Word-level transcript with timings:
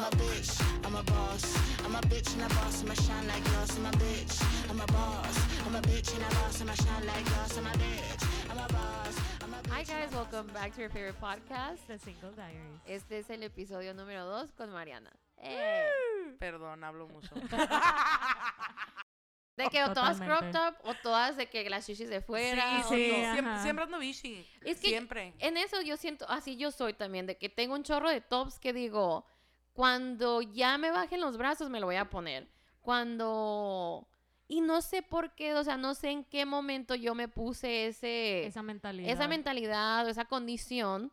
I'm 0.00 0.06
a 0.06 0.10
bitch, 0.16 0.56
I'm 0.86 0.94
a 0.96 1.02
boss. 1.02 1.44
I'm 1.84 1.94
a 1.94 2.00
bitch 2.00 2.32
and 2.32 2.40
a 2.50 2.54
boss, 2.54 2.82
I'm 2.82 2.90
a 2.90 2.94
shine 2.94 3.28
like 3.28 3.44
glass. 3.44 3.76
I'm 3.76 3.84
a 3.84 3.90
bitch, 3.90 4.42
I'm 4.70 4.80
a 4.80 4.86
boss. 4.86 5.38
I'm 5.66 5.74
a 5.74 5.80
bitch 5.82 6.14
and 6.14 6.22
a 6.22 6.28
boss, 6.36 6.58
I'm 6.62 6.70
a 6.70 6.76
shine 6.76 7.06
like 7.06 7.22
glass. 7.26 7.58
I'm 7.58 7.66
a 7.66 7.70
bitch, 7.70 8.24
I'm 8.50 8.56
a 8.56 8.66
boss. 8.72 9.14
I'm 9.42 9.52
a 9.52 9.56
bitch 9.58 9.70
Hi 9.70 9.82
guys, 9.82 10.10
welcome 10.12 10.46
back 10.54 10.74
to 10.74 10.80
your 10.80 10.88
favorite 10.88 11.20
podcast. 11.20 11.86
The 11.86 11.98
Single 11.98 12.30
Diaries. 12.30 12.80
Este 12.86 13.18
es 13.18 13.28
el 13.28 13.42
episodio 13.42 13.92
número 13.92 14.24
2 14.24 14.52
con 14.52 14.70
Mariana. 14.70 15.10
Eh, 15.36 15.84
Perdón, 16.38 16.82
hablo 16.82 17.06
mucho. 17.06 17.34
de 19.58 19.68
que 19.68 19.84
o 19.84 19.92
todas 19.92 20.18
crop 20.18 20.50
Totalmente. 20.50 20.58
top 20.58 20.74
o 20.84 20.94
todas 21.02 21.36
de 21.36 21.50
que 21.50 21.68
las 21.68 21.84
chichis 21.84 22.08
de 22.08 22.22
fuera. 22.22 22.82
sí, 22.84 22.86
o 22.86 22.88
sí, 22.88 23.08
no. 23.10 23.16
ajá. 23.18 23.32
siempre, 23.34 23.58
siempre 23.62 23.84
ando 23.84 23.98
bichi. 23.98 24.48
Es 24.64 24.80
que 24.80 24.88
siempre. 24.88 25.34
en 25.40 25.58
eso 25.58 25.82
yo 25.82 25.98
siento, 25.98 26.24
así 26.30 26.56
yo 26.56 26.70
soy 26.70 26.94
también, 26.94 27.26
de 27.26 27.36
que 27.36 27.50
tengo 27.50 27.74
un 27.74 27.82
chorro 27.82 28.08
de 28.08 28.22
tops 28.22 28.58
que 28.58 28.72
digo, 28.72 29.26
cuando 29.80 30.42
ya 30.42 30.76
me 30.76 30.90
bajen 30.90 31.22
los 31.22 31.38
brazos 31.38 31.70
me 31.70 31.80
lo 31.80 31.86
voy 31.86 31.96
a 31.96 32.10
poner. 32.10 32.46
Cuando... 32.82 34.06
Y 34.46 34.60
no 34.60 34.82
sé 34.82 35.00
por 35.00 35.30
qué, 35.30 35.54
o 35.54 35.64
sea, 35.64 35.78
no 35.78 35.94
sé 35.94 36.10
en 36.10 36.22
qué 36.22 36.44
momento 36.44 36.94
yo 36.94 37.14
me 37.14 37.28
puse 37.28 37.86
ese... 37.86 38.44
Esa 38.44 38.62
mentalidad. 38.62 39.10
esa 39.10 39.26
mentalidad 39.26 40.04
o 40.04 40.10
esa 40.10 40.26
condición 40.26 41.10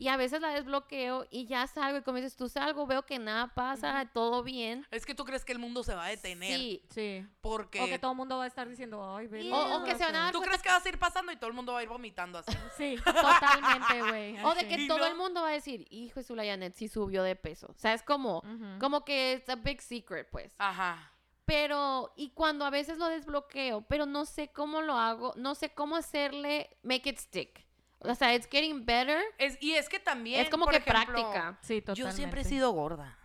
y 0.00 0.08
a 0.08 0.16
veces 0.16 0.40
la 0.40 0.48
desbloqueo 0.48 1.26
y 1.30 1.44
ya 1.46 1.66
salgo 1.66 1.98
y 1.98 2.02
como 2.02 2.16
dices 2.16 2.34
tú 2.34 2.48
salgo, 2.48 2.86
veo 2.86 3.04
que 3.04 3.18
nada 3.18 3.48
pasa, 3.54 4.08
todo 4.14 4.42
bien. 4.42 4.86
Es 4.90 5.04
que 5.04 5.14
tú 5.14 5.24
crees 5.26 5.44
que 5.44 5.52
el 5.52 5.58
mundo 5.58 5.84
se 5.84 5.94
va 5.94 6.06
a 6.06 6.08
detener. 6.08 6.58
Sí. 6.58 6.82
Sí. 6.88 7.26
Porque 7.42 7.80
O 7.82 7.86
que 7.86 7.98
todo 7.98 8.12
el 8.12 8.16
mundo 8.16 8.38
va 8.38 8.44
a 8.44 8.46
estar 8.46 8.66
diciendo, 8.68 9.14
ay, 9.16 9.26
ve. 9.26 9.52
O- 9.52 9.76
o 9.76 9.84
que 9.84 9.94
se 9.94 10.04
van 10.04 10.16
a 10.16 10.20
dar 10.24 10.32
tú 10.32 10.38
cuenta- 10.38 10.48
crees 10.56 10.62
que 10.62 10.68
vas 10.70 10.86
a 10.86 10.88
ir 10.88 10.98
pasando 10.98 11.32
y 11.32 11.36
todo 11.36 11.48
el 11.48 11.54
mundo 11.54 11.74
va 11.74 11.80
a 11.80 11.82
ir 11.82 11.88
vomitando 11.90 12.38
así. 12.38 12.50
Sí, 12.78 12.96
totalmente, 13.04 14.00
güey. 14.08 14.42
O 14.44 14.54
de 14.54 14.66
que 14.66 14.86
todo 14.88 14.98
¿no? 14.98 15.06
el 15.06 15.16
mundo 15.16 15.42
va 15.42 15.48
a 15.50 15.52
decir, 15.52 15.86
hijo 15.90 16.20
de 16.22 16.34
la 16.36 16.44
Janet 16.44 16.74
sí 16.74 16.88
subió 16.88 17.22
de 17.22 17.36
peso. 17.36 17.66
O 17.68 17.78
sea, 17.78 17.92
es 17.92 18.02
como, 18.02 18.42
como 18.80 19.04
que 19.04 19.34
es 19.34 19.48
a 19.50 19.56
big 19.56 19.82
secret, 19.82 20.28
pues. 20.30 20.52
Ajá. 20.58 21.12
Pero, 21.44 22.12
y 22.16 22.30
cuando 22.30 22.64
a 22.64 22.70
veces 22.70 22.96
lo 22.98 23.06
desbloqueo, 23.08 23.82
pero 23.82 24.06
no 24.06 24.24
sé 24.24 24.48
cómo 24.48 24.80
lo 24.82 24.94
hago, 24.96 25.34
no 25.36 25.54
sé 25.54 25.70
cómo 25.74 25.96
hacerle, 25.96 26.76
make 26.82 27.10
it 27.10 27.18
stick. 27.18 27.66
O 28.00 28.14
sea, 28.14 28.34
it's 28.34 28.48
getting 28.50 28.84
better. 28.84 29.22
Es, 29.38 29.58
y 29.60 29.72
es 29.72 29.88
que 29.88 29.98
también. 29.98 30.40
es 30.40 30.50
como 30.50 30.64
por 30.64 30.72
que 30.72 30.78
ejemplo, 30.78 31.14
práctica. 31.14 31.58
Sí, 31.62 31.80
totalmente. 31.80 32.10
Yo 32.10 32.12
siempre 32.16 32.40
he 32.40 32.44
sido 32.44 32.70
gorda. 32.72 33.16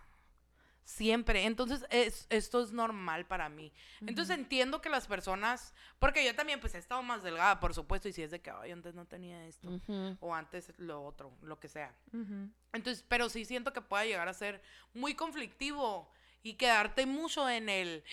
Siempre. 0.84 1.46
Entonces, 1.46 1.84
es, 1.90 2.26
esto 2.30 2.62
es 2.62 2.72
normal 2.72 3.26
para 3.26 3.48
mí. 3.48 3.72
Entonces, 4.02 4.36
entiendo 4.36 4.80
que 4.80 4.88
las 4.88 5.08
personas. 5.08 5.74
Porque 5.98 6.24
yo 6.24 6.34
también, 6.36 6.60
pues, 6.60 6.74
he 6.74 6.78
estado 6.78 7.02
más 7.02 7.22
delgada, 7.22 7.58
por 7.58 7.74
supuesto. 7.74 8.08
Y 8.08 8.12
si 8.12 8.22
es 8.22 8.30
de 8.30 8.40
que, 8.40 8.50
ay, 8.50 8.70
antes 8.70 8.94
no 8.94 9.06
tenía 9.06 9.46
esto. 9.46 9.68
O 10.20 10.34
antes 10.34 10.72
lo 10.76 11.02
otro, 11.02 11.32
lo 11.42 11.58
que 11.58 11.68
sea. 11.68 11.94
Entonces, 12.72 13.04
pero 13.08 13.28
sí 13.28 13.44
siento 13.44 13.72
que 13.72 13.80
puede 13.80 14.06
llegar 14.06 14.28
a 14.28 14.34
ser 14.34 14.62
muy 14.94 15.14
conflictivo 15.14 16.10
y 16.42 16.54
quedarte 16.54 17.06
mucho 17.06 17.48
en 17.48 17.68
el 17.68 18.04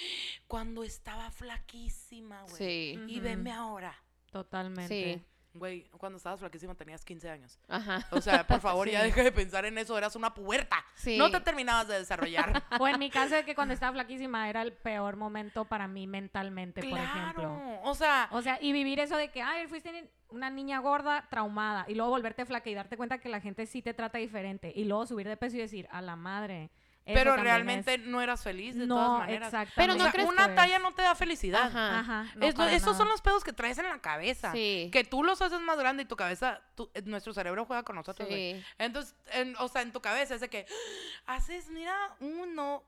cuando 0.47 0.83
estaba 0.83 1.29
flaquísima, 1.29 2.41
güey. 2.43 2.55
Sí. 2.55 2.99
Y 3.07 3.17
Ujú. 3.17 3.23
veme 3.23 3.51
ahora. 3.51 3.95
Totalmente. 4.31 4.87
Sí. 4.87 5.25
Güey, 5.55 5.83
cuando 5.99 6.17
estabas 6.17 6.39
flaquísima 6.39 6.73
tenías 6.73 7.05
15 7.05 7.29
años. 7.29 7.59
Ajá. 7.67 8.07
O 8.11 8.19
sea, 8.21 8.45
por 8.47 8.59
favor, 8.61 8.89
ya 8.89 9.03
deja 9.03 9.21
de 9.23 9.31
pensar 9.31 9.65
en 9.65 9.77
eso, 9.77 9.95
eras 9.97 10.15
una 10.15 10.33
puerta. 10.33 10.83
Sí. 10.95 11.17
No 11.17 11.29
te 11.29 11.39
terminabas 11.41 11.87
de 11.87 11.99
desarrollar. 11.99 12.63
O 12.79 12.87
en 12.87 12.97
mi 12.99 13.09
caso 13.11 13.35
de 13.35 13.45
que 13.45 13.53
cuando 13.53 13.73
estaba 13.73 13.93
flaquísima 13.93 14.49
era 14.49 14.63
el 14.63 14.73
peor 14.73 15.15
momento 15.15 15.65
para 15.65 15.87
mí 15.87 16.07
mentalmente, 16.07 16.81
por 16.81 16.99
ejemplo. 16.99 17.33
claro. 17.43 17.79
O 17.83 17.93
sea, 17.93 18.27
O 18.31 18.41
sea, 18.41 18.57
y 18.61 18.71
vivir 18.71 18.99
eso 18.99 19.15
de 19.15 19.29
que, 19.31 19.41
ay, 19.43 19.67
fuiste 19.67 20.09
una 20.29 20.49
niña 20.49 20.79
gorda, 20.79 21.27
traumada, 21.29 21.85
y 21.87 21.93
luego 21.93 22.09
volverte 22.09 22.45
flaca 22.45 22.67
y 22.69 22.73
darte 22.73 22.97
cuenta 22.97 23.19
que 23.19 23.29
la 23.29 23.39
gente 23.39 23.67
sí 23.67 23.83
te 23.83 23.93
trata 23.93 24.17
diferente, 24.17 24.73
y 24.75 24.85
luego 24.85 25.05
subir 25.05 25.27
de 25.27 25.37
peso 25.37 25.55
y 25.57 25.59
decir, 25.59 25.87
a 25.91 26.01
la 26.01 26.15
madre. 26.15 26.71
Eso 27.05 27.13
pero 27.15 27.35
realmente 27.35 27.95
es- 27.95 27.99
no 28.05 28.21
eras 28.21 28.43
feliz 28.43 28.75
de 28.75 28.87
no, 28.87 28.95
todas 28.95 29.19
maneras. 29.19 29.47
exactamente. 29.49 29.73
Pero 29.75 29.93
O 29.93 29.97
no 29.97 30.03
sea, 30.03 30.11
crees 30.13 30.29
una 30.29 30.55
talla 30.55 30.79
no 30.79 30.91
te 30.93 31.01
da 31.01 31.15
felicidad. 31.15 31.63
Ajá. 31.67 31.99
Ajá. 31.99 32.25
no, 32.35 32.45
esos 32.67 32.95
son 32.95 33.07
los 33.09 33.21
pedos 33.21 33.43
que 33.43 33.51
traes 33.53 33.77
en 33.77 33.89
la 33.89 33.99
cabeza. 33.99 34.51
Sí. 34.53 34.89
Que 34.91 35.03
tú 35.03 35.23
los 35.23 35.41
haces 35.41 35.59
más 35.59 35.77
grande 35.77 36.03
y 36.03 36.05
tu 36.05 36.15
cabeza, 36.15 36.61
tu- 36.75 36.89
eh, 36.93 37.01
nuestro 37.05 37.33
cerebro 37.33 37.65
juega 37.65 37.83
con 37.83 37.95
nosotros. 37.97 38.27
Sí. 38.29 38.63
Entonces, 38.77 39.15
en- 39.33 39.55
o 39.57 39.67
sea, 39.67 39.81
en 39.81 39.91
tu 39.91 40.01
cabeza 40.01 40.35
es 40.35 40.41
de 40.41 40.49
que 40.49 40.65
¡ah! 41.27 41.35
haces, 41.35 41.69
mira, 41.69 41.93
uno, 42.19 42.83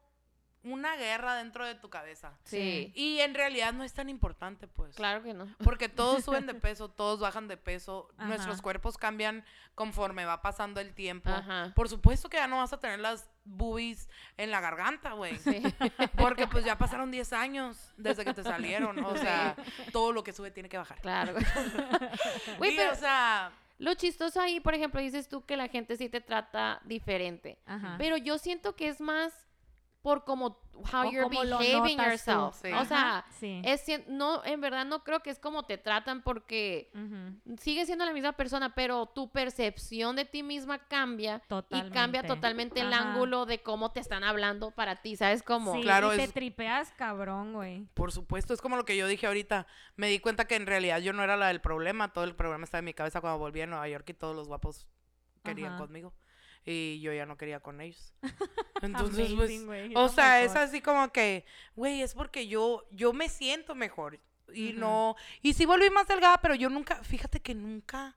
una 0.64 0.96
guerra 0.96 1.36
dentro 1.36 1.64
de 1.64 1.76
tu 1.76 1.92
cabeza. 1.92 2.34
Sí. 2.44 2.92
Y 2.96 3.20
en 3.20 3.36
realidad 3.36 3.72
no 3.74 3.84
es 3.84 3.94
tan 3.94 4.10
importante, 4.10 4.68
pues. 4.68 4.96
Claro 4.96 5.22
que 5.22 5.34
no. 5.34 5.54
Porque 5.64 5.90
todos 5.90 6.24
suben 6.26 6.48
de 6.48 6.56
peso, 6.56 6.90
todos 6.90 7.20
bajan 7.20 7.48
de 7.48 7.56
peso, 7.58 8.10
Ajá. 8.18 8.28
nuestros 8.30 8.62
cuerpos 8.64 8.98
cambian 8.98 9.46
conforme 9.76 10.26
va 10.26 10.42
pasando 10.42 10.80
el 10.82 10.96
tiempo. 10.96 11.30
Ajá. 11.30 11.72
Por 11.76 11.88
supuesto 11.88 12.30
que 12.30 12.38
ya 12.38 12.48
no 12.48 12.58
vas 12.58 12.74
a 12.74 12.80
tener 12.80 13.00
las 13.00 13.30
boobies 13.46 14.10
en 14.38 14.52
la 14.52 14.60
garganta, 14.60 15.14
güey. 15.14 15.38
Sí. 15.38 15.62
Porque 16.18 16.48
pues 16.48 16.66
ya 16.66 16.78
pasaron 16.78 17.12
10 17.12 17.34
años 17.34 17.94
desde 17.96 18.26
que 18.26 18.34
te 18.34 18.44
salieron. 18.44 19.04
O 19.06 19.16
sea, 19.16 19.56
todo 19.92 20.12
lo 20.12 20.24
que 20.24 20.34
sube 20.34 20.52
tiene 20.52 20.68
que 20.68 20.78
bajar. 20.78 21.00
Claro. 21.02 21.34
Güey, 22.58 22.72
Sí, 22.72 22.78
pero 22.78 22.92
o 22.92 22.96
sea, 22.96 23.52
lo 23.78 23.94
chistoso 23.94 24.40
ahí, 24.42 24.60
por 24.60 24.74
ejemplo, 24.74 25.00
dices 25.02 25.28
tú 25.28 25.46
que 25.46 25.58
la 25.58 25.68
gente 25.68 25.98
sí 25.98 26.10
te 26.10 26.22
trata 26.22 26.82
diferente. 26.86 27.60
Ajá. 27.66 27.96
Pero 27.98 28.18
yo 28.18 28.38
siento 28.38 28.76
que 28.76 28.88
es 28.88 29.00
más 29.02 29.45
por 30.06 30.24
como 30.24 30.60
how 30.94 31.08
O 31.08 31.12
you're 31.12 31.28
behaving 31.30 31.98
yourself. 31.98 32.56
Sí. 32.62 32.72
O 32.72 32.86
sea, 32.86 33.26
sí. 33.40 33.60
es 33.66 33.88
cien- 33.88 34.06
no 34.08 34.46
en 34.46 34.62
verdad 34.62 34.86
no 34.86 35.04
creo 35.04 35.22
que 35.22 35.32
es 35.32 35.40
como 35.40 35.64
te 35.64 35.80
tratan 35.80 36.22
porque 36.22 36.92
Ujú. 36.94 37.58
sigue 37.58 37.88
siendo 37.88 38.06
la 38.06 38.14
misma 38.14 38.34
persona, 38.34 38.76
pero 38.76 39.08
tu 39.08 39.32
percepción 39.32 40.16
de 40.16 40.26
ti 40.26 40.44
misma 40.44 40.78
cambia 40.88 41.42
y 41.72 41.90
cambia 41.90 42.22
Totalmente. 42.22 42.82
el 42.82 42.94
ángulo 42.94 43.48
de 43.48 43.64
cómo 43.64 43.92
te 43.94 44.00
están 44.00 44.24
hablando 44.24 44.70
para 44.70 45.02
ti, 45.02 45.16
¿sabes 45.16 45.42
cómo? 45.42 45.74
Sí, 45.74 45.82
Claro, 45.82 46.14
y 46.14 46.18
te 46.18 46.24
es- 46.26 46.34
tripeas 46.34 46.92
cabrón, 46.98 47.54
güey. 47.54 47.88
por 47.96 48.12
supuesto, 48.12 48.54
es 48.54 48.62
como 48.62 48.76
lo 48.78 48.86
que 48.86 48.96
yo 48.96 49.08
dije 49.08 49.26
ahorita. 49.26 49.66
Me 49.96 50.08
di 50.08 50.20
cuenta 50.20 50.46
que 50.46 50.56
en 50.56 50.68
realidad 50.68 51.00
yo 51.00 51.14
no 51.14 51.24
era 51.24 51.36
la 51.36 51.48
del 51.48 51.62
problema. 51.62 52.14
Todo 52.14 52.26
el 52.26 52.36
problema 52.36 52.64
estaba 52.64 52.80
en 52.80 52.86
mi 52.86 52.94
cabeza 52.94 53.22
cuando 53.22 53.40
volví 53.40 53.62
a 53.62 53.66
Nueva 53.66 53.88
York 53.90 54.08
y 54.10 54.14
todos 54.14 54.36
los 54.36 54.48
guapos 54.48 54.86
querían 55.44 55.74
Ajá. 55.74 55.82
conmigo. 55.82 56.14
Y 56.66 57.00
yo 57.00 57.14
ya 57.14 57.26
no 57.26 57.38
quería 57.38 57.60
con 57.60 57.80
ellos. 57.80 58.14
Entonces, 58.82 59.34
pues, 59.34 59.62
Amazing, 59.62 59.96
o 59.96 60.04
oh 60.06 60.10
sea, 60.10 60.42
es 60.42 60.56
así 60.56 60.82
como 60.82 61.12
que, 61.12 61.46
güey, 61.76 62.02
es 62.02 62.14
porque 62.14 62.48
yo, 62.48 62.88
yo 62.92 63.14
me 63.14 63.30
siento 63.30 63.76
mejor. 63.76 64.20
Y 64.54 64.74
no, 64.74 65.16
y 65.42 65.54
sí 65.54 65.66
volví 65.66 65.90
más 65.90 66.08
delgada, 66.08 66.38
pero 66.42 66.56
yo 66.56 66.70
nunca, 66.70 67.04
fíjate 67.04 67.40
que 67.42 67.54
nunca, 67.54 68.16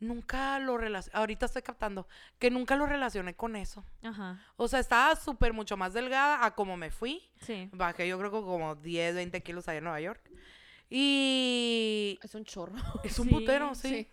nunca 0.00 0.58
lo 0.58 0.76
relacioné, 0.76 1.16
ahorita 1.16 1.46
estoy 1.46 1.62
captando, 1.62 2.06
que 2.38 2.50
nunca 2.50 2.76
lo 2.76 2.86
relacioné 2.86 3.34
con 3.34 3.56
eso. 3.56 3.84
Ajá. 4.02 4.44
O 4.56 4.68
sea, 4.68 4.80
estaba 4.80 5.16
súper 5.16 5.52
mucho 5.52 5.76
más 5.76 5.94
delgada 5.94 6.44
a 6.44 6.54
como 6.54 6.76
me 6.76 6.90
fui. 6.90 7.22
Sí. 7.40 7.68
Bajé 7.72 8.06
yo 8.08 8.18
creo 8.18 8.30
que 8.30 8.40
como 8.40 8.74
10, 8.74 9.14
20 9.14 9.42
kilos 9.42 9.68
allá 9.68 9.78
en 9.78 9.84
Nueva 9.84 10.00
York. 10.00 10.30
Y 10.90 12.18
Es 12.22 12.34
un 12.34 12.44
chorro. 12.44 12.74
es 13.04 13.18
un 13.18 13.28
Sí, 13.28 13.34
putero, 13.34 13.74
sí. 13.74 13.88
sí. 13.88 14.08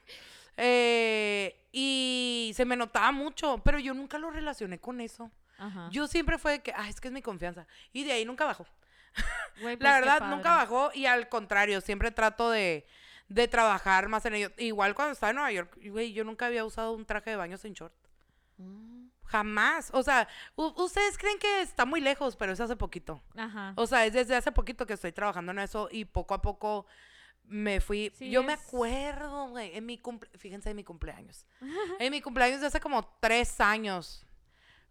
Eh, 0.57 1.67
y 1.71 2.53
se 2.55 2.65
me 2.65 2.75
notaba 2.75 3.11
mucho, 3.11 3.61
pero 3.63 3.79
yo 3.79 3.93
nunca 3.93 4.17
lo 4.17 4.31
relacioné 4.31 4.79
con 4.79 5.01
eso. 5.01 5.31
Ajá. 5.57 5.89
Yo 5.91 6.07
siempre 6.07 6.37
fue 6.37 6.53
de 6.53 6.59
que, 6.59 6.73
ah, 6.75 6.89
es 6.89 6.99
que 6.99 7.09
es 7.09 7.13
mi 7.13 7.21
confianza. 7.21 7.67
Y 7.93 8.03
de 8.03 8.13
ahí 8.13 8.25
nunca 8.25 8.45
bajó. 8.45 8.65
Güey, 9.61 9.77
pues, 9.77 9.83
La 9.83 9.95
qué 9.95 10.01
verdad, 10.01 10.29
nunca 10.29 10.51
bajó 10.57 10.91
y 10.93 11.05
al 11.05 11.29
contrario, 11.29 11.79
siempre 11.79 12.11
trato 12.11 12.49
de, 12.49 12.85
de 13.29 13.47
trabajar 13.47 14.09
más 14.09 14.25
en 14.25 14.35
ello. 14.35 14.51
Igual 14.57 14.95
cuando 14.95 15.13
estaba 15.13 15.29
en 15.29 15.37
Nueva 15.37 15.51
York, 15.51 15.77
güey, 15.85 16.11
yo 16.11 16.25
nunca 16.25 16.47
había 16.47 16.65
usado 16.65 16.91
un 16.91 17.05
traje 17.05 17.29
de 17.29 17.35
baño 17.37 17.57
sin 17.57 17.73
short. 17.73 17.93
Mm. 18.57 19.07
Jamás. 19.23 19.89
O 19.93 20.03
sea, 20.03 20.27
ustedes 20.55 21.17
creen 21.17 21.39
que 21.39 21.61
está 21.61 21.85
muy 21.85 22.01
lejos, 22.01 22.35
pero 22.35 22.51
es 22.53 22.59
hace 22.59 22.75
poquito. 22.75 23.21
Ajá. 23.35 23.73
O 23.75 23.87
sea, 23.87 24.05
es 24.05 24.13
desde 24.13 24.35
hace 24.35 24.51
poquito 24.51 24.85
que 24.85 24.93
estoy 24.93 25.11
trabajando 25.11 25.51
en 25.51 25.59
eso 25.59 25.89
y 25.91 26.05
poco 26.05 26.33
a 26.33 26.41
poco 26.41 26.85
me 27.47 27.79
fui. 27.81 28.11
Sí, 28.15 28.29
yo 28.29 28.43
me 28.43 28.53
acuerdo, 28.53 29.49
güey, 29.49 29.75
en 29.75 29.85
mi 29.85 29.97
cumple, 29.97 30.29
fíjense 30.37 30.69
en 30.69 30.75
mi 30.75 30.83
cumpleaños. 30.83 31.45
en 31.99 32.11
mi 32.11 32.21
cumpleaños 32.21 32.61
de 32.61 32.67
hace 32.67 32.79
como 32.79 33.05
tres 33.19 33.59
años. 33.59 34.25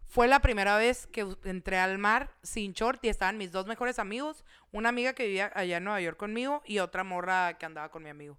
Fue 0.07 0.27
la 0.27 0.39
primera 0.39 0.77
vez 0.77 1.07
que 1.07 1.27
entré 1.43 1.77
al 1.77 1.97
mar 1.97 2.31
sin 2.43 2.73
short 2.73 3.03
y 3.03 3.09
estaban 3.09 3.37
mis 3.37 3.51
dos 3.51 3.65
mejores 3.65 3.99
amigos, 3.99 4.45
una 4.71 4.89
amiga 4.89 5.13
que 5.13 5.25
vivía 5.25 5.51
allá 5.55 5.77
en 5.77 5.83
Nueva 5.83 5.99
York 5.99 6.17
conmigo 6.17 6.61
y 6.65 6.79
otra 6.79 7.03
morra 7.03 7.57
que 7.57 7.65
andaba 7.65 7.89
con 7.89 8.03
mi 8.03 8.09
amigo. 8.09 8.37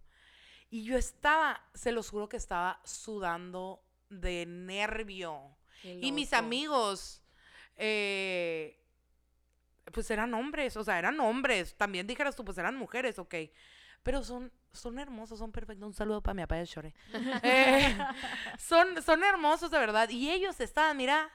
Y 0.71 0.85
yo 0.85 0.97
estaba, 0.97 1.61
se 1.75 1.93
los 1.93 2.09
juro 2.09 2.29
que 2.29 2.37
estaba 2.37 2.81
sudando 2.85 3.83
de 4.09 4.47
nervio. 4.47 5.57
Y 5.83 6.11
mis 6.13 6.33
amigos, 6.33 7.23
eh, 7.77 8.81
pues 9.93 10.11
eran 10.11 10.35
hombres, 10.35 10.77
o 10.77 10.85
sea, 10.85 10.99
eran 10.99 11.21
hombres. 11.21 11.77
También 11.77 12.07
dijeras 12.07 12.35
tú, 12.35 12.45
pues 12.45 12.59
eran 12.59 12.77
mujeres, 12.77 13.19
ok. 13.19 13.35
Pero 14.07 14.23
son, 14.23 14.53
son 14.73 15.01
hermosos, 15.01 15.41
son 15.41 15.51
perfectos. 15.51 15.85
Un 15.85 15.93
saludo 15.93 16.23
para 16.23 16.35
mi 16.35 16.43
papá 16.43 16.55
de 16.55 16.65
Shore. 16.65 16.95
Eh, 17.43 17.99
son, 18.57 19.03
son 19.03 19.25
hermosos, 19.25 19.69
de 19.69 19.81
verdad. 19.81 20.09
Y 20.11 20.31
ellos 20.31 20.61
estaban, 20.61 20.97
mira, 20.97 21.29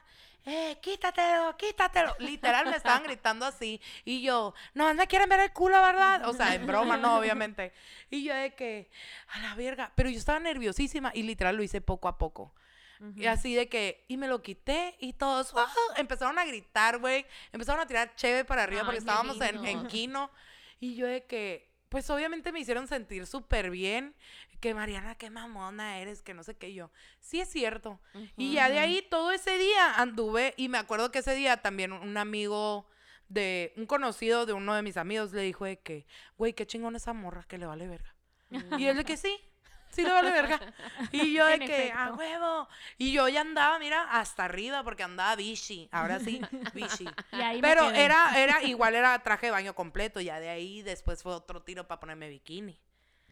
eh, 0.46 0.78
quítatelo, 0.80 1.54
quítatelo. 1.58 2.16
Literal 2.18 2.64
me 2.64 2.76
estaban 2.76 3.02
gritando 3.02 3.44
así. 3.44 3.78
Y 4.06 4.22
yo, 4.22 4.54
no, 4.72 4.94
me 4.94 5.06
quieren 5.06 5.28
ver 5.28 5.40
el 5.40 5.52
culo, 5.52 5.82
¿verdad? 5.82 6.26
O 6.26 6.32
sea, 6.32 6.54
en 6.54 6.66
broma, 6.66 6.96
no, 6.96 7.18
obviamente. 7.18 7.74
Y 8.08 8.24
yo 8.24 8.34
de 8.34 8.54
que, 8.54 8.90
a 9.28 9.40
la 9.40 9.54
verga. 9.54 9.92
Pero 9.94 10.08
yo 10.08 10.16
estaba 10.16 10.40
nerviosísima 10.40 11.10
y 11.14 11.24
literal 11.24 11.54
lo 11.54 11.62
hice 11.62 11.82
poco 11.82 12.08
a 12.08 12.16
poco. 12.16 12.54
Y 13.16 13.26
así 13.26 13.54
de 13.54 13.68
que, 13.68 14.06
y 14.08 14.16
me 14.16 14.28
lo 14.28 14.40
quité 14.40 14.96
y 14.98 15.12
todos 15.12 15.52
¡ah! 15.56 15.68
empezaron 15.96 16.38
a 16.38 16.44
gritar, 16.46 17.00
güey. 17.00 17.26
Empezaron 17.52 17.82
a 17.82 17.86
tirar 17.86 18.14
cheve 18.14 18.46
para 18.46 18.62
arriba 18.62 18.80
Ay, 18.80 18.86
porque 18.86 19.00
estábamos 19.00 19.38
en, 19.42 19.62
en. 19.66 19.86
Kino. 19.88 20.30
Y 20.80 20.94
yo 20.94 21.06
de 21.06 21.26
que, 21.26 21.71
pues 21.92 22.08
obviamente 22.08 22.52
me 22.52 22.60
hicieron 22.60 22.88
sentir 22.88 23.26
súper 23.26 23.70
bien. 23.70 24.14
Que 24.60 24.72
Mariana, 24.72 25.14
qué 25.14 25.28
mamona 25.28 25.98
eres, 25.98 26.22
que 26.22 26.32
no 26.32 26.42
sé 26.42 26.56
qué 26.56 26.72
yo. 26.72 26.90
Sí 27.20 27.38
es 27.38 27.50
cierto. 27.50 28.00
Y 28.34 28.54
ya 28.54 28.70
de 28.70 28.78
ahí 28.78 29.06
todo 29.10 29.30
ese 29.30 29.58
día 29.58 29.96
anduve 29.96 30.54
y 30.56 30.70
me 30.70 30.78
acuerdo 30.78 31.10
que 31.10 31.18
ese 31.18 31.34
día 31.34 31.58
también 31.58 31.92
un 31.92 32.16
amigo 32.16 32.86
de, 33.28 33.74
un 33.76 33.84
conocido 33.84 34.46
de 34.46 34.54
uno 34.54 34.74
de 34.74 34.80
mis 34.80 34.96
amigos 34.96 35.34
le 35.34 35.42
dijo 35.42 35.66
de 35.66 35.80
que, 35.80 36.06
güey, 36.38 36.54
qué 36.54 36.66
chingón 36.66 36.96
esa 36.96 37.12
morra 37.12 37.44
que 37.46 37.58
le 37.58 37.66
vale 37.66 37.86
verga. 37.86 38.14
Y 38.78 38.86
él 38.86 38.96
de 38.96 39.04
que 39.04 39.18
sí, 39.18 39.38
sí 39.92 40.02
le 40.04 40.10
vale 40.12 40.30
verga. 40.32 40.60
Y 41.12 41.32
yo 41.34 41.46
de 41.46 41.54
En 41.54 41.64
que, 41.64 41.92
a 41.92 42.10
efecto. 42.10 42.14
huevo. 42.16 42.68
Y 42.98 43.12
yo 43.12 43.28
ya 43.28 43.42
andaba, 43.42 43.78
mira, 43.78 44.02
hasta 44.10 44.44
arriba 44.44 44.82
porque 44.84 45.02
andaba 45.02 45.36
bichi. 45.36 45.88
Ahora 45.92 46.18
sí, 46.20 46.40
bichi. 46.74 47.06
Pero 47.60 47.90
era, 47.92 48.38
era, 48.38 48.62
igual 48.62 48.94
era 48.94 49.18
traje 49.22 49.46
de 49.46 49.52
baño 49.52 49.74
completo. 49.74 50.20
Ya 50.20 50.40
de 50.40 50.48
ahí 50.50 50.82
después 50.82 51.22
fue 51.22 51.34
otro 51.34 51.62
tiro 51.62 51.86
para 51.88 52.00
ponerme 52.00 52.28
bikini. 52.28 52.78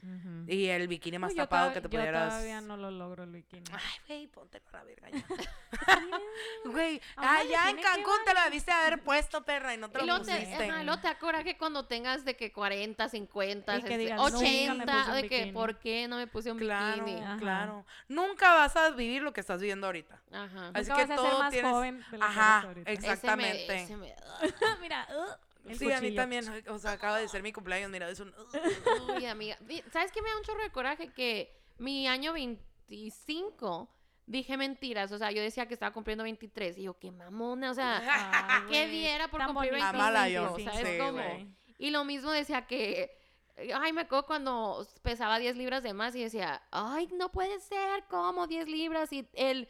Ujú. 0.02 0.44
Y 0.50 0.67
el 0.69 0.88
bikini 0.88 1.19
más 1.19 1.32
Uy, 1.32 1.37
yo 1.38 1.43
tapado 1.44 1.73
que 1.73 1.81
te 1.81 1.88
yo 1.88 1.91
pudieras. 1.91 2.29
todavía 2.31 2.61
no 2.61 2.76
lo 2.76 2.91
logro 2.91 3.25
el 3.25 3.31
bikini. 3.31 3.64
Ay, 3.73 4.00
güey, 4.08 4.26
póntelo 4.29 4.64
a 4.73 4.76
la 4.79 4.85
verga 4.85 5.08
ya. 5.11 5.25
Güey, 6.64 7.00
Ajá, 7.17 7.38
ah, 7.38 7.70
en 7.70 7.76
que 7.76 7.82
Cancún 7.82 8.17
te 8.25 8.35
lo 8.35 8.43
debiste 8.43 8.70
haber 8.73 9.02
puesto, 9.02 9.43
perra, 9.44 9.75
y 9.75 9.79
no 9.79 9.91
te 9.91 9.99
Y 9.99 10.00
lo 10.02 10.06
luego 10.08 10.25
te, 10.25 10.32
pusiste. 10.32 10.69
ajá, 10.69 10.82
y 10.82 10.85
luego 10.85 11.00
te 11.00 11.08
acuerdas 11.08 11.44
que 11.44 11.56
cuando 11.56 11.87
tengas 11.87 12.25
de 12.25 12.37
que 12.37 12.52
40, 12.52 13.08
50, 13.08 13.76
Y 13.79 13.82
que 13.82 13.88
60, 13.88 13.99
digas, 13.99 14.19
"Nunca 14.19 14.31
me 14.31 14.70
80, 14.70 14.85
puse 14.99 15.11
un 15.11 15.17
de 15.17 15.29
que 15.29 15.37
bikini". 15.38 15.52
¿por 15.52 15.79
qué 15.79 16.08
no 16.08 16.17
me 16.17 16.26
puse 16.26 16.52
un 16.52 16.58
Claro, 16.58 17.05
bikini? 17.05 17.20
Ajá. 17.23 17.37
claro. 17.38 17.85
Nunca 18.08 18.55
vas 18.55 18.76
a 18.76 18.91
vivir 18.91 19.23
lo 19.23 19.32
que 19.32 19.41
estás 19.41 19.61
viviendo 19.61 19.87
ahorita. 19.87 20.20
Ajá. 20.32 20.70
Así 20.75 20.91
Nunca 20.91 21.06
que 21.06 21.06
vas 21.06 21.11
a 21.11 21.23
ser 21.23 21.31
todo 21.31 21.38
más 21.38 21.52
tienes- 21.52 21.70
joven 21.73 21.99
de 22.11 22.19
lo 22.19 22.19
que 22.19 22.25
Ajá, 22.25 22.61
ahorita. 22.61 22.91
ex- 22.91 22.99
Ese 23.05 23.06
me- 23.06 23.12
exactamente. 23.12 23.82
ese 23.82 23.97
me- 23.97 24.14
Mira, 24.81 25.06
uh, 25.11 25.50
el 25.66 25.78
Sí, 25.78 25.92
a 25.92 26.00
mí 26.00 26.14
también. 26.14 26.44
O 26.68 26.78
sea, 26.78 26.92
acaba 26.92 27.18
de 27.18 27.28
ser 27.28 27.42
mi 27.42 27.52
cumpleaños, 27.52 27.90
mira, 27.90 28.08
es 28.08 28.20
un... 28.20 28.34
Uy, 29.16 29.26
amiga. 29.26 29.58
¿Sabes 29.92 30.12
qué 30.12 30.22
me 30.22 30.30
da 30.30 30.36
un 30.36 30.42
chorro 30.42 30.62
de 30.62 30.70
coraje? 30.70 31.12
Que 31.12 31.56
mi 31.78 32.06
año 32.08 32.32
25 32.32 33.88
dije 34.26 34.56
mentiras. 34.56 35.12
O 35.12 35.18
sea, 35.18 35.30
yo 35.32 35.42
decía 35.42 35.66
que 35.66 35.74
estaba 35.74 35.92
cumpliendo 35.92 36.24
23. 36.24 36.78
Y 36.78 36.82
yo, 36.84 36.98
qué 36.98 37.10
mamona. 37.10 37.70
O 37.70 37.74
sea, 37.74 38.64
¿qué 38.68 38.86
güey, 38.86 38.90
diera 38.90 39.28
por 39.28 39.40
tan 39.40 39.52
cumplir 39.52 39.72
bonito, 39.72 39.92
25? 39.92 40.08
Amala 40.08 40.28
yo, 40.28 40.56
¿Sabes 40.64 41.38
sí. 41.38 41.54
Y 41.78 41.90
lo 41.90 42.04
mismo 42.04 42.30
decía 42.30 42.66
que. 42.66 43.18
Ay, 43.74 43.92
me 43.92 44.02
acuerdo 44.02 44.26
cuando 44.26 44.86
pesaba 45.02 45.38
10 45.38 45.56
libras 45.56 45.82
de 45.82 45.92
más 45.92 46.14
y 46.14 46.22
decía, 46.22 46.62
ay, 46.70 47.08
no 47.12 47.30
puede 47.30 47.60
ser, 47.60 48.04
¿cómo 48.08 48.46
10 48.46 48.68
libras? 48.68 49.12
Y 49.12 49.28
el. 49.34 49.68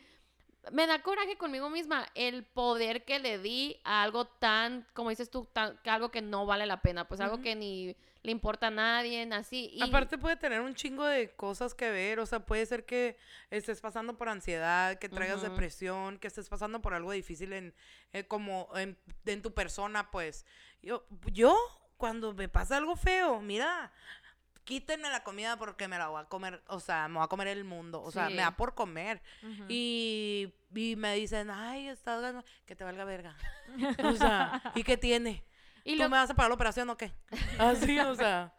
Me 0.73 0.87
da 0.87 1.03
coraje 1.03 1.37
conmigo 1.37 1.71
misma 1.71 2.07
el 2.15 2.45
poder 2.45 3.05
que 3.05 3.19
le 3.19 3.39
di 3.39 3.81
a 3.85 4.03
algo 4.03 4.27
tan, 4.27 4.87
como 4.93 5.11
dices 5.11 5.31
tú, 5.31 5.49
tan, 5.53 5.79
que 5.79 5.91
algo 5.91 6.11
que 6.11 6.21
no 6.21 6.45
vale 6.45 6.67
la 6.67 6.83
pena, 6.83 7.09
pues 7.09 7.21
algo 7.21 7.41
que 7.41 7.57
ni 7.57 7.97
le 8.23 8.33
importa 8.33 8.67
a 8.67 8.71
nadie, 8.71 9.27
así. 9.33 9.71
Y, 9.73 9.83
Aparte 9.83 10.19
puede 10.19 10.37
tener 10.37 10.61
un 10.61 10.75
chingo 10.75 11.07
de 11.07 11.31
cosas 11.35 11.75
que 11.75 11.91
ver, 11.91 12.21
o 12.21 12.27
sea, 12.27 12.41
puede 12.41 12.67
ser 12.67 12.85
que 12.85 13.17
estés 13.49 13.81
pasando 13.81 14.19
por 14.19 14.29
ansiedad, 14.29 14.99
que 14.99 15.09
traigas 15.09 15.43
depresión, 15.43 16.19
que 16.19 16.29
estés 16.29 16.49
pasando 16.49 16.83
por 16.83 16.93
algo 16.93 17.13
difícil 17.13 17.53
en, 17.53 17.75
eh, 18.13 18.25
como 18.25 18.69
en, 18.75 18.99
en 19.25 19.43
tu 19.43 19.55
persona, 19.55 20.11
pues. 20.11 20.45
Yo, 20.83 21.07
yo, 21.33 21.57
cuando 21.97 22.33
me 22.35 22.49
pasa 22.49 22.77
algo 22.77 22.97
feo, 22.97 23.41
mira, 23.41 23.93
quítenme 24.65 25.09
la 25.11 25.23
comida 25.25 25.57
porque 25.57 25.89
me 25.89 25.99
la 25.99 26.09
voy 26.09 26.21
a 26.23 26.25
comer, 26.27 26.63
o 26.69 26.81
sea, 26.81 27.09
me 27.09 27.17
voy 27.17 27.25
a 27.25 27.29
comer 27.29 27.49
el 27.49 27.65
mundo, 27.65 28.03
o 28.03 28.11
sea, 28.11 28.29
Sí. 28.29 28.35
me 28.35 28.43
da 28.43 28.57
por 28.57 28.75
comer. 28.75 29.23
Y, 29.69 30.53
y 30.75 30.97
me 30.97 31.15
dicen, 31.15 31.51
ay, 31.51 31.89
estás 31.89 32.21
ganando, 32.21 32.45
que 32.67 32.77
te 32.77 32.85
valga 32.85 33.05
verga. 33.05 33.37
O 34.05 34.13
sea, 34.17 34.63
¿y 34.75 34.83
qué 34.83 34.97
tiene? 34.97 35.45
y 35.85 35.93
¿Tú 35.97 36.03
lo- 36.03 36.09
me 36.11 36.17
vas 36.19 36.31
a 36.31 36.35
pagar 36.35 36.51
la 36.51 36.55
operación 36.55 36.91
o 36.91 36.97
qué? 36.97 37.13
Así, 37.59 37.99
o 37.99 38.15
sea. 38.15 38.53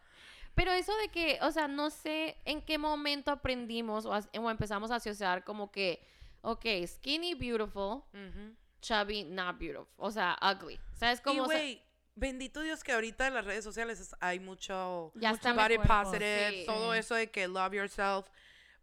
Pero 0.55 0.71
eso 0.71 0.95
de 0.97 1.09
que, 1.09 1.39
o 1.41 1.51
sea, 1.51 1.67
no 1.67 1.89
sé 1.89 2.37
en 2.45 2.61
qué 2.61 2.77
momento 2.77 3.31
aprendimos 3.31 4.05
o, 4.05 4.19
empezamos 4.49 4.91
a 4.91 4.95
asociar 4.95 5.43
como 5.43 5.71
que, 5.71 6.05
ok, 6.41 6.65
skinny, 6.87 7.35
beautiful, 7.35 8.03
ujú. 8.13 8.55
chubby, 8.81 9.23
not 9.23 9.57
beautiful. 9.57 9.87
O 9.97 10.11
sea, 10.11 10.37
ugly. 10.41 10.77
¿Sabes 10.93 11.19
Y 11.19 11.23
cómo? 11.23 11.43
O 11.43 11.47
sea, 11.47 11.57
güey, 11.57 11.81
bendito 12.15 12.61
Dios 12.61 12.83
que 12.83 12.91
ahorita 12.91 13.27
en 13.27 13.33
las 13.33 13.45
redes 13.45 13.63
sociales 13.63 13.99
es- 13.99 14.15
hay 14.19 14.39
mucho 14.39 15.11
ya 15.15 15.31
mucho 15.31 15.53
body 15.53 15.77
positive, 15.77 16.49
sí. 16.51 16.63
todo 16.65 16.93
eso 16.93 17.15
de 17.15 17.29
que 17.31 17.47
love 17.47 17.73
yourself. 17.73 18.27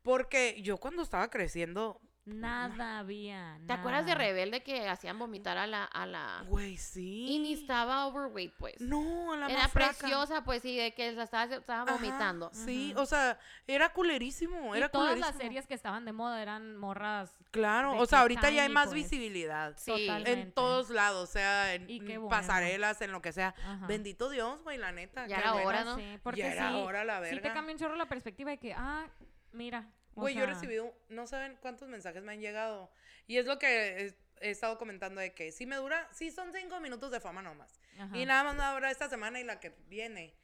Porque 0.03 0.61
yo 0.63 0.79
cuando 0.79 1.03
estaba 1.03 1.29
creciendo, 1.29 2.01
Nada 2.29 2.99
había. 2.99 3.59
¿Te 3.67 3.73
acuerdas 3.73 4.07
de. 4.07 4.15
Rebelde 4.15 4.63
que 4.63 4.89
hacían 4.89 5.19
vomitar 5.19 5.57
a 5.59 5.67
la, 5.67 5.85
a 5.85 6.07
la... 6.07 6.45
güey, 6.49 6.77
sí. 6.77 7.27
Y 7.29 7.39
ni 7.39 7.53
estaba 7.55 8.07
overweight, 8.07 8.53
pues. 8.59 8.81
No, 8.81 9.33
a 9.33 9.37
la 9.37 9.47
Era 9.49 9.63
más 9.63 9.71
preciosa, 9.73 10.45
pues, 10.45 10.63
sí, 10.63 10.77
de 10.77 10.93
que 10.93 11.13
la 11.13 11.23
estaba, 11.25 11.55
estaba 11.55 11.83
Ajá, 11.83 11.93
vomitando. 11.95 12.51
Sí, 12.53 12.93
o 12.97 13.07
sea, 13.07 13.39
era 13.67 13.93
culerísimo, 13.93 14.75
Y 14.75 14.79
era 14.79 14.89
todas 14.89 15.11
culerísimo. 15.15 15.33
las 15.33 15.43
series 15.43 15.67
que 15.67 15.75
estaban 15.75 16.05
de 16.05 16.13
moda 16.13 16.43
eran 16.43 16.77
morras. 16.77 17.33
Claro, 17.51 17.97
o 17.99 18.07
sea, 18.07 18.21
ahorita 18.21 18.51
ya 18.51 18.65
hay 18.65 18.69
más 18.69 18.89
pues. 18.89 19.03
visibilidad. 19.05 19.75
Sí. 19.77 19.91
Totalmente. 19.93 20.33
En 20.33 20.53
todos 20.53 20.91
lados, 20.91 21.29
o 21.29 21.33
sea, 21.33 21.75
en 21.75 21.89
Y 21.89 22.01
bueno. 22.01 22.29
pasarelas, 22.29 23.01
en 23.01 23.13
lo 23.13 23.23
que 23.23 23.33
sea. 23.33 23.55
Ajá. 23.65 23.87
Bendito 23.87 24.29
Dios, 24.29 24.63
güey, 24.63 24.77
la 24.79 24.93
neta. 24.93 25.27
Ya 25.27 25.39
era 25.39 25.55
hora, 25.55 25.85
¿no? 25.85 25.97
Sí, 25.97 26.19
porque 26.23 26.41
Ya 26.41 26.53
era 26.53 26.69
sí, 26.71 26.75
hora 26.77 27.05
la 27.05 27.23
sí 27.25 27.31
te 27.31 27.35
verga. 27.37 27.55
cambia 27.55 27.73
un 27.75 27.79
chorro 27.79 27.97
la 27.97 28.07
perspectiva 28.07 28.51
de 28.51 28.59
que, 28.59 28.75
ah, 28.75 29.07
mira. 29.53 29.87
Güey, 30.21 30.35
yo 30.35 30.43
he 30.45 30.47
recibido, 30.47 30.95
no 31.09 31.27
saben 31.27 31.57
cuántos 31.61 31.89
mensajes 31.89 32.23
me 32.23 32.33
han 32.33 32.41
llegado. 32.41 32.91
Y 33.27 33.39
es 33.39 33.47
lo 33.47 33.59
que 33.59 34.07
he, 34.07 34.15
he 34.41 34.51
estado 34.51 34.79
comentando 34.79 35.21
de 35.21 35.33
que 35.35 35.53
sí 35.53 35.67
me 35.67 35.77
dura, 35.77 36.09
sí 36.13 36.31
son 36.31 36.53
cinco 36.53 36.81
minutos 36.81 37.11
de 37.11 37.21
fama 37.21 37.43
nomás. 37.43 37.81
ajá. 37.99 38.17
Y 38.17 38.25
nada 38.27 38.45
más 38.45 38.57
me 38.57 38.75
dura 38.75 38.91
esta 38.91 39.09
semana 39.09 39.41
y 39.41 39.45
la 39.45 39.61
que 39.61 39.75
viene. 39.89 40.35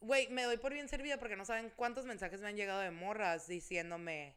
Güey, 0.00 0.28
me 0.28 0.44
doy 0.44 0.56
por 0.56 0.72
bien 0.72 0.88
servida 0.88 1.18
porque 1.18 1.36
no 1.36 1.44
saben 1.44 1.70
cuántos 1.76 2.06
mensajes 2.06 2.40
me 2.40 2.48
han 2.48 2.56
llegado 2.56 2.80
de 2.80 2.90
morras 2.90 3.46
diciéndome, 3.46 4.34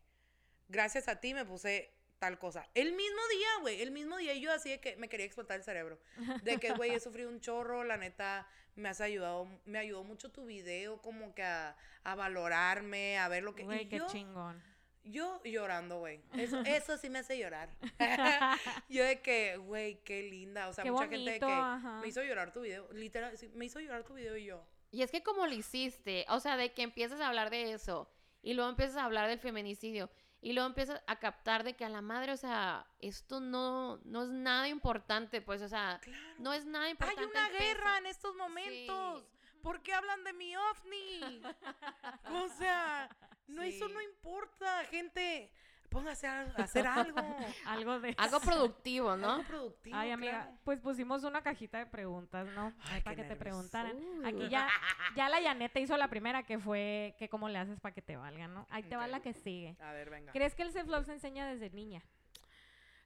gracias 0.67 1.07
a 1.07 1.19
ti 1.21 1.33
me 1.33 1.45
puse 1.45 1.93
tal 2.19 2.37
cosa. 2.39 2.67
El 2.73 2.93
mismo 2.93 3.21
día, 3.31 3.47
güey, 3.61 3.81
el 3.81 3.91
mismo 3.91 4.17
día 4.17 4.33
y 4.33 4.41
yo 4.41 4.51
así 4.51 4.69
de 4.69 4.79
que 4.79 4.95
me 4.97 5.09
quería 5.09 5.25
explotar 5.25 5.57
el 5.57 5.63
cerebro. 5.63 5.99
De 6.43 6.57
que, 6.57 6.71
güey, 6.73 6.91
he 6.91 6.99
sufrido 7.01 7.29
un 7.29 7.41
chorro, 7.41 7.83
la 7.83 7.97
neta, 7.97 8.47
me 8.75 8.89
has 8.89 9.01
ayudado, 9.01 9.47
me 9.65 9.79
ayudó 9.79 10.03
mucho 10.03 10.31
tu 10.31 10.45
video 10.45 11.01
como 11.01 11.33
que 11.33 11.43
a, 11.43 11.75
a 12.03 12.15
valorarme, 12.15 13.17
a 13.17 13.27
ver 13.27 13.43
lo 13.43 13.55
que... 13.55 13.63
Güey, 13.63 13.87
qué 13.87 13.99
yo, 13.99 14.07
chingón. 14.07 14.61
yo 15.03 15.41
llorando, 15.43 15.99
güey. 15.99 16.21
Eso, 16.37 16.59
eso 16.65 16.97
sí 16.97 17.09
me 17.09 17.19
hace 17.19 17.37
llorar. 17.37 17.69
yo 18.89 19.03
de 19.03 19.21
que, 19.21 19.57
güey, 19.57 20.03
qué 20.03 20.23
linda. 20.23 20.67
O 20.69 20.73
sea, 20.73 20.83
Qué 20.83 20.91
mucha 20.91 21.07
gente 21.07 21.31
de 21.31 21.39
que 21.39 21.45
ajá. 21.45 21.99
me 22.01 22.07
hizo 22.07 22.23
llorar 22.23 22.51
tu 22.51 22.61
video. 22.61 22.87
Literal, 22.93 23.37
sí, 23.37 23.49
me 23.55 23.65
hizo 23.65 23.79
llorar 23.79 24.03
tu 24.03 24.13
video 24.13 24.35
y 24.37 24.45
yo. 24.45 24.65
Y 24.91 25.01
es 25.01 25.11
que 25.11 25.23
como 25.23 25.47
lo 25.47 25.53
hiciste, 25.53 26.25
o 26.29 26.39
sea, 26.39 26.55
de 26.57 26.71
que 26.71 26.83
empiezas 26.83 27.19
a 27.19 27.27
hablar 27.27 27.49
de 27.49 27.73
eso 27.73 28.09
y 28.43 28.53
luego 28.53 28.69
empiezas 28.69 28.97
a 28.97 29.05
hablar 29.05 29.27
del 29.27 29.39
feminicidio 29.39 30.09
y 30.43 30.53
luego 30.53 30.67
empiezas 30.67 31.01
a 31.07 31.17
captar 31.19 31.63
de 31.63 31.73
que 31.75 31.85
a 31.85 31.89
la 31.89 32.01
madre, 32.01 32.33
o 32.33 32.37
sea, 32.37 32.85
esto 32.99 33.39
no, 33.39 33.97
no 34.03 34.23
es 34.23 34.29
nada 34.29 34.67
importante, 34.67 35.41
pues, 35.41 35.61
o 35.61 35.69
sea, 35.69 35.99
no 36.37 36.51
es 36.53 36.65
nada 36.65 36.85
Hay 36.85 36.91
importante. 36.91 37.25
una 37.25 37.47
el 37.47 37.53
peso. 37.53 37.63
guerra 37.63 37.97
en 37.97 38.05
estos 38.05 38.35
momentos. 38.35 39.23
¿Por 39.61 39.81
qué 39.81 39.93
hablan 39.93 40.23
de 40.25 40.33
mi 40.33 40.53
ovni? 40.57 41.21
o 42.35 42.49
sea, 42.49 43.09
no, 43.47 43.61
eso 43.63 43.87
Sí. 43.87 43.93
no 43.93 44.01
importa, 44.01 44.83
gente. 44.91 45.49
Póngase 45.93 46.27
a, 46.27 46.41
hacer 46.57 46.87
algo. 46.87 47.19
Algo 47.65 47.99
de. 47.99 48.15
Algo 48.17 48.39
productivo, 48.39 49.15
¿no? 49.15 49.33
Algo 49.33 49.43
productivo. 49.43 49.95
Ay, 49.95 50.11
amiga, 50.11 50.43
claro. 50.43 50.57
pues 50.63 50.79
pusimos 50.79 51.23
una 51.23 51.41
cajita 51.41 51.77
de 51.77 51.85
preguntas, 51.85 52.47
¿no? 52.47 52.73
Ay, 52.85 53.01
para 53.01 53.15
qué 53.15 53.21
que 53.21 53.27
te 53.29 53.35
preguntaran. 53.35 53.95
Aquí 54.25 54.49
ya, 54.49 54.67
ya 55.15 55.29
la 55.29 55.39
Yaneta 55.39 55.79
hizo 55.79 55.95
la 55.97 56.07
primera, 56.07 56.43
que 56.43 56.59
fue 56.59 57.15
que 57.17 57.29
cómo 57.29 57.47
le 57.47 57.59
haces 57.59 57.79
para 57.79 57.93
que 57.93 58.01
te 58.01 58.17
valgan, 58.17 58.53
¿no? 58.53 58.67
Ahí 58.69 58.83
te 58.83 58.95
va 58.95 59.07
la 59.07 59.21
que 59.21 59.33
sigue. 59.33 59.77
A 59.79 59.93
ver, 59.93 60.09
venga. 60.09 60.31
¿Crees 60.31 60.55
que 60.55 60.63
el 60.63 60.73
self-love 60.73 61.05
se 61.05 61.13
enseña 61.13 61.47
desde 61.47 61.69
niña? 61.69 62.03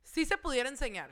Sí 0.03 0.25
se 0.25 0.37
pudiera 0.37 0.69
enseñar. 0.69 1.11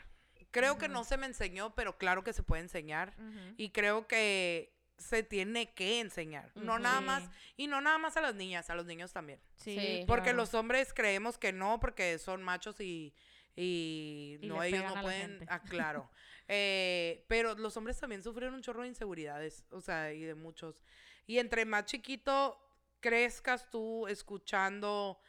Creo 0.51 0.77
que 0.77 0.87
no 0.87 1.03
se 1.03 1.17
me 1.17 1.25
enseñó, 1.25 1.75
pero 1.75 1.97
claro 1.97 2.23
que 2.23 2.31
se 2.31 2.41
puede 2.41 2.61
enseñar. 2.61 3.13
Y 3.57 3.71
creo 3.71 4.07
que 4.07 4.74
se 4.97 5.23
tiene 5.23 5.73
que 5.73 5.99
enseñar. 5.99 6.51
No 6.55 6.79
nada 6.79 7.01
más, 7.01 7.29
y 7.57 7.67
no 7.67 7.81
nada 7.81 7.97
más 7.97 8.15
a 8.17 8.21
las 8.21 8.35
niñas, 8.35 8.69
a 8.69 8.75
los 8.75 8.85
niños 8.85 9.11
también. 9.11 9.39
Sí. 9.57 10.03
Porque 10.07 10.23
claro. 10.25 10.37
los 10.37 10.53
hombres 10.53 10.93
creemos 10.93 11.37
que 11.37 11.51
no, 11.51 11.79
porque 11.79 12.17
son 12.17 12.43
machos 12.43 12.79
y, 12.79 13.13
y, 13.55 14.39
Y 14.41 14.47
no, 14.47 14.63
ellos 14.63 14.83
no 14.93 15.01
pueden. 15.01 15.45
Ah, 15.49 15.61
claro. 15.61 16.09
Eh, 16.47 17.25
pero 17.27 17.55
los 17.55 17.75
hombres 17.75 17.99
también 17.99 18.21
sufren 18.21 18.53
un 18.53 18.61
chorro 18.61 18.83
de 18.83 18.87
inseguridades, 18.89 19.65
o 19.71 19.81
sea, 19.81 20.13
y 20.13 20.21
de 20.21 20.35
muchos. 20.35 20.83
Y 21.25 21.39
entre 21.39 21.65
más 21.65 21.85
chiquito 21.85 22.61
crezcas 22.99 23.67
tú 23.71 24.05
escuchando 24.07 25.19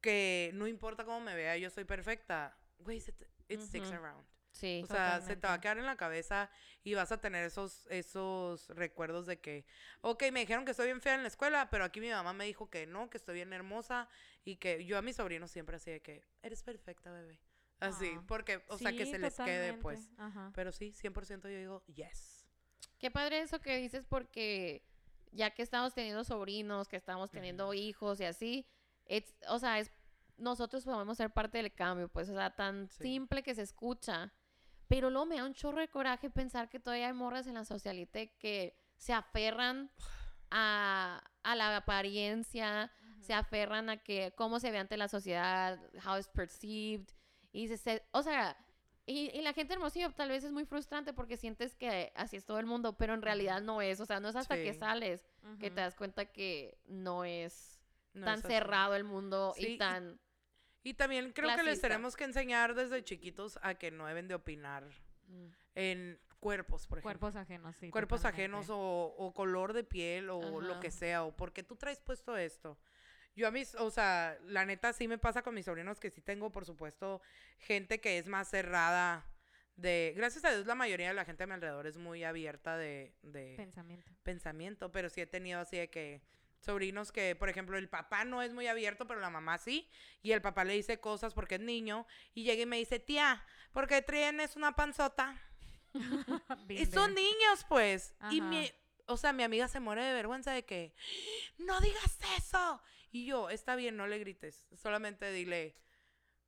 que 0.00 0.52
no 0.54 0.68
importa 0.68 1.04
cómo 1.04 1.18
me 1.20 1.34
vea, 1.34 1.56
yo 1.56 1.68
soy 1.68 1.82
perfecta, 1.84 2.56
güey, 2.78 3.00
se 3.00 3.10
te- 3.10 3.28
it 3.48 3.60
sticks 3.60 3.88
Ujú. 3.88 3.96
around. 3.96 4.24
Sí. 4.52 4.82
O 4.84 4.86
sea, 4.86 5.20
se 5.22 5.34
te 5.34 5.46
va 5.46 5.54
a 5.54 5.60
quedar 5.60 5.78
en 5.78 5.86
la 5.86 5.96
cabeza 5.96 6.50
y 6.84 6.94
vas 6.94 7.10
a 7.10 7.20
tener 7.20 7.44
esos, 7.44 7.86
esos 7.88 8.68
recuerdos 8.68 9.26
de 9.26 9.40
que, 9.40 9.64
ok, 10.02 10.24
me 10.32 10.40
dijeron 10.40 10.64
que 10.64 10.70
estoy 10.72 10.86
bien 10.86 11.00
fea 11.00 11.14
en 11.14 11.22
la 11.22 11.28
escuela, 11.28 11.68
pero 11.70 11.84
aquí 11.84 12.00
mi 12.00 12.10
mamá 12.10 12.32
me 12.32 12.44
dijo 12.44 12.68
que 12.70 12.86
no, 12.86 13.08
que 13.10 13.16
estoy 13.18 13.34
bien 13.36 13.52
hermosa 13.52 14.08
y 14.44 14.56
que 14.56 14.84
yo 14.84 14.98
a 14.98 15.02
mis 15.02 15.16
sobrinos 15.16 15.50
siempre 15.50 15.76
así 15.76 15.90
de 15.90 16.00
que, 16.02 16.22
eres 16.42 16.62
perfecta, 16.62 17.10
bebé. 17.10 17.40
Así, 17.80 18.12
Ah. 18.16 18.22
porque, 18.28 18.62
o 18.68 18.78
sea, 18.78 18.92
que 18.92 19.06
se 19.06 19.18
les 19.18 19.34
quede, 19.36 19.74
pues. 19.74 20.10
Ajá. 20.18 20.52
Pero 20.54 20.70
sí, 20.70 20.92
100% 20.92 21.48
yo 21.48 21.58
digo, 21.58 21.82
yes. 21.86 22.46
Qué 22.98 23.10
padre 23.10 23.40
eso 23.40 23.60
que 23.60 23.76
dices 23.78 24.04
porque 24.08 24.86
ya 25.32 25.50
que 25.50 25.62
estamos 25.62 25.92
teniendo 25.94 26.22
sobrinos, 26.24 26.86
que 26.88 26.96
estamos 26.96 27.30
teniendo 27.30 27.72
hijos 27.74 28.20
y 28.20 28.24
así, 28.24 28.66
it's- 29.06 29.34
o 29.48 29.58
sea, 29.58 29.80
es, 29.80 29.90
nosotros 30.36 30.84
podemos 30.84 31.16
ser 31.16 31.30
parte 31.30 31.58
del 31.58 31.72
cambio, 31.74 32.08
pues, 32.08 32.28
o 32.28 32.34
sea, 32.34 32.54
tan 32.54 32.88
Sí. 32.90 33.02
simple 33.02 33.42
que 33.42 33.54
se 33.54 33.62
escucha. 33.62 34.32
Pero 34.94 35.08
luego 35.10 35.26
me 35.26 35.36
da 35.36 35.44
un 35.44 35.54
chorro 35.54 35.80
de 35.80 35.88
coraje 35.88 36.28
pensar 36.30 36.68
que 36.68 36.78
todavía 36.78 37.06
hay 37.06 37.12
morras 37.14 37.46
en 37.46 37.54
la 37.54 37.64
socialité 37.64 38.36
que 38.38 38.76
se 38.96 39.12
aferran 39.12 39.90
a, 40.50 41.22
a 41.42 41.56
la 41.56 41.76
apariencia, 41.76 42.92
se 43.20 43.32
aferran 43.34 43.88
a 43.88 43.96
que 43.96 44.32
cómo 44.36 44.60
se 44.60 44.70
ve 44.70 44.78
ante 44.78 44.96
la 44.96 45.08
sociedad, 45.08 45.78
how 46.06 46.16
it's 46.18 46.28
perceived. 46.28 47.08
Y 47.52 47.68
se, 47.68 47.76
se- 47.78 48.02
o 48.12 48.22
sea, 48.22 48.56
y, 49.06 49.30
y 49.36 49.42
la 49.42 49.52
gente 49.52 49.72
hermosillo 49.74 50.10
tal 50.12 50.28
vez 50.28 50.44
es 50.44 50.52
muy 50.52 50.64
frustrante 50.64 51.12
porque 51.12 51.36
sientes 51.36 51.74
que 51.74 52.12
así 52.14 52.36
es 52.36 52.44
todo 52.44 52.58
el 52.58 52.66
mundo, 52.66 52.96
pero 52.96 53.14
en 53.14 53.22
realidad 53.22 53.60
no 53.62 53.80
es. 53.82 53.98
O 54.00 54.06
sea, 54.06 54.20
no 54.20 54.28
es 54.28 54.36
hasta 54.36 54.56
que 54.56 54.74
sales 54.74 55.24
que 55.58 55.70
te 55.70 55.80
das 55.80 55.94
cuenta 55.94 56.26
que 56.26 56.78
no 56.86 57.24
es 57.24 57.80
No 58.12 58.26
tan 58.26 58.38
es 58.40 58.44
cerrado 58.46 58.94
el 58.94 59.04
mundo 59.04 59.54
Sí, 59.56 59.66
y 59.74 59.78
tan... 59.78 60.20
Y 60.82 60.94
también 60.94 61.32
creo 61.32 61.54
que 61.56 61.62
les 61.62 61.80
tenemos 61.80 62.16
que 62.16 62.24
enseñar 62.24 62.74
desde 62.74 63.02
chiquitos 63.04 63.58
a 63.62 63.74
que 63.74 63.90
no 63.90 64.06
deben 64.06 64.28
de 64.28 64.34
opinar 64.34 64.84
Mm. 65.28 65.46
en 65.76 66.18
cuerpos, 66.40 66.86
por 66.88 66.98
ejemplo. 66.98 67.20
Cuerpos 67.20 67.36
ajenos, 67.36 67.76
sí. 67.76 67.88
cuerpos 67.90 68.20
totalmente. 68.20 68.42
ajenos 68.56 68.66
o, 68.70 69.14
o 69.16 69.32
color 69.32 69.72
de 69.72 69.84
piel 69.84 70.28
o 70.30 70.60
lo 70.60 70.80
que 70.80 70.90
sea, 70.90 71.22
o 71.22 71.34
porque 71.36 71.62
tú 71.62 71.76
traes 71.76 72.00
puesto 72.00 72.36
esto. 72.36 72.76
Yo 73.36 73.46
a 73.46 73.50
mis, 73.52 73.74
o 73.76 73.90
sea, 73.90 74.36
la 74.44 74.66
neta 74.66 74.92
sí 74.92 75.06
me 75.08 75.16
pasa 75.16 75.42
con 75.42 75.54
mis 75.54 75.64
sobrinos 75.64 76.00
que 76.00 76.10
sí 76.10 76.20
tengo, 76.20 76.50
por 76.50 76.66
supuesto, 76.66 77.22
gente 77.58 78.00
que 78.00 78.18
es 78.18 78.26
más 78.26 78.48
cerrada 78.50 79.24
de... 79.76 80.12
Gracias 80.16 80.44
a 80.44 80.50
Dios 80.50 80.66
la 80.66 80.74
mayoría 80.74 81.08
de 81.08 81.14
la 81.14 81.24
gente 81.24 81.44
a 81.44 81.46
mi 81.46 81.54
alrededor 81.54 81.86
es 81.86 81.96
muy 81.96 82.24
abierta 82.24 82.76
de, 82.76 83.14
de 83.22 83.54
Pensamiento. 83.56 84.12
pensamiento, 84.22 84.92
pero 84.92 85.08
sí 85.08 85.20
he 85.22 85.26
tenido 85.26 85.60
así 85.60 85.78
de 85.78 85.88
que 85.88 86.20
sobrinos 86.62 87.12
que, 87.12 87.36
por 87.36 87.48
ejemplo, 87.48 87.76
el 87.76 87.88
papá 87.88 88.24
no 88.24 88.40
es 88.42 88.52
muy 88.52 88.66
abierto, 88.66 89.06
pero 89.06 89.20
la 89.20 89.30
mamá 89.30 89.58
sí, 89.58 89.88
y 90.22 90.32
el 90.32 90.40
papá 90.40 90.64
le 90.64 90.74
dice 90.74 91.00
cosas 91.00 91.34
porque 91.34 91.56
es 91.56 91.60
niño, 91.60 92.06
y 92.34 92.44
llega 92.44 92.62
y 92.62 92.66
me 92.66 92.78
dice, 92.78 92.98
tía, 92.98 93.44
¿por 93.72 93.86
qué 93.88 94.00
tienes 94.02 94.56
una 94.56 94.74
panzota? 94.74 95.40
Y 96.68 96.86
son 96.86 97.14
niños, 97.14 97.66
pues. 97.68 98.14
Y 98.30 98.40
mi, 98.40 98.70
o 99.06 99.16
sea, 99.16 99.32
mi 99.32 99.42
amiga 99.42 99.68
se 99.68 99.80
muere 99.80 100.02
de 100.04 100.14
vergüenza 100.14 100.52
de 100.52 100.64
que, 100.64 100.94
no 101.58 101.80
digas 101.80 102.18
eso. 102.38 102.80
Y 103.10 103.26
yo, 103.26 103.50
está 103.50 103.76
bien, 103.76 103.96
no 103.96 104.06
le 104.06 104.18
grites. 104.18 104.66
Solamente 104.74 105.30
dile, 105.32 105.76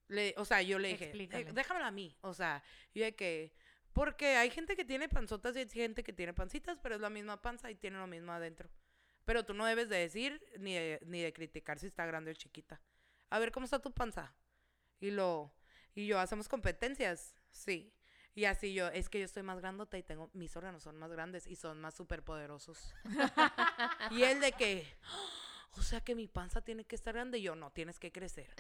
le, 0.09 0.35
o 0.39 0.45
sea, 0.47 0.63
yo 0.63 0.79
le 0.79 0.89
dije, 0.89 1.05
Explícale. 1.07 1.51
"Eh, 1.51 1.53
déjamela 1.53 1.89
a 1.89 1.91
mí. 1.91 2.17
O 2.23 2.33
sea, 2.33 2.63
yo 2.95 3.05
de 3.05 3.15
que, 3.15 3.53
porque 3.93 4.37
hay 4.37 4.51
gente 4.51 4.77
que 4.77 4.85
tiene 4.85 5.09
panzotas 5.09 5.55
y 5.57 5.59
hay 5.59 5.69
gente 5.69 6.03
que 6.03 6.13
tiene 6.15 6.33
pancitas, 6.33 6.79
pero 6.83 6.95
es 6.95 7.01
la 7.03 7.11
misma 7.11 7.43
panza 7.43 7.71
y 7.71 7.75
tiene 7.75 7.99
lo 7.99 8.07
mismo 8.07 8.33
adentro. 8.33 8.71
Pero 9.25 9.45
tú 9.45 9.55
no 9.55 9.65
debes 9.67 9.89
de 9.89 9.97
decir 9.97 10.45
ni 10.59 10.75
de, 10.75 11.01
ni 11.07 11.23
de 11.23 11.33
criticar 11.33 11.79
si 11.79 11.87
está 11.87 12.05
grande 12.07 12.31
o 12.31 12.35
chiquita. 12.35 12.81
A 13.31 13.39
ver, 13.39 13.53
¿cómo 13.53 13.65
está 13.65 13.79
tu 13.81 13.93
panza? 13.93 14.35
Y 15.01 15.11
lo, 15.11 15.53
y 15.95 16.07
yo, 16.07 16.19
¿hacemos 16.19 16.49
competencias? 16.49 17.35
Sí. 17.51 17.93
Y 18.35 18.47
así 18.47 18.75
yo, 18.75 18.89
es 18.89 19.09
que 19.09 19.21
yo 19.21 19.25
estoy 19.25 19.45
más 19.45 19.61
grandota 19.61 19.97
y 19.97 20.03
tengo, 20.03 20.29
mis 20.33 20.57
órganos 20.57 20.83
son 20.83 20.97
más 20.97 21.11
grandes 21.13 21.47
y 21.47 21.55
son 21.55 21.81
más 21.81 21.95
superpoderosos. 21.95 22.95
y 24.11 24.25
él 24.25 24.41
de 24.41 24.51
que, 24.53 24.85
o 25.77 25.83
sea 25.83 26.01
que 26.01 26.17
mi 26.17 26.27
panza 26.27 26.61
tiene 26.61 26.85
que 26.85 26.97
estar 26.97 27.15
grande. 27.15 27.39
Y 27.39 27.43
yo, 27.43 27.55
no, 27.55 27.71
tienes 27.71 28.01
que 28.01 28.11
crecer. 28.11 28.51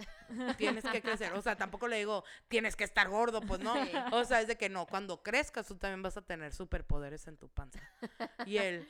Tienes 0.58 0.84
que 0.84 1.02
crecer. 1.02 1.32
O 1.32 1.42
sea, 1.42 1.56
tampoco 1.56 1.88
le 1.88 1.98
digo, 1.98 2.24
tienes 2.46 2.76
que 2.76 2.84
estar 2.84 3.08
gordo, 3.08 3.40
pues 3.40 3.60
no. 3.60 3.74
Sí. 3.84 3.90
O 4.12 4.24
sea, 4.24 4.40
es 4.40 4.46
de 4.46 4.56
que 4.56 4.68
no, 4.68 4.86
cuando 4.86 5.22
crezcas 5.24 5.66
tú 5.66 5.76
también 5.76 6.02
vas 6.02 6.16
a 6.16 6.22
tener 6.22 6.54
superpoderes 6.54 7.26
en 7.26 7.36
tu 7.36 7.48
panza. 7.48 7.80
Y 8.46 8.58
él, 8.58 8.88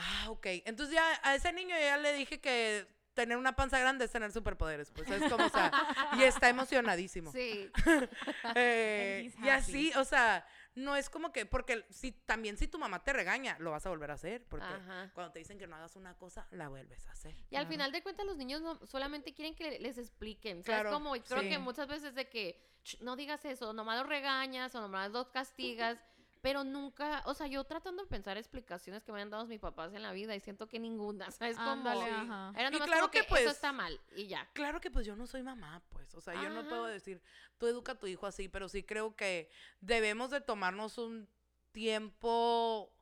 ah, 0.00 0.30
ok. 0.30 0.46
Entonces 0.64 0.94
ya 0.94 1.20
a 1.22 1.34
ese 1.34 1.52
niño 1.52 1.76
ya 1.78 1.96
le 1.98 2.12
dije 2.14 2.40
que 2.40 2.86
tener 3.14 3.36
una 3.36 3.54
panza 3.56 3.78
grande 3.78 4.04
es 4.06 4.10
tener 4.12 4.32
superpoderes. 4.32 4.90
Pues 4.92 5.10
es 5.10 5.30
como, 5.30 5.44
o 5.46 5.48
sea, 5.50 5.70
y 6.18 6.22
está 6.22 6.48
emocionadísimo. 6.48 7.32
Sí. 7.32 7.70
Eh, 8.54 9.32
y 9.42 9.48
así, 9.48 9.92
o 9.96 10.04
sea, 10.04 10.46
no 10.74 10.96
es 10.96 11.10
como 11.10 11.32
que, 11.32 11.46
porque 11.46 11.84
si 11.90 12.12
también 12.12 12.56
si 12.56 12.68
tu 12.68 12.78
mamá 12.78 13.02
te 13.02 13.12
regaña, 13.12 13.56
lo 13.58 13.70
vas 13.72 13.84
a 13.86 13.90
volver 13.90 14.10
a 14.10 14.14
hacer, 14.14 14.44
porque 14.48 14.66
Ajá. 14.66 15.10
cuando 15.14 15.32
te 15.32 15.38
dicen 15.40 15.58
que 15.58 15.66
no 15.66 15.76
hagas 15.76 15.96
una 15.96 16.16
cosa, 16.16 16.46
la 16.50 16.68
vuelves 16.68 17.06
a 17.08 17.12
hacer. 17.12 17.34
Y 17.50 17.56
al 17.56 17.62
Claro. 17.64 17.68
final 17.68 17.92
de 17.92 18.02
cuentas 18.02 18.26
los 18.26 18.36
niños 18.36 18.62
no, 18.62 18.84
solamente 18.86 19.34
quieren 19.34 19.54
que 19.54 19.78
les 19.78 19.98
expliquen. 19.98 20.62
Claro, 20.62 20.90
¿Sabes 20.90 20.94
cómo? 20.94 21.16
Y 21.16 21.20
creo 21.20 21.42
sí. 21.42 21.48
que 21.48 21.58
muchas 21.58 21.86
veces 21.88 22.14
de 22.14 22.28
que 22.28 22.60
"Ch, 22.82 23.00
no 23.00 23.16
digas 23.16 23.44
eso, 23.44 23.72
nomás 23.72 23.98
los 23.98 24.06
regañas 24.08 24.74
o 24.74 24.80
nomás 24.80 25.10
los 25.10 25.28
castigas, 25.28 25.98
pero 26.40 26.64
nunca, 26.64 27.22
o 27.26 27.34
sea, 27.34 27.46
yo 27.46 27.64
tratando 27.64 28.02
de 28.02 28.08
pensar 28.08 28.36
explicaciones 28.36 29.04
que 29.04 29.12
me 29.12 29.20
han 29.20 29.30
dado 29.30 29.46
mis 29.46 29.60
papás 29.60 29.92
en 29.92 30.02
la 30.02 30.12
vida 30.12 30.34
y 30.34 30.40
siento 30.40 30.66
que 30.68 30.78
ninguna, 30.78 31.30
¿sabes? 31.30 31.58
Ándale, 31.58 32.04
Sí. 32.04 32.10
ajá. 32.10 32.52
Era 32.56 32.68
Y 32.68 32.72
nomás 32.72 32.86
claro 32.86 33.00
como 33.02 33.10
que, 33.10 33.20
que, 33.20 33.28
pues, 33.28 33.42
eso 33.42 33.50
está 33.50 33.72
mal 33.72 34.00
y 34.16 34.26
ya. 34.26 34.48
Claro 34.52 34.80
que 34.80 34.90
pues 34.90 35.06
yo 35.06 35.16
no 35.16 35.26
soy 35.26 35.42
mamá, 35.42 35.82
pues, 35.90 36.14
o 36.14 36.20
sea, 36.20 36.34
yo 36.34 36.50
no 36.50 36.66
puedo 36.68 36.86
decir, 36.86 37.22
tú 37.58 37.66
educa 37.66 37.92
a 37.92 37.98
tu 37.98 38.06
hijo 38.06 38.26
así, 38.26 38.48
pero 38.48 38.68
sí 38.68 38.82
creo 38.82 39.14
que 39.14 39.50
debemos 39.80 40.30
de 40.30 40.40
tomarnos 40.40 40.98
un 40.98 41.28
tiempo 41.72 42.92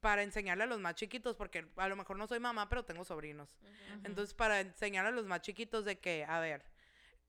para 0.00 0.22
enseñarle 0.22 0.64
a 0.64 0.66
los 0.66 0.80
más 0.80 0.94
chiquitos, 0.94 1.36
porque 1.36 1.66
a 1.76 1.88
lo 1.88 1.96
mejor 1.96 2.16
no 2.18 2.26
soy 2.26 2.40
mamá, 2.40 2.68
pero 2.68 2.84
tengo 2.84 3.04
sobrinos. 3.04 3.56
Entonces, 4.04 4.34
para 4.34 4.60
enseñar 4.60 5.06
a 5.06 5.10
los 5.10 5.26
más 5.26 5.40
chiquitos 5.40 5.84
de 5.84 5.98
que, 5.98 6.24
a 6.24 6.40
ver, 6.40 6.64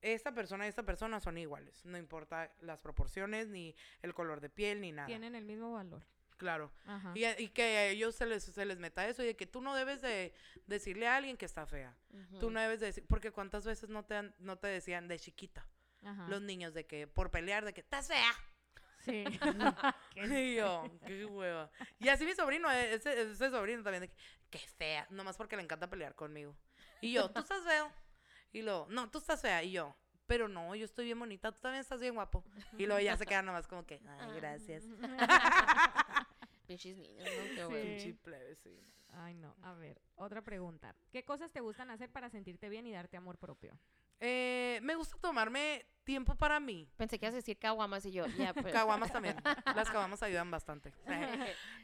esta 0.02 0.34
persona 0.34 0.66
y 0.66 0.70
esta 0.70 0.84
persona 0.84 1.20
son 1.20 1.38
iguales, 1.38 1.84
no 1.86 1.98
importa 1.98 2.52
las 2.62 2.80
proporciones, 2.80 3.48
ni 3.48 3.76
el 4.02 4.14
color 4.14 4.42
de 4.42 4.50
piel, 4.50 4.82
ni 4.82 4.92
nada. 4.92 5.08
Tienen 5.08 5.36
el 5.36 5.46
mismo 5.46 5.74
valor. 5.74 6.04
Claro. 6.40 6.72
Y, 7.16 7.26
y 7.26 7.50
que 7.50 7.64
a 7.64 7.88
ellos 7.88 8.16
se 8.16 8.26
les, 8.26 8.44
se 8.44 8.66
les 8.66 8.80
meta 8.80 9.06
eso 9.06 9.22
y 9.24 9.26
de 9.26 9.36
que 9.36 9.46
tú 9.46 9.60
no 9.60 9.76
debes 9.76 10.02
de 10.02 10.34
decirle 10.68 11.06
a 11.06 11.18
alguien 11.18 11.36
que 11.36 11.46
está 11.46 11.66
fea. 11.66 11.94
Tú 12.40 12.50
no 12.50 12.62
debes 12.62 12.80
de 12.80 12.88
decir, 12.88 13.06
porque 13.10 13.32
cuántas 13.32 13.66
veces 13.66 13.90
no 13.90 14.06
te, 14.06 14.34
no 14.40 14.58
te 14.58 14.68
decían 14.68 15.10
de 15.10 15.20
chiquita 15.20 15.68
Ajá. 16.02 16.28
los 16.30 16.42
niños 16.42 16.74
de 16.74 16.86
que 16.86 17.08
por 17.08 17.30
pelear 17.30 17.66
de 17.66 17.74
que 17.74 17.82
estás 17.82 18.08
fea. 18.08 18.34
Sí. 19.04 19.26
Y 20.16 20.56
yo, 20.56 20.84
qué 21.06 21.26
hueva. 21.26 21.70
Y 22.00 22.08
así 22.08 22.26
mi 22.26 22.34
sobrino, 22.34 22.72
eh, 22.72 22.94
ese, 22.94 23.22
ese 23.22 23.50
sobrino 23.50 23.84
también 23.84 24.02
de 24.02 24.08
que, 24.08 24.16
qué 24.50 24.60
fea, 24.60 25.08
nomás 25.10 25.36
porque 25.36 25.58
le 25.58 25.64
encanta 25.64 25.90
pelear 25.90 26.16
conmigo. 26.16 26.56
Y 27.02 27.14
yo, 27.14 27.30
tú 27.32 27.40
estás 27.42 27.64
feo. 27.64 27.92
Y 28.52 28.62
luego, 28.62 28.88
no, 28.90 29.10
tú 29.10 29.20
estás 29.20 29.42
fea. 29.42 29.64
Y 29.64 29.72
yo, 29.72 29.96
pero 30.26 30.48
no, 30.48 30.76
yo 30.76 30.86
estoy 30.86 31.06
bien 31.06 31.20
bonita, 31.20 31.52
tú 31.52 31.60
también 31.62 31.82
estás 31.82 32.00
bien 32.00 32.16
guapo. 32.16 32.44
Y 32.78 32.86
luego 32.86 33.02
ya 33.02 33.18
se 33.18 33.26
queda 33.26 33.42
nomás 33.42 33.68
como 33.68 33.86
que, 33.86 34.02
ay, 34.06 34.36
gracias. 34.36 34.84
Pinches 36.68 36.98
niños, 36.98 37.28
¿no? 37.28 37.56
Qué 37.56 37.66
bueno. 37.66 37.84
Pinche 37.84 38.14
plebe, 38.14 38.56
sí. 38.56 38.80
Ay, 39.14 39.34
no. 39.34 39.56
A 39.64 39.74
ver, 39.74 40.00
otra 40.16 40.44
pregunta. 40.44 40.96
¿Qué 41.12 41.24
cosas 41.24 41.52
te 41.52 41.62
gustan 41.62 41.90
hacer 41.90 42.12
para 42.12 42.30
sentirte 42.30 42.70
bien 42.70 42.86
y 42.86 42.92
darte 42.92 43.18
amor 43.18 43.40
propio? 43.40 43.78
Eh, 44.20 44.80
me 44.84 44.96
gusta 44.96 45.18
tomarme 45.18 45.86
tiempo 46.04 46.36
para 46.36 46.60
mí. 46.60 46.88
Pensé 46.98 47.18
que 47.18 47.26
ibas 47.26 47.34
a 47.34 47.38
decir 47.38 47.58
caguamas 47.58 48.06
y 48.06 48.12
yo, 48.12 48.26
pues. 48.62 48.74
Caguamas 48.74 49.12
también. 49.12 49.36
Las 49.76 49.90
caguamas 49.90 50.22
ayudan 50.22 50.52
bastante. 50.52 50.94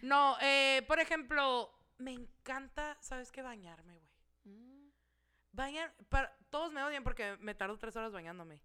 No, 0.01 0.37
eh, 0.41 0.83
por 0.87 0.99
ejemplo, 0.99 1.71
me 1.97 2.11
encanta, 2.11 2.97
¿sabes 3.01 3.31
qué? 3.31 3.41
Bañarme, 3.41 3.93
güey. 3.97 4.55
Mm. 4.55 4.91
Bañar, 5.51 5.95
para, 6.09 6.35
todos 6.55 6.71
me 6.71 6.81
odian 6.81 7.03
porque 7.03 7.35
me 7.41 7.53
tardo 7.53 7.77
tres 7.77 7.97
horas 7.97 8.13
bañándome. 8.13 8.61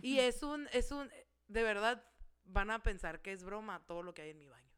Y 0.00 0.18
es 0.20 0.42
un, 0.42 0.66
es 0.72 0.90
un, 0.90 1.12
de 1.48 1.62
verdad, 1.62 2.02
van 2.44 2.70
a 2.70 2.82
pensar 2.82 3.20
que 3.20 3.30
es 3.30 3.44
broma 3.44 3.84
todo 3.84 4.02
lo 4.02 4.14
que 4.14 4.22
hay 4.22 4.30
en 4.30 4.38
mi 4.38 4.48
baño. 4.48 4.72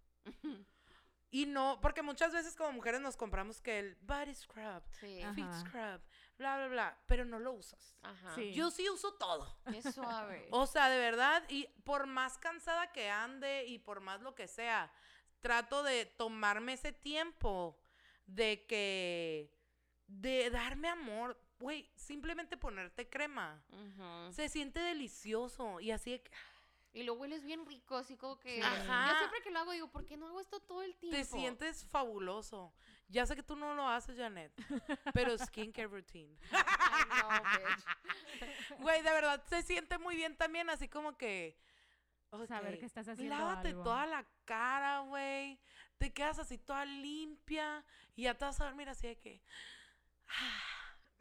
Y 1.30 1.46
no, 1.46 1.78
porque 1.80 2.02
muchas 2.02 2.32
veces 2.32 2.56
como 2.56 2.72
mujeres 2.72 3.00
nos 3.00 3.16
compramos 3.16 3.60
que 3.60 3.78
el 3.78 3.96
body 4.00 4.34
scrub, 4.34 4.82
Sí. 4.98 5.22
Feet 5.36 5.52
scrub, 5.60 6.00
bla, 6.36 6.56
bla, 6.56 6.66
bla, 6.68 6.98
pero 7.06 7.24
no 7.24 7.38
lo 7.38 7.52
usas. 7.52 7.94
Ajá. 8.02 8.34
Sí. 8.34 8.52
Yo 8.52 8.72
sí 8.72 8.90
uso 8.90 9.14
todo. 9.14 9.56
Qué 9.70 9.80
suave. 9.92 10.48
O 10.50 10.66
sea, 10.66 10.88
de 10.88 10.98
verdad, 10.98 11.44
y 11.48 11.68
por 11.84 12.08
más 12.08 12.38
cansada 12.38 12.90
que 12.90 13.08
ande 13.08 13.66
y 13.66 13.78
por 13.78 14.00
más 14.00 14.20
lo 14.20 14.34
que 14.34 14.48
sea, 14.48 14.90
trato 15.40 15.84
de 15.84 16.06
tomarme 16.06 16.72
ese 16.72 16.90
tiempo 16.90 17.78
de 18.26 18.66
que, 18.66 19.54
de 20.08 20.50
darme 20.50 20.88
amor. 20.88 21.40
Güey, 21.58 21.90
simplemente 21.96 22.56
ponerte 22.56 23.08
crema. 23.08 23.62
Se 24.30 24.48
siente 24.48 24.80
delicioso 24.80 25.80
y 25.80 25.90
así 25.90 26.12
de 26.12 26.22
que 26.22 26.30
Y 26.92 27.02
lo 27.02 27.14
hueles 27.14 27.44
bien 27.44 27.66
rico, 27.66 27.96
así 27.96 28.16
como 28.16 28.38
que... 28.38 28.62
Ajá. 28.62 29.08
Yo 29.12 29.18
siempre 29.18 29.42
que 29.42 29.50
lo 29.50 29.58
hago 29.58 29.72
digo, 29.72 29.90
¿por 29.90 30.04
qué 30.04 30.16
no 30.16 30.26
hago 30.28 30.40
esto 30.40 30.60
todo 30.60 30.82
el 30.82 30.96
tiempo? 30.96 31.16
te 31.16 31.24
sientes 31.24 31.84
fabuloso. 31.86 32.72
Ya 33.08 33.26
sé 33.26 33.36
que 33.36 33.42
tú 33.42 33.56
no 33.56 33.74
lo 33.74 33.88
haces, 33.88 34.16
Janet, 34.16 34.52
pero 35.12 35.36
skincare 35.38 35.88
routine. 35.88 36.36
Ay, 36.52 37.04
no, 37.08 37.28
bitch. 37.28 37.84
Güey, 38.80 39.02
de 39.02 39.10
verdad, 39.10 39.42
se 39.48 39.62
siente 39.62 39.98
muy 39.98 40.14
bien 40.16 40.36
también, 40.36 40.70
así 40.70 40.88
como 40.88 41.16
que 41.16 41.58
Saber 42.46 42.74
Ok, 42.74 42.80
que 42.80 42.86
estás 42.86 43.08
haciendo 43.08 43.36
Lávate 43.36 43.68
algo. 43.68 43.82
toda 43.82 44.06
la 44.06 44.26
cara, 44.44 45.00
güey. 45.00 45.58
Te 45.96 46.12
quedas 46.12 46.38
así 46.38 46.58
toda 46.58 46.84
limpia 46.84 47.84
y 48.14 48.24
ya 48.24 48.34
te 48.36 48.44
vas 48.44 48.60
a 48.60 48.66
dormir 48.66 48.88
así 48.88 49.06
de 49.06 49.18
que... 49.18 49.42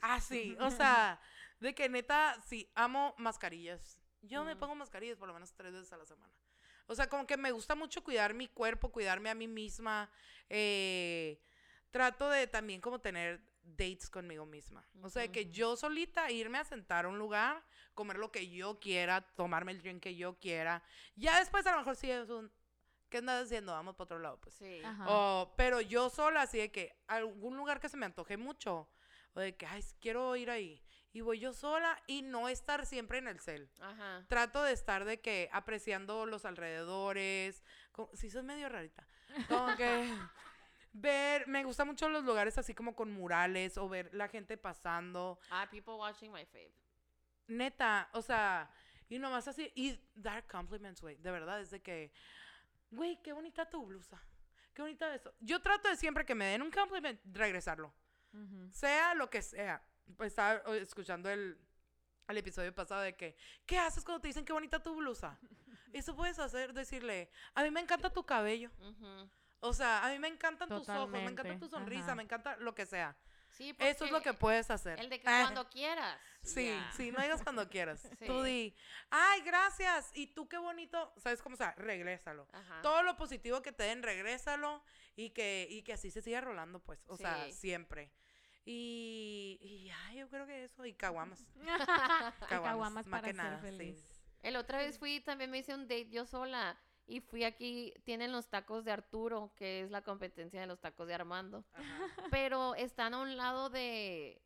Así, 0.01 0.55
o 0.59 0.69
sea, 0.71 1.19
de 1.59 1.73
que 1.75 1.89
neta, 1.89 2.39
sí, 2.45 2.69
amo 2.75 3.13
mascarillas. 3.17 3.99
Yo 4.21 4.43
me 4.43 4.55
pongo 4.55 4.75
mascarillas 4.75 5.17
por 5.17 5.27
lo 5.27 5.33
menos 5.33 5.53
tres 5.53 5.73
veces 5.73 5.91
a 5.93 5.97
la 5.97 6.05
semana. 6.05 6.33
O 6.87 6.95
sea, 6.95 7.07
como 7.09 7.25
que 7.27 7.37
me 7.37 7.51
gusta 7.51 7.75
mucho 7.75 8.03
cuidar 8.03 8.33
mi 8.33 8.47
cuerpo, 8.47 8.91
cuidarme 8.91 9.29
a 9.29 9.35
mí 9.35 9.47
misma. 9.47 10.09
eh, 10.49 11.39
trato 11.91 12.29
de 12.29 12.47
también 12.47 12.81
como 12.81 12.99
tener 12.99 13.41
dates 13.63 14.09
conmigo 14.09 14.45
misma. 14.45 14.85
O 15.01 15.09
sea, 15.09 15.23
de 15.23 15.31
que 15.31 15.49
yo 15.49 15.75
solita 15.75 16.29
irme 16.31 16.57
a 16.57 16.63
sentar 16.63 17.05
a 17.05 17.07
un 17.09 17.17
lugar, 17.17 17.63
comer 17.93 18.17
lo 18.17 18.31
que 18.31 18.49
yo 18.49 18.79
quiera, 18.79 19.21
tomarme 19.35 19.71
el 19.71 19.81
drink 19.81 20.01
que 20.03 20.15
yo 20.15 20.37
quiera. 20.37 20.83
Ya 21.15 21.39
después 21.39 21.65
a 21.65 21.71
lo 21.71 21.79
mejor 21.79 21.95
sí 21.95 22.09
es 22.11 22.29
un... 22.29 22.51
¿Qué 23.09 23.17
andas 23.19 23.45
haciendo? 23.45 23.71
Vamos 23.71 23.95
para 23.95 24.03
otro 24.03 24.19
lado, 24.19 24.39
pues. 24.39 24.53
Sí. 24.55 24.81
Ajá. 24.83 25.05
O- 25.09 25.53
pero 25.55 25.79
yo 25.81 26.09
sola, 26.09 26.41
así 26.41 26.57
de 26.57 26.71
que 26.71 27.01
algún 27.07 27.55
lugar 27.57 27.79
que 27.79 27.87
se 27.89 27.95
me 27.97 28.05
antoje 28.05 28.35
mucho, 28.37 28.89
o 29.37 29.39
de 29.39 29.55
que, 29.55 29.67
ay, 29.67 29.83
quiero 30.01 30.35
ir 30.35 30.49
ahí, 30.49 30.83
y 31.13 31.21
voy 31.21 31.39
yo 31.39 31.53
sola 31.53 32.01
y 32.07 32.23
no 32.23 32.49
estar 32.49 32.85
siempre 32.87 33.19
en 33.19 33.27
el 33.27 33.39
cel. 33.39 33.69
Ajá. 33.79 34.25
Trato 34.27 34.63
de 34.63 34.73
estar 34.73 35.05
de 35.05 35.21
que 35.21 35.47
apreciando 35.53 36.25
los 36.25 36.43
alrededores, 36.43 37.63
como, 37.91 38.09
sí, 38.15 38.29
soy 38.31 38.41
medio 38.43 38.67
rarita, 38.67 39.07
como 39.47 39.75
que 39.75 39.85
ver, 40.93 41.47
me 41.47 41.63
gustan 41.63 41.87
mucho 41.87 42.09
los 42.09 42.23
lugares 42.23 42.57
así 42.57 42.73
como 42.73 42.95
con 42.95 43.11
murales 43.11 43.77
o 43.77 43.87
ver 43.87 44.09
la 44.13 44.27
gente 44.27 44.57
pasando, 44.57 45.39
Ah, 45.51 45.67
people 45.69 45.93
watching 45.93 46.31
my 46.31 46.45
fave. 46.45 46.73
neta, 47.47 48.09
o 48.13 48.21
sea, 48.23 48.71
y 49.07 49.19
nomás 49.19 49.47
así, 49.47 49.71
y 49.75 49.99
dar 50.15 50.45
compliments, 50.47 50.99
güey, 51.01 51.15
de 51.17 51.31
verdad, 51.31 51.61
es 51.61 51.69
de 51.69 51.81
que, 51.81 52.11
güey, 52.91 53.21
qué 53.21 53.33
bonita 53.33 53.69
tu 53.69 53.85
blusa, 53.85 54.19
qué 54.73 54.81
bonita 54.81 55.13
eso. 55.13 55.31
Yo 55.39 55.61
trato 55.61 55.87
de 55.89 55.95
siempre 55.95 56.25
que 56.25 56.35
me 56.35 56.45
den 56.45 56.61
un 56.63 56.71
compliment, 56.71 57.19
regresarlo, 57.31 57.93
Sea 58.71 59.13
lo 59.15 59.29
que 59.29 59.41
sea. 59.41 59.81
Pues 60.15 60.27
estaba 60.31 60.61
escuchando 60.77 61.29
el, 61.29 61.57
el 62.27 62.37
episodio 62.37 62.73
pasado 62.73 63.01
de 63.01 63.15
que, 63.15 63.35
¿qué 63.65 63.77
haces 63.77 64.03
cuando 64.03 64.21
te 64.21 64.27
dicen 64.29 64.45
qué 64.45 64.53
bonita 64.53 64.81
tu 64.81 64.95
blusa? 64.95 65.37
Eso 65.93 66.15
puedes 66.15 66.37
hacer, 66.39 66.73
decirle, 66.73 67.29
a 67.53 67.63
mí 67.63 67.71
me 67.71 67.79
encanta 67.81 68.09
tu 68.09 68.25
cabello, 68.25 68.69
o 69.59 69.73
sea, 69.73 70.05
a 70.05 70.09
mí 70.11 70.19
me 70.19 70.27
encantan 70.27 70.69
tus 70.69 70.87
ojos, 70.89 71.09
me 71.09 71.23
encanta 71.25 71.57
tu 71.57 71.67
sonrisa, 71.67 72.03
ajá. 72.05 72.15
me 72.15 72.23
encanta 72.23 72.57
lo 72.57 72.73
que 72.75 72.85
sea. 72.85 73.15
Sí, 73.49 73.75
Eso 73.79 74.05
es 74.05 74.11
lo 74.11 74.21
que 74.21 74.33
puedes 74.33 74.69
hacer. 74.69 74.99
El 74.99 75.09
de 75.09 75.19
que 75.19 75.27
Ah. 75.27 75.41
cuando 75.43 75.67
quieras. 75.69 76.19
Sí, 76.43 76.71
sí, 76.95 77.11
no 77.11 77.21
digas 77.23 77.41
cuando 77.41 77.67
quieras. 77.69 78.03
Tú 78.27 78.43
Sí. 78.43 78.49
di, 78.49 78.75
ay, 79.09 79.41
gracias. 79.41 80.11
Y 80.13 80.27
tú 80.27 80.47
qué 80.47 80.59
bonito. 80.59 81.11
¿Sabes 81.17 81.41
cómo 81.41 81.55
sea? 81.55 81.73
Regrésalo. 81.75 82.47
Ajá. 82.51 82.81
Todo 82.83 83.01
lo 83.01 83.17
positivo 83.17 83.63
que 83.63 83.71
te 83.71 83.83
den, 83.83 84.03
regrésalo. 84.03 84.83
Y 85.15 85.31
que, 85.31 85.65
y 85.71 85.81
que 85.81 85.93
así 85.93 86.11
se 86.11 86.21
siga 86.21 86.41
rolando, 86.41 86.79
pues. 86.83 87.03
O 87.07 87.17
sea, 87.17 87.51
siempre. 87.51 88.11
Y, 88.69 89.57
y 89.61 89.85
ya, 89.85 90.13
yo 90.13 90.29
creo 90.29 90.45
que 90.45 90.65
eso. 90.65 90.85
Y 90.85 90.93
caguamas. 90.93 91.45
Caguamas, 92.49 92.93
más 92.93 93.07
para 93.07 93.21
que 93.21 93.33
ser 93.33 93.35
nada, 93.37 93.61
sí. 93.61 93.65
feliz. 93.65 94.21
El 94.43 94.57
otra 94.57 94.79
vez 94.79 94.99
fui, 94.99 95.21
también 95.21 95.49
me 95.49 95.59
hice 95.59 95.73
un 95.73 95.83
date 95.83 96.09
yo 96.09 96.25
sola. 96.25 96.77
Y 97.07 97.21
fui 97.21 97.45
aquí, 97.45 97.93
tienen 98.03 98.33
los 98.33 98.49
tacos 98.49 98.83
de 98.83 98.91
Arturo, 98.91 99.53
que 99.55 99.81
es 99.81 99.89
la 99.89 100.01
competencia 100.01 100.59
de 100.59 100.67
los 100.67 100.81
tacos 100.81 101.07
de 101.07 101.13
Armando. 101.13 101.63
Ajá. 101.73 102.27
Pero 102.29 102.75
están 102.75 103.13
a 103.13 103.21
un 103.21 103.37
lado 103.37 103.69
de 103.69 104.41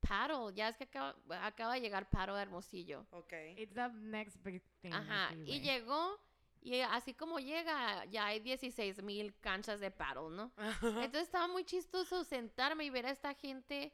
Paddle. 0.00 0.54
Ya 0.54 0.70
es 0.70 0.78
que 0.78 0.84
acaba, 0.84 1.14
acaba 1.42 1.74
de 1.74 1.82
llegar 1.82 2.08
Paddle 2.08 2.36
de 2.36 2.42
Hermosillo. 2.42 3.06
Ok. 3.10 3.34
It's 3.58 3.74
the 3.74 3.90
next 3.92 4.42
big 4.42 4.62
thing. 4.80 4.94
Ajá. 4.94 5.34
Y 5.44 5.60
llegó, 5.60 6.18
y 6.62 6.80
así 6.80 7.14
como 7.14 7.38
llega, 7.38 8.04
ya 8.06 8.26
hay 8.26 8.40
16 8.40 9.02
mil 9.02 9.34
canchas 9.40 9.80
de 9.80 9.90
Paddle, 9.90 10.34
¿no? 10.34 10.52
Entonces 10.82 11.22
estaba 11.22 11.48
muy 11.48 11.64
chistoso 11.64 12.24
sentarme 12.24 12.84
y 12.84 12.90
ver 12.90 13.06
a 13.06 13.10
esta 13.10 13.34
gente 13.34 13.92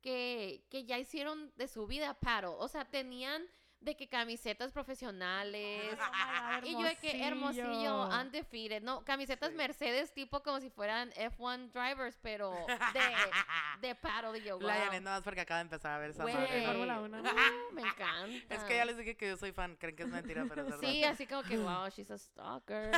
que, 0.00 0.64
que 0.68 0.84
ya 0.84 0.98
hicieron 0.98 1.52
de 1.56 1.68
su 1.68 1.86
vida 1.86 2.14
Paddle. 2.14 2.56
O 2.58 2.68
sea, 2.68 2.84
tenían 2.84 3.42
de 3.82 3.96
que 3.96 4.08
camisetas 4.08 4.72
profesionales. 4.72 5.98
Oh 6.00 6.60
God, 6.60 6.64
Y 6.64 6.72
yo 6.72 6.82
de 6.82 6.96
que 6.96 7.26
hermosillo, 7.26 8.08
undefeated, 8.08 8.82
¿no? 8.82 9.04
Camisetas 9.04 9.50
Sí. 9.50 9.56
Mercedes 9.56 10.12
tipo 10.14 10.42
como 10.42 10.60
si 10.60 10.70
fueran 10.70 11.10
F1 11.12 11.72
drivers, 11.72 12.18
pero 12.22 12.52
de, 12.92 13.86
de 13.88 13.94
paddle. 13.96 14.38
Y 14.38 14.44
yo, 14.44 14.58
La 14.60 14.74
wow. 14.74 14.84
Janet 14.84 15.02
nada 15.02 15.16
más 15.16 15.24
porque 15.24 15.40
acaba 15.40 15.58
de 15.58 15.62
empezar 15.62 15.92
a 15.92 15.98
ver 15.98 16.10
esa 16.10 16.22
Fórmula 16.26 17.00
uh, 17.00 17.08
me 17.72 17.82
encanta. 17.82 18.54
Es 18.54 18.62
que 18.64 18.76
ya 18.76 18.84
les 18.84 18.96
dije 18.96 19.16
que 19.16 19.28
yo 19.28 19.36
soy 19.36 19.52
fan. 19.52 19.76
Creen 19.76 19.96
que 19.96 20.02
es 20.04 20.08
mentira, 20.08 20.44
pero 20.48 20.62
es 20.62 20.68
verdad. 20.68 20.80
Sí, 20.80 21.04
así 21.04 21.26
como 21.26 21.42
que, 21.42 21.58
wow, 21.58 21.88
she's 21.88 22.10
a 22.10 22.18
stalker. 22.18 22.92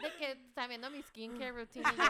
de 0.00 0.12
que 0.18 0.32
está 0.32 0.66
viendo 0.66 0.90
mi 0.90 1.02
skincare 1.02 1.52
routine 1.52 1.88
y 1.92 1.96
yo. 1.96 2.04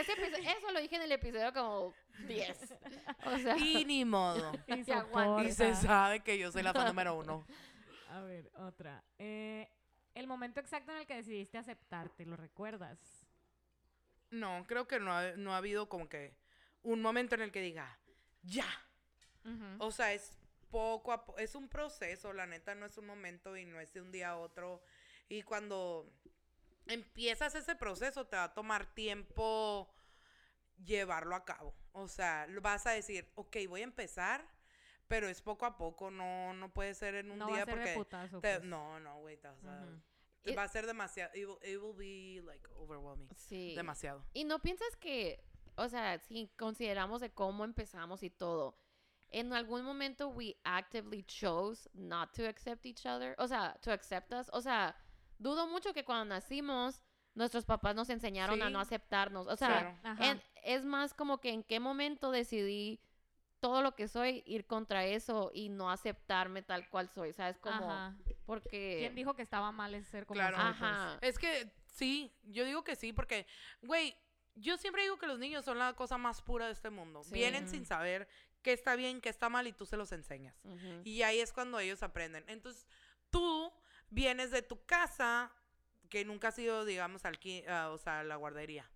Ese 0.00 0.12
episodio- 0.12 0.50
eso 0.58 0.70
lo 0.72 0.80
dije 0.80 0.96
en 0.96 1.02
el 1.02 1.12
episodio 1.12 1.52
como 1.52 1.94
10. 2.26 2.74
O 3.26 3.38
sea, 3.38 3.56
Y 3.58 3.84
ni 3.84 4.04
modo. 4.04 4.52
Y. 4.66 4.80
Y 5.46 5.52
se 5.52 5.74
sabe 5.74 6.20
que 6.20 6.38
yo 6.38 6.50
soy 6.52 6.62
la 6.62 6.72
fan 6.72 6.86
número 6.88 7.14
uno. 7.16 7.46
A 8.10 8.20
ver, 8.20 8.50
otra. 8.56 9.02
Eh, 9.18 9.68
el 10.14 10.26
momento 10.26 10.60
exacto 10.60 10.92
en 10.92 10.98
el 10.98 11.06
que 11.06 11.16
decidiste 11.16 11.58
aceptarte, 11.58 12.24
¿lo 12.24 12.36
recuerdas? 12.36 12.98
No, 14.30 14.64
creo 14.66 14.86
que 14.86 14.98
no 15.00 15.12
ha, 15.12 15.32
no 15.32 15.52
ha 15.54 15.58
habido 15.58 15.88
como 15.88 16.08
que 16.08 16.36
un 16.82 17.00
momento 17.02 17.34
en 17.34 17.42
el 17.42 17.50
que 17.52 17.60
diga, 17.60 17.98
ya. 18.42 18.66
O 19.78 19.90
sea, 19.92 20.12
es 20.12 20.32
poco 20.70 21.12
a 21.12 21.24
poco, 21.24 21.38
es 21.38 21.54
un 21.54 21.68
proceso, 21.68 22.32
la 22.32 22.46
neta 22.46 22.74
no 22.74 22.86
es 22.86 22.96
un 22.98 23.06
momento 23.06 23.56
y 23.56 23.64
no 23.66 23.78
es 23.78 23.92
de 23.92 24.00
un 24.00 24.10
día 24.10 24.30
a 24.30 24.36
otro. 24.38 24.82
Y 25.28 25.42
cuando 25.42 26.10
empiezas 26.86 27.54
ese 27.54 27.74
proceso 27.76 28.26
te 28.26 28.36
va 28.36 28.44
a 28.44 28.54
tomar 28.54 28.86
tiempo 28.94 29.92
llevarlo 30.82 31.34
a 31.34 31.44
cabo. 31.44 31.74
O 31.92 32.08
sea, 32.08 32.46
vas 32.60 32.86
a 32.86 32.90
decir, 32.90 33.30
ok, 33.34 33.56
voy 33.68 33.80
a 33.82 33.84
empezar, 33.84 34.46
pero 35.08 35.28
es 35.28 35.40
poco 35.42 35.66
a 35.66 35.76
poco, 35.76 36.10
no, 36.10 36.52
no 36.54 36.72
puede 36.72 36.94
ser 36.94 37.14
en 37.14 37.30
un 37.30 37.38
No 37.38 37.46
va 37.46 37.52
a 37.52 37.56
día 37.56 37.64
de 37.66 37.72
porque... 37.72 37.94
putazo, 37.94 38.40
te- 38.40 38.56
pues. 38.58 38.64
No, 38.64 38.98
no, 39.00 39.20
güey, 39.20 39.36
te 39.36 39.48
vas 39.48 39.64
a- 39.64 39.84
Ujú. 39.84 40.02
te 40.42 40.50
It- 40.52 40.58
va 40.58 40.62
a 40.64 40.68
ser 40.68 40.86
demasiado, 40.86 41.30
it 41.34 41.46
will, 41.46 41.58
it 41.62 41.78
will 41.80 41.96
be 41.96 42.42
like 42.44 42.66
overwhelming. 42.76 43.28
sí. 43.36 43.74
Demasiado. 43.74 44.24
Y 44.32 44.44
no 44.44 44.60
piensas 44.60 44.96
que, 44.96 45.42
o 45.76 45.88
sea, 45.88 46.18
si 46.18 46.48
consideramos 46.58 47.20
de 47.20 47.32
cómo 47.32 47.64
empezamos 47.64 48.22
y 48.22 48.30
todo, 48.30 48.76
en 49.28 49.52
algún 49.52 49.82
momento 49.84 50.28
we 50.28 50.56
actively 50.64 51.22
chose 51.24 51.88
not 51.94 52.32
to 52.34 52.46
accept 52.46 52.84
each 52.86 53.04
other, 53.06 53.34
o 53.38 53.46
sea, 53.48 53.78
to 53.80 53.90
accept 53.92 54.32
us, 54.32 54.48
o 54.52 54.60
sea, 54.60 54.96
dudo 55.38 55.66
mucho 55.66 55.92
que 55.92 56.04
cuando 56.04 56.24
nacimos 56.26 57.00
nuestros 57.34 57.64
papás 57.64 57.94
nos 57.96 58.10
enseñaron 58.10 58.62
a 58.62 58.70
no 58.70 58.78
aceptarnos, 58.80 59.46
o 59.48 59.56
sea, 59.56 59.68
Claro. 59.68 59.98
Ajá. 60.04 60.26
en- 60.30 60.42
es 60.62 60.84
más 60.84 61.14
como 61.14 61.38
que 61.40 61.50
en 61.50 61.62
qué 61.64 61.80
momento 61.80 62.30
decidí 62.30 63.00
todo 63.60 63.82
lo 63.82 63.94
que 63.94 64.08
soy 64.08 64.42
ir 64.46 64.66
contra 64.66 65.04
eso 65.06 65.50
y 65.54 65.68
no 65.70 65.90
aceptarme 65.90 66.62
tal 66.62 66.88
cual 66.90 67.08
soy, 67.08 67.32
¿sabes? 67.32 67.58
Como 67.58 67.90
Ajá. 67.90 68.16
porque 68.46 68.98
¿Quién 69.00 69.14
dijo 69.14 69.34
que 69.34 69.42
estaba 69.42 69.72
mal 69.72 69.94
ese 69.94 70.10
ser 70.10 70.26
como 70.26 70.38
Claro. 70.38 70.56
soy, 70.56 70.74
pues? 70.78 71.18
Es 71.22 71.38
que 71.38 71.72
sí, 71.86 72.30
yo 72.44 72.64
digo 72.64 72.84
que 72.84 72.94
sí, 72.94 73.12
porque, 73.12 73.46
güey, 73.82 74.14
yo 74.54 74.76
siempre 74.76 75.02
digo 75.02 75.18
que 75.18 75.26
los 75.26 75.38
niños 75.38 75.64
son 75.64 75.78
la 75.78 75.94
cosa 75.94 76.18
más 76.18 76.40
pura 76.42 76.66
de 76.66 76.72
este 76.72 76.90
mundo. 76.90 77.24
Sí. 77.24 77.32
Vienen 77.32 77.68
sin 77.68 77.84
saber 77.86 78.28
qué 78.62 78.72
está 78.72 78.94
bien, 78.96 79.20
qué 79.20 79.28
está 79.30 79.48
mal 79.48 79.66
y 79.66 79.72
tú 79.72 79.86
se 79.86 79.96
los 79.96 80.12
enseñas. 80.12 80.54
Y 81.02 81.22
ahí 81.22 81.40
es 81.40 81.52
cuando 81.52 81.80
ellos 81.80 82.02
aprenden. 82.04 82.44
Entonces, 82.48 82.86
tú 83.30 83.72
vienes 84.14 84.50
de 84.50 84.62
tu 84.62 84.84
casa, 84.86 85.52
que 86.08 86.24
nunca 86.24 86.48
has 86.48 86.58
ido, 86.58 86.84
digamos, 86.84 87.24
al, 87.24 87.38
o 87.90 87.98
sea, 87.98 88.20
a 88.20 88.24
la 88.24 88.36
guardería. 88.36 88.88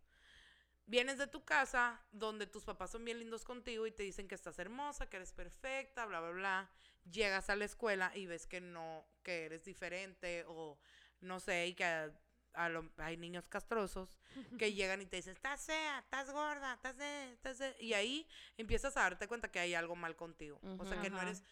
Vienes 0.86 1.18
de 1.18 1.26
tu 1.26 1.44
casa 1.44 2.00
donde 2.12 2.46
tus 2.46 2.64
papás 2.64 2.90
son 2.92 3.04
bien 3.04 3.18
lindos 3.18 3.44
contigo 3.44 3.86
y 3.86 3.90
te 3.90 4.04
dicen 4.04 4.26
que 4.26 4.34
estás 4.34 4.58
hermosa, 4.58 5.08
que 5.10 5.16
eres 5.18 5.32
perfecta, 5.32 6.06
bla, 6.06 6.20
bla, 6.20 6.30
bla. 6.30 6.70
Llegas 7.10 7.50
a 7.50 7.56
la 7.56 7.64
escuela 7.66 8.10
y 8.14 8.26
ves 8.26 8.46
que 8.46 8.60
no, 8.60 9.04
que 9.22 9.44
eres 9.46 9.64
diferente 9.64 10.44
o 10.46 10.78
no 11.20 11.40
sé, 11.40 11.66
y 11.66 11.74
que 11.74 11.84
a- 11.84 12.12
a 12.54 12.68
lo- 12.70 12.90
hay 12.96 13.16
niños 13.18 13.46
castrosos 13.48 14.18
que 14.58 14.72
llegan 14.74 15.02
y 15.02 15.06
te 15.06 15.16
dicen, 15.16 15.34
estás 15.34 15.60
fea, 15.66 15.98
estás 15.98 16.30
gorda, 16.30 16.72
estás 16.74 16.96
de, 16.96 17.32
estás 17.32 17.58
de-". 17.58 17.76
Y 17.80 17.92
ahí 17.92 18.26
empiezas 18.56 18.96
a 18.96 19.02
darte 19.02 19.28
cuenta 19.28 19.50
que 19.50 19.58
hay 19.58 19.74
algo 19.74 19.94
mal 19.94 20.16
contigo. 20.16 20.58
O 20.78 20.84
sea, 20.86 21.02
que 21.02 21.10
no 21.10 21.16
eres, 21.22 21.42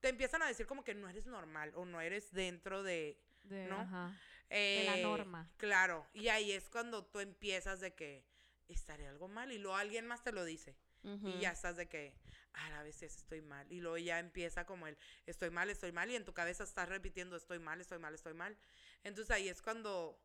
te 0.00 0.08
empiezan 0.08 0.42
a 0.42 0.46
decir 0.46 0.66
como 0.66 0.84
que 0.84 0.94
no 0.94 1.08
eres 1.08 1.26
normal 1.26 1.72
o 1.74 1.84
no 1.84 2.00
eres 2.00 2.32
dentro 2.32 2.82
de... 2.82 3.20
De, 3.44 3.66
¿no? 3.66 3.80
ajá. 3.80 4.08
De 4.48 4.84
la 4.84 4.98
eh, 4.98 5.02
norma. 5.02 5.48
Claro, 5.56 6.06
y 6.12 6.28
ahí 6.28 6.52
es 6.52 6.68
cuando 6.68 7.04
tú 7.04 7.20
empiezas 7.20 7.80
de 7.80 7.94
que 7.94 8.24
estaré 8.68 9.06
algo 9.06 9.28
mal 9.28 9.52
y 9.52 9.58
luego 9.58 9.76
alguien 9.76 10.06
más 10.06 10.22
te 10.22 10.32
lo 10.32 10.44
dice. 10.44 10.76
Ujú. 11.04 11.28
Y 11.28 11.40
ya 11.40 11.52
estás 11.52 11.76
de 11.76 11.88
que, 11.88 12.16
"Ah, 12.54 12.80
a 12.80 12.82
veces 12.82 13.16
estoy 13.16 13.40
mal. 13.40 13.70
Y 13.70 13.80
luego 13.80 13.98
ya 13.98 14.18
empieza 14.18 14.66
como 14.66 14.86
el, 14.88 14.98
estoy 15.26 15.50
mal, 15.50 15.70
estoy 15.70 15.92
mal. 15.92 16.10
Y 16.10 16.16
en 16.16 16.24
tu 16.24 16.34
cabeza 16.34 16.64
estás 16.64 16.88
repitiendo, 16.88 17.36
estoy 17.36 17.58
mal, 17.60 17.80
estoy 17.80 17.98
mal, 17.98 18.14
estoy 18.14 18.34
mal. 18.34 18.56
Entonces 19.04 19.30
ahí 19.30 19.48
es 19.48 19.62
cuando 19.62 20.20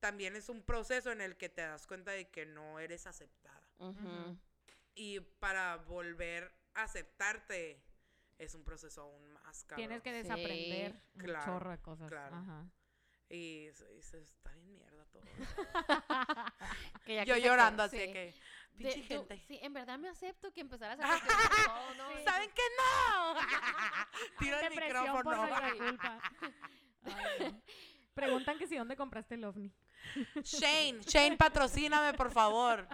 también 0.00 0.36
es 0.36 0.48
un 0.48 0.62
proceso 0.62 1.12
en 1.12 1.20
el 1.20 1.36
que 1.36 1.48
te 1.48 1.62
das 1.62 1.86
cuenta 1.86 2.10
de 2.10 2.28
que 2.28 2.46
no 2.46 2.78
eres 2.80 3.06
aceptada. 3.06 3.68
Ujú. 3.78 4.38
Y 4.94 5.20
para 5.20 5.76
volver 5.76 6.52
a 6.74 6.82
aceptarte, 6.84 7.80
es 8.38 8.54
un 8.54 8.64
proceso 8.64 9.02
aún 9.02 9.32
más 9.32 9.64
cabrón. 9.64 9.76
Tienes 9.88 10.02
que 10.02 10.10
Sí, 10.10 10.16
desaprender 10.22 10.92
un 11.14 11.20
claro, 11.20 11.44
chorro 11.44 11.70
de 11.70 11.78
cosas. 11.78 12.08
claro. 12.08 12.36
Ajá. 12.36 12.66
Y, 13.28 13.68
se- 13.72 13.94
y 13.94 14.02
se- 14.02 14.20
está 14.22 14.52
bien 14.52 14.72
mierda 14.74 15.04
todo. 15.06 15.22
Que 17.06 17.14
ya 17.16 17.24
Yo 17.24 17.34
que 17.34 17.40
llorando 17.42 17.82
así 17.82 17.98
sí. 17.98 18.12
que, 18.12 18.34
De- 18.72 18.92
pinche 18.92 19.00
tú- 19.02 19.06
gente. 19.26 19.44
sí, 19.46 19.58
en 19.62 19.72
verdad 19.72 19.98
me 19.98 20.08
acepto 20.08 20.52
que 20.52 20.60
empezaras 20.60 20.98
a 21.00 21.02
¿no? 21.96 22.24
¿Saben 22.24 22.50
qué 22.54 22.62
no? 22.78 23.34
Tira 24.38 24.60
el 24.60 24.68
Depresión 24.70 25.06
por 25.06 25.24
micrófono. 25.26 25.46
nuestra 25.46 25.72
culpa. 25.86 26.20
Ay, 27.04 27.52
no. 27.52 27.62
Preguntan 28.14 28.58
que 28.58 28.66
si 28.66 28.76
dónde 28.76 28.96
compraste 28.96 29.34
el 29.34 29.44
ovni. 29.44 29.72
Shane, 30.42 31.00
Shane, 31.00 31.36
patrocíname, 31.36 32.14
por 32.16 32.30
favor. 32.30 32.86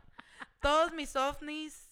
Todos 0.60 0.92
mis 0.92 1.14
ovnis. 1.16 1.88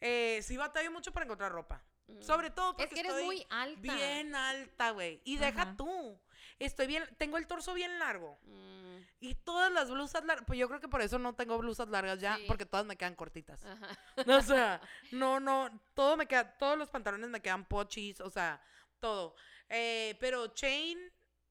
Eh, 0.00 0.40
sí 0.42 0.56
batallo 0.56 0.90
mucho 0.92 1.12
para 1.12 1.24
encontrar 1.24 1.50
ropa. 1.52 1.82
Sobre 2.20 2.50
todo 2.50 2.72
porque. 2.76 2.84
Es 2.84 2.90
que 2.94 3.00
eres 3.00 3.12
estoy 3.12 3.24
muy 3.26 3.46
alta. 3.50 3.80
bien 3.80 4.34
alta, 4.34 4.90
güey. 4.90 5.20
Y 5.24 5.36
deja 5.36 5.62
Ajá. 5.62 5.76
tú. 5.76 6.18
Estoy 6.58 6.86
bien, 6.86 7.04
tengo 7.16 7.38
el 7.38 7.46
torso 7.46 7.72
bien 7.72 7.98
largo. 7.98 8.38
Mm, 8.44 8.98
Y 9.20 9.34
todas 9.34 9.70
las 9.72 9.90
blusas 9.90 10.24
largas, 10.24 10.44
pues 10.46 10.58
yo 10.58 10.68
creo 10.68 10.80
que 10.80 10.88
por 10.88 11.00
eso 11.00 11.18
no 11.18 11.34
tengo 11.34 11.56
blusas 11.58 11.88
largas 11.88 12.18
ya, 12.20 12.36
Sí. 12.36 12.44
porque 12.46 12.66
todas 12.66 12.84
me 12.86 12.96
quedan 12.96 13.14
cortitas. 13.14 13.64
ajá. 13.64 13.88
O 14.40 14.42
sea, 14.42 14.80
no, 15.12 15.40
no, 15.40 15.70
todo 15.94 16.16
me 16.18 16.26
queda, 16.26 16.56
todos 16.58 16.76
los 16.76 16.90
pantalones 16.90 17.28
me 17.30 17.40
quedan 17.40 17.64
pochis, 17.64 18.20
o 18.20 18.28
sea, 18.30 18.60
todo. 18.98 19.34
Eh, 19.70 20.16
pero 20.20 20.48
Chain, 20.48 20.98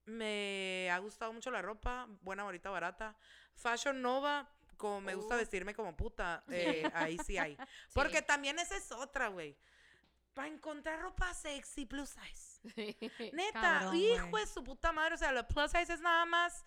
me 0.06 0.88
ha 0.92 0.98
gustado 0.98 1.32
mucho 1.32 1.50
la 1.50 1.62
ropa, 1.62 2.06
buena, 2.22 2.44
bonita, 2.44 2.70
barata. 2.70 3.16
Fashion 3.54 4.00
Nova, 4.02 4.48
como 4.76 5.00
me 5.00 5.14
gusta 5.14 5.34
Uh. 5.34 5.38
vestirme 5.38 5.74
como 5.74 5.96
puta, 5.96 6.42
eh, 6.50 6.88
ahí 6.94 7.18
sí 7.26 7.36
hay. 7.38 7.56
Porque 7.94 8.22
también 8.22 8.58
esa 8.58 8.76
es 8.76 8.90
otra, 8.92 9.28
güey. 9.28 9.56
Para 10.34 10.48
encontrar 10.48 11.00
ropa 11.00 11.32
sexy 11.34 11.86
plus 11.86 12.10
size. 12.10 12.60
Neta, 13.32 13.60
Cabrón, 13.60 13.96
hijo 13.96 14.36
de 14.38 14.46
su 14.46 14.62
puta 14.62 14.92
madre, 14.92 15.14
o 15.14 15.18
sea, 15.18 15.32
la 15.32 15.46
plus 15.46 15.70
size 15.70 15.92
es 15.92 16.00
nada 16.00 16.24
más 16.24 16.64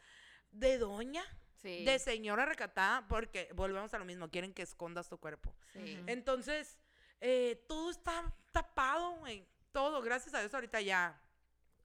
de 0.52 0.78
doña, 0.78 1.24
Sí. 1.62 1.86
de 1.86 1.98
señora 1.98 2.46
recatada, 2.46 3.08
porque 3.08 3.50
volvemos 3.56 3.94
a 3.94 3.98
lo 3.98 4.04
mismo, 4.04 4.30
quieren 4.30 4.54
que 4.54 4.64
escondas 4.64 5.08
tu 5.08 5.18
cuerpo. 5.18 5.56
sí. 5.72 5.98
Entonces, 6.08 6.78
eh, 7.22 7.64
todo 7.70 7.90
está 7.90 8.34
tapado, 8.52 9.12
güey. 9.20 9.48
Todo, 9.72 10.02
gracias 10.02 10.36
a 10.36 10.42
Dios 10.42 10.54
ahorita 10.54 10.82
ya, 10.82 11.18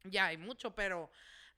ya 0.03 0.27
hay 0.27 0.37
mucho, 0.37 0.75
pero 0.75 1.09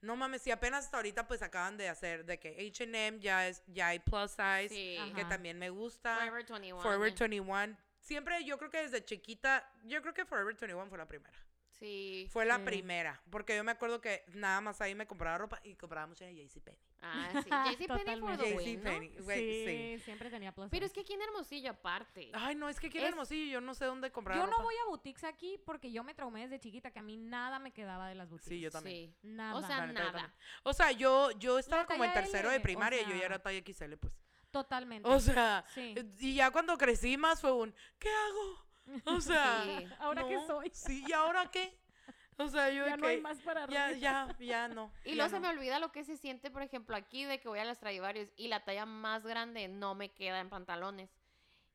no 0.01 0.15
mames, 0.15 0.43
si 0.43 0.51
apenas 0.51 0.85
hasta 0.85 0.97
ahorita 0.97 1.27
pues 1.27 1.41
acaban 1.41 1.77
de 1.77 1.89
hacer 1.89 2.23
de 2.25 2.39
que 2.39 2.49
H&M 2.71 3.19
ya 3.19 3.47
es, 3.47 3.63
ya 3.67 3.87
hay 3.87 3.99
plus 3.99 4.31
size, 4.31 4.69
Sí. 4.69 4.97
que 5.15 5.21
Ajá. 5.21 5.29
también 5.29 5.57
me 5.57 5.71
gusta. 5.71 6.15
Forever 6.15 6.45
21. 6.45 6.81
Forever 6.81 7.11
21. 7.13 7.75
Siempre, 8.11 8.43
yo 8.43 8.57
creo 8.57 8.69
que 8.69 8.79
desde 8.81 9.03
chiquita, 9.05 9.69
yo 9.83 10.01
creo 10.01 10.13
que 10.13 10.25
Forever 10.25 10.53
21 10.55 10.87
fue 10.89 10.97
la 10.97 11.07
primera. 11.07 11.37
Sí. 11.79 12.27
Fue 12.29 12.45
la 12.45 12.57
Sí. 12.57 12.63
primera, 12.65 13.19
porque 13.31 13.55
yo 13.55 13.63
me 13.63 13.71
acuerdo 13.71 14.01
que 14.01 14.23
nada 14.33 14.61
más 14.61 14.81
ahí 14.81 14.93
me 14.93 15.07
compraba 15.07 15.39
ropa 15.39 15.59
y 15.63 15.75
compraba 15.75 16.05
mucho 16.05 16.23
en 16.25 16.35
JCPenney. 16.35 16.79
Ah, 17.01 17.29
sí. 17.43 17.49
JCPenney 17.49 18.19
for 18.19 18.37
the 18.37 18.53
win, 18.53 18.83
¿no? 18.83 18.91
Güey, 19.23 19.39
sí, 19.39 19.65
sí. 19.97 20.03
siempre 20.03 20.29
tenía 20.29 20.51
plus 20.51 20.69
Pero 20.69 20.85
es 20.85 20.93
que 20.93 20.99
aquí 21.01 21.13
en 21.13 21.23
Hermosillo 21.23 21.71
aparte. 21.71 22.29
Ay, 22.33 22.53
no, 22.53 22.69
es 22.69 22.79
que 22.79 22.85
aquí 22.87 22.99
en 22.99 23.05
Es- 23.05 23.09
Hermosillo 23.11 23.51
yo 23.53 23.61
no 23.61 23.73
sé 23.73 23.85
dónde 23.85 24.11
comprar 24.11 24.37
Yo 24.37 24.45
ropa. 24.45 24.57
no 24.57 24.63
voy 24.63 24.75
a 24.75 24.85
boutiques 24.89 25.23
aquí 25.23 25.57
porque 25.65 25.91
yo 25.91 26.03
me 26.03 26.13
traumé 26.13 26.41
desde 26.41 26.59
chiquita 26.59 26.91
que 26.91 26.99
a 26.99 27.03
mí 27.03 27.17
nada 27.17 27.57
me 27.57 27.71
quedaba 27.71 28.07
de 28.09 28.13
las 28.15 28.29
boutiques. 28.29 28.49
Sí, 28.49 28.59
yo 28.59 28.69
también. 28.69 29.09
Sí. 29.09 29.17
Nada. 29.23 29.55
O 29.55 29.63
sea, 29.65 29.87
nada. 29.87 30.35
O 30.61 30.73
sea, 30.73 30.91
yo, 30.91 31.31
yo 31.39 31.57
estaba 31.57 31.87
como 31.87 32.03
en 32.03 32.13
tercero 32.13 32.49
L, 32.49 32.51
de 32.51 32.59
o 32.59 32.61
primaria 32.61 33.01
y 33.01 33.05
yo 33.09 33.15
ya 33.15 33.25
era 33.25 33.39
talla 33.41 33.57
XL, 33.59 33.95
pues. 33.97 34.13
Totalmente. 34.51 35.07
O 35.09 35.19
sea, 35.19 35.63
Sí. 35.73 35.93
eh, 35.97 36.05
y 36.19 36.35
ya 36.35 36.51
cuando 36.51 36.77
crecí 36.77 37.17
más 37.17 37.39
fue 37.41 37.51
un, 37.53 37.73
¿qué 37.99 38.09
hago? 38.09 38.65
O 39.15 39.21
sea, 39.21 39.63
Sí. 39.65 39.87
¿Ahora 39.99 40.27
qué 40.27 40.35
no, 40.35 40.45
soy? 40.47 40.69
Sí, 40.73 41.03
¿y 41.07 41.11
ahora 41.13 41.49
qué? 41.49 41.79
O 42.37 42.47
sea, 42.47 42.69
yo 42.71 42.85
ya 42.87 42.97
no 42.97 43.05
hay 43.07 43.21
más 43.21 43.39
para 43.41 43.67
ya, 43.67 43.85
arriba. 43.85 43.99
ya, 43.99 44.35
ya 44.39 44.67
no. 44.67 44.91
Y 45.05 45.15
luego 45.15 45.29
se 45.29 45.39
me 45.39 45.47
olvida 45.47 45.79
lo 45.79 45.91
que 45.91 46.03
se 46.03 46.17
siente, 46.17 46.49
por 46.49 46.63
ejemplo, 46.63 46.95
aquí 46.95 47.23
de 47.23 47.39
que 47.39 47.47
voy 47.47 47.59
a 47.59 47.65
las 47.65 47.77
Stradivarius 47.77 48.29
y 48.35 48.47
la 48.47 48.63
talla 48.63 48.85
más 48.85 49.23
grande 49.25 49.67
no 49.67 49.93
me 49.95 50.11
queda 50.11 50.39
en 50.39 50.49
pantalones. 50.49 51.09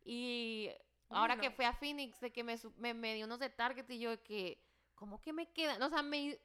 Y 0.05 0.71
ahora 1.09 1.37
que 1.39 1.51
no. 1.51 1.55
fui 1.55 1.65
a 1.65 1.73
Phoenix, 1.73 2.21
de 2.21 2.33
que 2.33 2.43
me, 2.45 2.57
me, 2.77 2.95
me 2.95 3.15
dio 3.15 3.27
unos 3.27 3.39
de 3.39 3.49
Target 3.51 3.89
y 3.91 3.99
yo 4.01 4.11
de 4.11 4.21
que, 4.23 4.61
¿cómo 4.95 5.21
que 5.21 5.33
me 5.33 5.51
quedan? 5.53 5.81
O 5.83 5.89
sea, 5.89 6.03
me, 6.03 6.39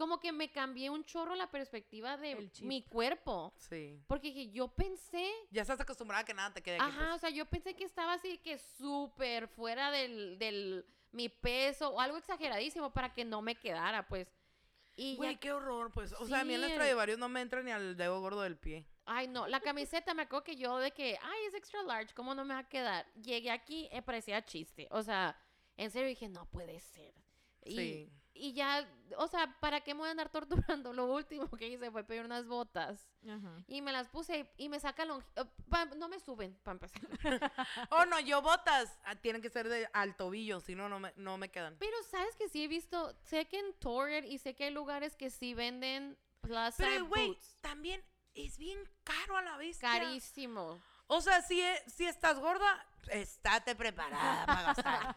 como 0.00 0.18
que 0.18 0.32
me 0.32 0.50
cambié 0.50 0.88
un 0.88 1.04
chorro 1.04 1.34
la 1.34 1.50
perspectiva 1.50 2.16
de 2.16 2.50
mi 2.62 2.82
cuerpo. 2.84 3.52
Sí. 3.58 4.02
Porque 4.06 4.28
dije, 4.28 4.50
yo 4.50 4.68
pensé, 4.68 5.30
Ya 5.50 5.60
estás 5.60 5.78
acostumbrada 5.78 6.22
a 6.22 6.24
que 6.24 6.32
nada 6.32 6.54
te 6.54 6.62
quede 6.62 6.76
aquí. 6.76 6.84
ajá, 6.86 7.04
o 7.04 7.08
pues. 7.10 7.20
sea, 7.20 7.28
yo 7.28 7.44
pensé 7.44 7.76
que 7.76 7.84
estaba 7.84 8.14
así 8.14 8.38
que 8.38 8.56
súper 8.56 9.46
fuera 9.46 9.90
del, 9.90 10.38
del, 10.38 10.86
mi 11.12 11.28
peso 11.28 11.90
o 11.90 12.00
algo 12.00 12.16
exageradísimo 12.16 12.94
para 12.94 13.12
que 13.12 13.26
no 13.26 13.42
me 13.42 13.56
quedara, 13.56 14.08
pues. 14.08 14.26
Y 14.96 15.12
ya 15.12 15.16
Güey, 15.18 15.36
qué 15.38 15.52
horror, 15.52 15.92
pues. 15.92 16.14
O 16.14 16.26
sea, 16.26 16.40
a 16.40 16.44
mí 16.44 16.54
en 16.54 16.62
las 16.62 16.70
Stradivarius 16.70 17.18
no 17.18 17.28
me 17.28 17.42
entra 17.42 17.62
ni 17.62 17.70
al 17.70 17.94
dedo 17.94 18.22
gordo 18.22 18.40
del 18.40 18.56
pie. 18.56 18.86
Ay, 19.04 19.28
no, 19.28 19.48
la 19.48 19.60
camiseta 19.60 20.14
me 20.14 20.22
acuerdo 20.22 20.44
que 20.44 20.56
yo 20.56 20.78
de 20.78 20.92
que, 20.92 21.18
ay, 21.20 21.44
es 21.46 21.52
extra 21.52 21.82
large, 21.82 22.14
¿cómo 22.14 22.34
no 22.34 22.46
me 22.46 22.54
va 22.54 22.60
a 22.60 22.68
quedar? 22.70 23.04
Llegué 23.16 23.50
aquí, 23.50 23.86
eh, 23.92 24.00
parecía 24.00 24.42
chiste. 24.42 24.88
O 24.92 25.02
sea, 25.02 25.38
en 25.76 25.90
serio 25.90 26.08
dije, 26.08 26.30
no 26.30 26.46
puede 26.46 26.80
ser. 26.80 27.12
Y, 27.66 27.76
Sí. 27.76 28.12
Y 28.34 28.52
ya, 28.52 28.88
o 29.18 29.26
sea, 29.28 29.58
¿para 29.60 29.80
qué 29.80 29.92
me 29.94 30.00
voy 30.00 30.08
a 30.08 30.12
andar 30.12 30.30
torturando? 30.30 30.92
Lo 30.92 31.06
último 31.12 31.50
que 31.50 31.68
hice 31.68 31.90
fue 31.90 32.04
pedir 32.04 32.24
unas 32.24 32.46
botas. 32.46 33.06
Ajá. 33.28 33.62
Y 33.66 33.82
me 33.82 33.92
las 33.92 34.08
puse 34.08 34.50
y 34.56 34.68
me 34.68 34.80
saca 34.80 35.04
longi- 35.04 35.24
eh, 35.36 35.96
no 35.96 36.08
me 36.08 36.18
suben, 36.20 36.58
para 36.62 36.74
empezar. 36.74 37.00
Oh, 37.90 38.04
no, 38.06 38.20
yo 38.20 38.40
botas 38.42 38.98
ah, 39.04 39.16
tienen 39.16 39.42
que 39.42 39.50
ser 39.50 39.68
de 39.68 39.88
al 39.92 40.16
tobillo, 40.16 40.60
si 40.60 40.74
no, 40.74 40.88
no 40.88 41.00
me, 41.00 41.12
no 41.16 41.36
me 41.38 41.50
quedan. 41.50 41.76
Pero 41.78 41.96
sabes 42.10 42.34
que 42.36 42.48
sí 42.48 42.64
he 42.64 42.68
visto, 42.68 43.14
sé 43.24 43.46
que 43.46 43.58
en 43.58 43.74
Torrid 43.74 44.24
y 44.24 44.38
sé 44.38 44.54
que 44.54 44.64
hay 44.64 44.70
lugares 44.72 45.16
que 45.16 45.30
sí 45.30 45.54
venden 45.54 46.16
plus 46.40 46.74
Pero, 46.78 47.06
güey, 47.06 47.36
también 47.60 48.02
es 48.34 48.58
bien 48.58 48.78
caro 49.04 49.36
a 49.36 49.42
la 49.42 49.58
vista. 49.58 49.86
Carísimo. 49.90 50.80
O 51.12 51.20
sea, 51.20 51.42
si, 51.42 51.60
e- 51.60 51.82
si 51.88 52.06
estás 52.06 52.38
gorda, 52.38 52.86
estate 53.10 53.74
preparada 53.74 54.46
para 54.46 54.62
gastar. 54.62 55.14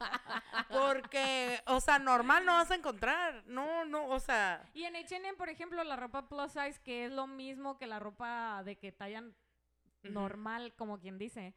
Porque, 0.70 1.62
o 1.68 1.80
sea, 1.80 2.00
normal 2.00 2.46
no 2.46 2.54
vas 2.54 2.72
a 2.72 2.76
encontrar. 2.76 3.44
No, 3.46 3.86
no, 3.86 4.08
o 4.08 4.20
sea. 4.20 4.68
Y 4.74 4.86
en 4.86 4.96
H&M, 4.96 5.36
por 5.36 5.50
ejemplo, 5.50 5.84
la 5.84 5.96
ropa 5.96 6.28
plus 6.28 6.52
size, 6.52 6.80
que 6.84 7.06
es 7.06 7.12
lo 7.12 7.28
mismo 7.28 7.78
que 7.78 7.86
la 7.86 8.00
ropa 8.00 8.64
de 8.64 8.76
que 8.78 8.92
tallan 8.92 9.36
normal, 10.02 10.74
como 10.76 11.00
quien 11.00 11.18
dice, 11.20 11.54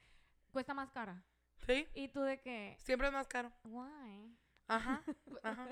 cuesta 0.53 0.75
más 0.75 0.91
cara. 0.91 1.23
Sí, 1.67 1.89
Y 1.95 2.09
tú 2.09 2.21
de 2.21 2.39
que, 2.41 2.77
siempre 2.79 3.09
es 3.09 3.15
más 3.15 3.27
caro. 3.29 3.51
why? 3.65 4.37
Ajá, 4.69 5.03
ajá. 5.43 5.69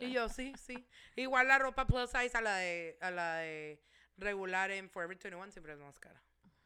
Y 0.00 0.10
yo, 0.10 0.28
sí, 0.30 0.54
sí. 0.56 0.88
Igual 1.16 1.48
la 1.48 1.58
ropa 1.58 1.86
plus 1.86 2.10
size 2.10 2.36
a 2.36 2.40
la 2.40 2.56
de, 2.56 2.96
a 3.02 3.10
la 3.10 3.34
de 3.36 3.82
regular 4.16 4.70
en 4.70 4.88
Forever 4.88 5.18
21 5.18 5.52
siempre 5.52 5.74
es 5.74 5.78
más 5.78 5.98
cara. 6.00 6.20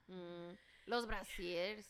Mm, 0.06 0.52
los 0.88 1.06
brasiers. 1.06 1.86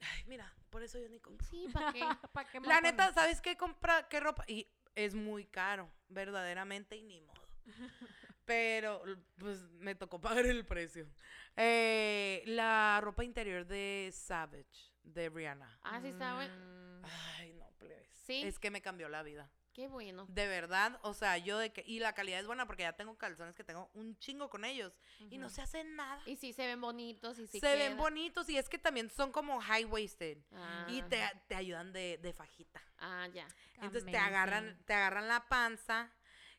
Ay, 0.00 0.24
mira, 0.26 0.52
por 0.70 0.82
eso 0.82 0.98
yo 0.98 1.08
ni 1.08 1.20
compro. 1.20 1.46
Sí, 1.46 1.68
¿para 1.72 1.92
qué? 1.92 2.00
¿Para 2.32 2.50
qué 2.50 2.60
La 2.60 2.80
neta, 2.80 3.04
pones? 3.04 3.14
¿sabes 3.14 3.40
qué 3.40 3.56
compra? 3.56 4.08
¿Qué 4.08 4.20
ropa? 4.20 4.44
Y 4.46 4.68
es 4.94 5.14
muy 5.14 5.46
caro, 5.46 5.90
verdaderamente, 6.08 6.96
y 6.96 7.02
ni 7.02 7.20
modo. 7.20 7.42
Pero, 8.44 9.02
pues, 9.38 9.62
me 9.78 9.94
tocó 9.94 10.20
pagar 10.20 10.44
el 10.46 10.66
precio. 10.66 11.06
Eh, 11.56 12.42
la 12.46 13.00
ropa 13.00 13.24
interior 13.24 13.64
de 13.64 14.10
Savage, 14.12 14.92
de 15.04 15.30
Rihanna. 15.30 15.78
Ah, 15.82 16.00
sí 16.00 16.08
está 16.08 16.34
bueno. 16.34 16.54
Mm, 16.54 17.04
Ay, 17.38 17.52
no, 17.54 17.70
plebes. 17.78 18.08
Sí. 18.24 18.42
Es 18.42 18.58
que 18.58 18.70
me 18.70 18.82
cambió 18.82 19.08
la 19.08 19.22
vida. 19.22 19.48
Qué 19.72 19.88
bueno. 19.88 20.26
De 20.28 20.46
verdad, 20.46 20.98
o 21.02 21.14
sea, 21.14 21.38
yo 21.38 21.58
de 21.58 21.72
que... 21.72 21.82
Y 21.86 21.98
la 21.98 22.12
calidad 22.12 22.40
es 22.40 22.46
buena 22.46 22.66
porque 22.66 22.82
ya 22.82 22.92
tengo 22.92 23.16
calzones 23.16 23.54
que 23.54 23.64
tengo 23.64 23.90
un 23.94 24.18
chingo 24.18 24.50
con 24.50 24.64
ellos. 24.64 24.92
Y 25.30 25.38
no 25.38 25.48
se 25.48 25.62
hacen 25.62 25.96
nada. 25.96 26.22
Y 26.26 26.36
sí 26.36 26.52
se 26.52 26.66
ven 26.66 26.80
bonitos 26.80 27.38
y 27.38 27.46
sí 27.46 27.58
se 27.58 27.76
ven 27.76 27.96
bonitos 27.96 28.48
y 28.50 28.58
es 28.58 28.68
que 28.68 28.78
también 28.78 29.08
son 29.10 29.32
como 29.32 29.60
high-waisted. 29.60 30.38
Ah. 30.52 30.86
Y 30.88 31.02
te, 31.02 31.22
te 31.48 31.54
ayudan 31.54 31.92
de, 31.92 32.18
de 32.18 32.32
fajita. 32.32 32.82
Ah, 32.98 33.28
ya. 33.32 33.48
Entonces 33.76 34.04
te 34.04 34.18
agarran, 34.18 34.78
te 34.84 34.92
agarran 34.92 35.26
la 35.26 35.48
panza 35.48 36.12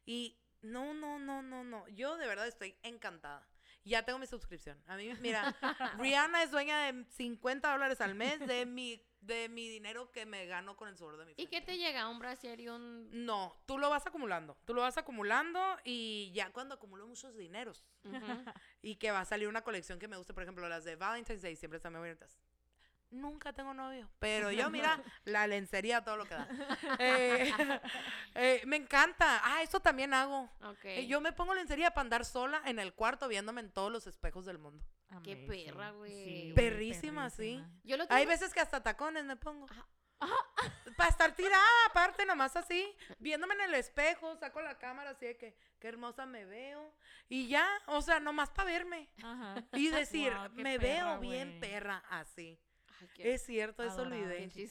y 0.06 0.40
no, 0.62 0.94
no, 0.94 1.20
no, 1.20 1.42
no, 1.42 1.64
no. 1.64 1.88
Yo 1.90 2.18
de 2.18 2.28
verdad 2.28 2.48
estoy 2.48 2.76
encantada. 2.82 3.48
Ya 3.86 4.04
tengo 4.04 4.18
mi 4.18 4.28
suscripción. 4.28 4.82
A 4.88 4.96
mí, 4.96 5.14
mira, 5.20 5.56
Rihanna 6.00 6.44
es 6.44 6.52
dueña 6.52 6.92
de 6.92 7.06
50 7.12 7.70
dólares 7.70 8.00
al 8.02 8.16
mes 8.16 8.40
de 8.40 8.66
mi, 8.66 9.02
de 9.26 9.50
mi 9.50 9.70
dinero 9.70 10.12
que 10.12 10.26
me 10.26 10.46
gano 10.46 10.76
con 10.76 10.90
el 10.90 10.98
sudor 10.98 11.18
de 11.18 11.26
mi 11.26 11.32
¿Y 11.32 11.36
frente. 11.36 11.52
qué 11.52 11.62
te 11.62 11.78
llega? 11.78 12.08
¿Un 12.10 12.20
brasier 12.20 12.60
y 12.60 12.70
un...? 12.70 13.26
No, 13.26 13.56
tú 13.66 13.78
lo 13.78 13.90
vas 13.90 14.06
acumulando. 14.06 14.58
Tú 14.66 14.74
lo 14.74 14.82
vas 14.82 14.98
acumulando 14.98 15.60
y 15.84 16.32
ya 16.34 16.52
cuando 16.52 16.76
acumulo 16.76 17.08
muchos 17.08 17.36
dineros 17.36 17.86
y 18.82 18.96
que 18.96 19.12
va 19.12 19.22
a 19.22 19.26
salir 19.26 19.48
una 19.48 19.62
colección 19.62 20.00
que 20.00 20.08
me 20.08 20.18
guste, 20.18 20.34
por 20.34 20.44
ejemplo, 20.44 20.68
las 20.68 20.84
de 20.84 20.96
Valentine's 20.96 21.42
Day 21.42 21.56
siempre 21.56 21.78
están 21.78 21.94
muy 21.94 22.02
bonitas. 22.02 22.40
Nunca 23.14 23.54
tengo 23.54 23.76
novio, 23.76 24.10
pero 24.18 24.52
yo, 24.52 24.72
mira, 24.72 25.00
la 25.26 25.46
lencería, 25.46 26.04
todo 26.04 26.18
lo 26.18 26.26
que 26.26 26.34
da. 26.34 26.48
Eh, 26.98 27.54
eh, 28.36 28.64
me 28.66 28.76
encanta. 28.76 29.40
Ah, 29.44 29.62
eso 29.62 29.80
también 29.80 30.16
hago. 30.16 30.50
Ok. 30.64 30.86
Eh, 30.86 31.06
yo 31.06 31.22
me 31.22 31.32
pongo 31.32 31.54
lencería 31.54 31.92
para 31.92 32.02
andar 32.02 32.26
sola 32.26 32.64
en 32.66 32.80
el 32.80 32.94
cuarto 32.96 33.28
viéndome 33.28 33.62
en 33.62 33.72
todos 33.72 33.92
los 33.92 34.08
espejos 34.08 34.46
del 34.46 34.58
mundo. 34.58 34.84
Qué 35.22 35.34
amazing. 35.34 35.98
güey. 35.98 36.12
Sí, 36.12 36.42
güey, 36.42 36.54
Perrísima, 36.54 37.30
sí. 37.30 37.64
Yo 37.84 37.98
lo 37.98 38.06
Hay 38.10 38.26
veces 38.26 38.54
que 38.54 38.60
hasta 38.60 38.82
tacones 38.82 39.26
me 39.26 39.36
pongo. 39.36 39.68
Ajá. 39.70 39.88
para 40.98 41.10
estar 41.10 41.36
tirada, 41.36 41.86
aparte, 41.90 42.26
nomás 42.26 42.56
así, 42.56 42.96
viéndome 43.20 43.54
en 43.56 43.62
el 43.62 43.74
espejo, 43.76 44.36
saco 44.38 44.62
la 44.62 44.78
cámara 44.78 45.12
así 45.12 45.26
de 45.26 45.38
que, 45.38 45.56
qué 45.80 45.88
hermosa 45.88 46.26
me 46.26 46.46
veo. 46.46 46.94
Y 47.30 47.48
ya, 47.48 47.68
o 47.88 48.02
sea, 48.02 48.20
nomás 48.20 48.50
para 48.52 48.72
verme. 48.72 49.10
Ajá. 49.24 49.64
Y 49.74 49.90
decir, 49.90 50.34
me 50.54 50.80
perra, 50.80 51.18
veo 51.18 51.20
bien 51.20 51.60
perra 51.60 52.04
así. 52.10 52.60
Ay, 53.00 53.10
qué, 53.16 53.34
Es 53.34 53.46
cierto, 53.46 53.84
eso 53.84 54.02
olvidé. 54.02 54.50
Sí, 54.54 54.68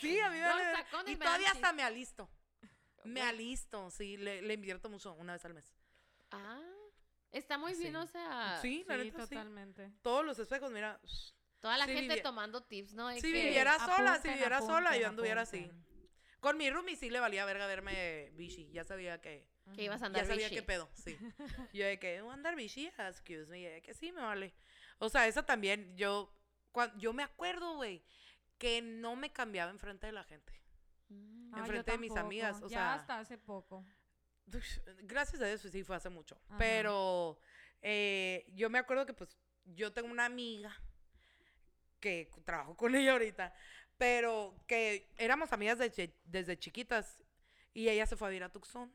sí, 0.00 0.20
a 0.20 0.30
mí 0.30 0.38
me 0.38 0.46
vale 0.46 0.86
Y 1.06 1.16
todavía 1.16 1.50
hasta 1.50 1.72
me 1.72 1.82
alisto. 1.82 2.28
Me 3.04 3.20
alisto, 3.20 3.90
sí, 3.90 4.16
le, 4.16 4.42
le 4.42 4.54
invierto 4.54 4.88
mucho 4.88 5.12
una 5.14 5.34
vez 5.34 5.44
al 5.44 5.54
mes. 5.54 5.74
Ah, 6.30 6.60
está 7.38 7.58
muy 7.58 7.74
bien, 7.74 7.92
Sí. 7.92 7.96
o 7.96 8.06
sea, 8.06 8.58
Sí, 8.62 8.84
la 8.88 8.96
Sí, 8.98 9.04
neta, 9.04 9.26
sí. 9.26 9.34
totalmente. 9.34 9.92
Todos 10.02 10.24
los 10.24 10.38
espejos, 10.38 10.70
mira. 10.72 11.00
toda 11.60 11.78
la 11.78 11.86
gente 11.86 12.20
tomando 12.20 12.62
tips, 12.62 12.94
¿no? 12.94 13.08
De 13.08 13.16
Si 13.20 13.32
que- 13.32 13.44
viviera 13.44 13.78
sola, 13.78 13.96
si 13.96 14.02
apunten, 14.02 14.32
viviera 14.34 14.60
sola, 14.60 14.96
yo 14.98 15.08
anduviera 15.08 15.42
así. 15.42 15.70
Con 16.40 16.58
mi 16.58 16.68
roomie 16.68 16.94
sí 16.96 17.08
le 17.08 17.20
valía 17.20 17.44
verga 17.46 17.66
verme 17.66 18.30
bichi. 18.34 18.70
Ya 18.70 18.84
sabía 18.84 19.20
que. 19.20 19.48
que 19.74 19.82
ibas 19.84 20.02
a 20.02 20.04
Ya 20.04 20.06
andar 20.08 20.26
sabía 20.26 20.48
bichi. 20.48 20.56
qué 20.56 20.62
pedo, 20.62 20.90
sí. 20.92 21.16
Yo 21.72 21.86
de 21.86 21.98
que, 21.98 22.20
"¿Voy 22.20 22.30
a 22.32 22.34
andar 22.34 22.54
bichi, 22.54 22.86
excuse 22.98 23.46
me, 23.50 23.60
de 23.66 23.80
que 23.80 23.94
sí 23.94 24.12
me 24.12 24.20
vale. 24.20 24.54
O 24.98 25.08
sea, 25.08 25.26
esa 25.26 25.42
también, 25.46 25.96
yo, 25.96 26.30
cuan- 26.70 26.92
yo 26.98 27.14
me 27.14 27.22
acuerdo, 27.22 27.76
güey, 27.76 28.04
que 28.58 28.82
no 28.82 29.16
me 29.16 29.32
cambiaba 29.32 29.70
enfrente 29.70 30.06
de 30.06 30.12
la 30.12 30.22
gente. 30.24 30.52
Mm. 31.08 31.54
Ah, 31.54 31.60
enfrente 31.60 31.92
de 31.92 31.98
mis 31.98 32.14
amigas, 32.14 32.60
o 32.62 32.68
ya 32.68 32.76
sea- 32.76 32.94
hasta 32.94 33.18
hace 33.20 33.38
poco. 33.38 33.86
Gracias 35.02 35.40
a 35.42 35.46
Dios, 35.46 35.60
sí, 35.60 35.82
fue 35.84 35.96
hace 35.96 36.08
mucho. 36.08 36.38
Ajá. 36.48 36.58
Pero 36.58 37.38
eh, 37.82 38.46
yo 38.54 38.70
me 38.70 38.78
acuerdo 38.78 39.06
que, 39.06 39.14
pues, 39.14 39.36
yo 39.64 39.92
tengo 39.92 40.08
una 40.08 40.24
amiga 40.24 40.74
que 42.00 42.30
trabajo 42.44 42.76
con 42.76 42.94
ella 42.94 43.12
ahorita, 43.12 43.54
pero 43.96 44.54
que 44.66 45.10
éramos 45.16 45.52
amigas 45.52 45.78
desde, 45.78 46.14
desde 46.24 46.58
chiquitas 46.58 47.22
y 47.72 47.88
ella 47.88 48.06
se 48.06 48.16
fue 48.16 48.28
a 48.28 48.30
vivir 48.30 48.44
a 48.44 48.52
Tucson. 48.52 48.92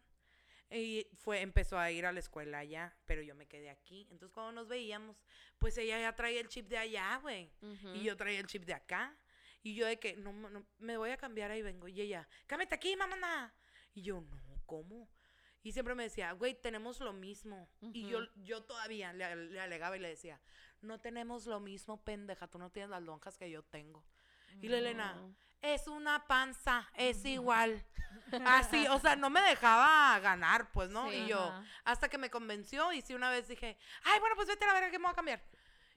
Y 0.72 1.08
fue, 1.16 1.42
empezó 1.42 1.80
a 1.80 1.90
ir 1.90 2.06
a 2.06 2.12
la 2.12 2.20
escuela 2.20 2.60
allá, 2.60 2.96
pero 3.06 3.24
yo 3.24 3.34
me 3.34 3.48
quedé 3.48 3.72
aquí. 3.72 4.08
Entonces, 4.12 4.32
cuando 4.32 4.52
nos 4.52 4.68
veíamos, 4.68 5.18
pues 5.58 5.76
ella 5.80 6.00
ya 6.00 6.16
traía 6.16 6.40
el 6.40 6.48
chip 6.48 6.68
de 6.68 6.78
allá, 6.78 7.18
güey. 7.18 7.52
Ujú. 7.62 7.96
Y 7.96 8.04
yo 8.04 8.16
traía 8.16 8.40
el 8.40 8.46
chip 8.46 8.66
de 8.66 8.76
acá. 8.76 9.18
Y 9.64 9.74
yo 9.74 9.88
de 9.88 10.00
que, 10.00 10.16
no, 10.16 10.32
no, 10.32 10.66
me 10.78 10.98
voy 10.98 11.10
a 11.10 11.18
cambiar, 11.18 11.50
ahí 11.50 11.64
vengo. 11.64 11.88
Y 11.88 12.00
ella, 12.00 12.28
cámbiate 12.46 12.76
aquí, 12.76 12.96
mamá. 12.96 13.52
Y 13.96 14.04
yo, 14.04 14.22
no, 14.22 14.62
¿cómo? 14.68 15.10
Y 15.62 15.74
siempre 15.74 15.96
me 15.96 16.04
decía, 16.04 16.32
güey, 16.32 16.56
tenemos 16.56 17.00
lo 17.00 17.14
mismo. 17.14 17.70
Y 17.82 18.08
yo, 18.08 18.20
yo 18.38 18.64
todavía 18.64 19.12
le, 19.14 19.36
le 19.36 19.60
alegaba 19.60 19.98
y 19.98 20.00
le 20.00 20.10
decía, 20.10 20.40
no 20.82 21.00
tenemos 21.00 21.46
lo 21.46 21.60
mismo, 21.60 22.04
pendeja, 22.04 22.48
tú 22.48 22.58
no 22.58 22.70
tienes 22.72 22.90
las 22.90 23.02
lonjas 23.02 23.38
que 23.38 23.50
yo 23.52 23.64
tengo. 23.64 24.06
Y 24.62 24.68
la 24.70 24.78
Elena, 24.78 25.16
es 25.62 25.88
una 25.88 26.26
panza, 26.28 26.90
es 26.96 27.26
igual. 27.26 27.86
Así, 28.46 28.88
o 28.88 29.00
sea, 29.00 29.16
no 29.16 29.30
me 29.30 29.42
dejaba 29.42 30.18
ganar, 30.20 30.72
pues, 30.72 30.90
¿no? 30.90 31.10
Sí. 31.10 31.18
y 31.18 31.28
yo, 31.28 31.40
Ajá. 31.40 31.66
hasta 31.84 32.10
que 32.10 32.18
me 32.18 32.30
convenció 32.30 32.92
y 32.94 33.02
sí 33.02 33.14
una 33.14 33.30
vez 33.30 33.48
dije, 33.48 33.78
ay, 34.04 34.20
bueno, 34.20 34.36
pues 34.36 34.48
vete 34.48 34.64
a 34.64 34.68
la 34.68 34.74
verga 34.74 34.92
que 34.92 35.00
me 35.00 35.04
voy 35.04 35.12
a 35.12 35.16
cambiar. 35.16 35.44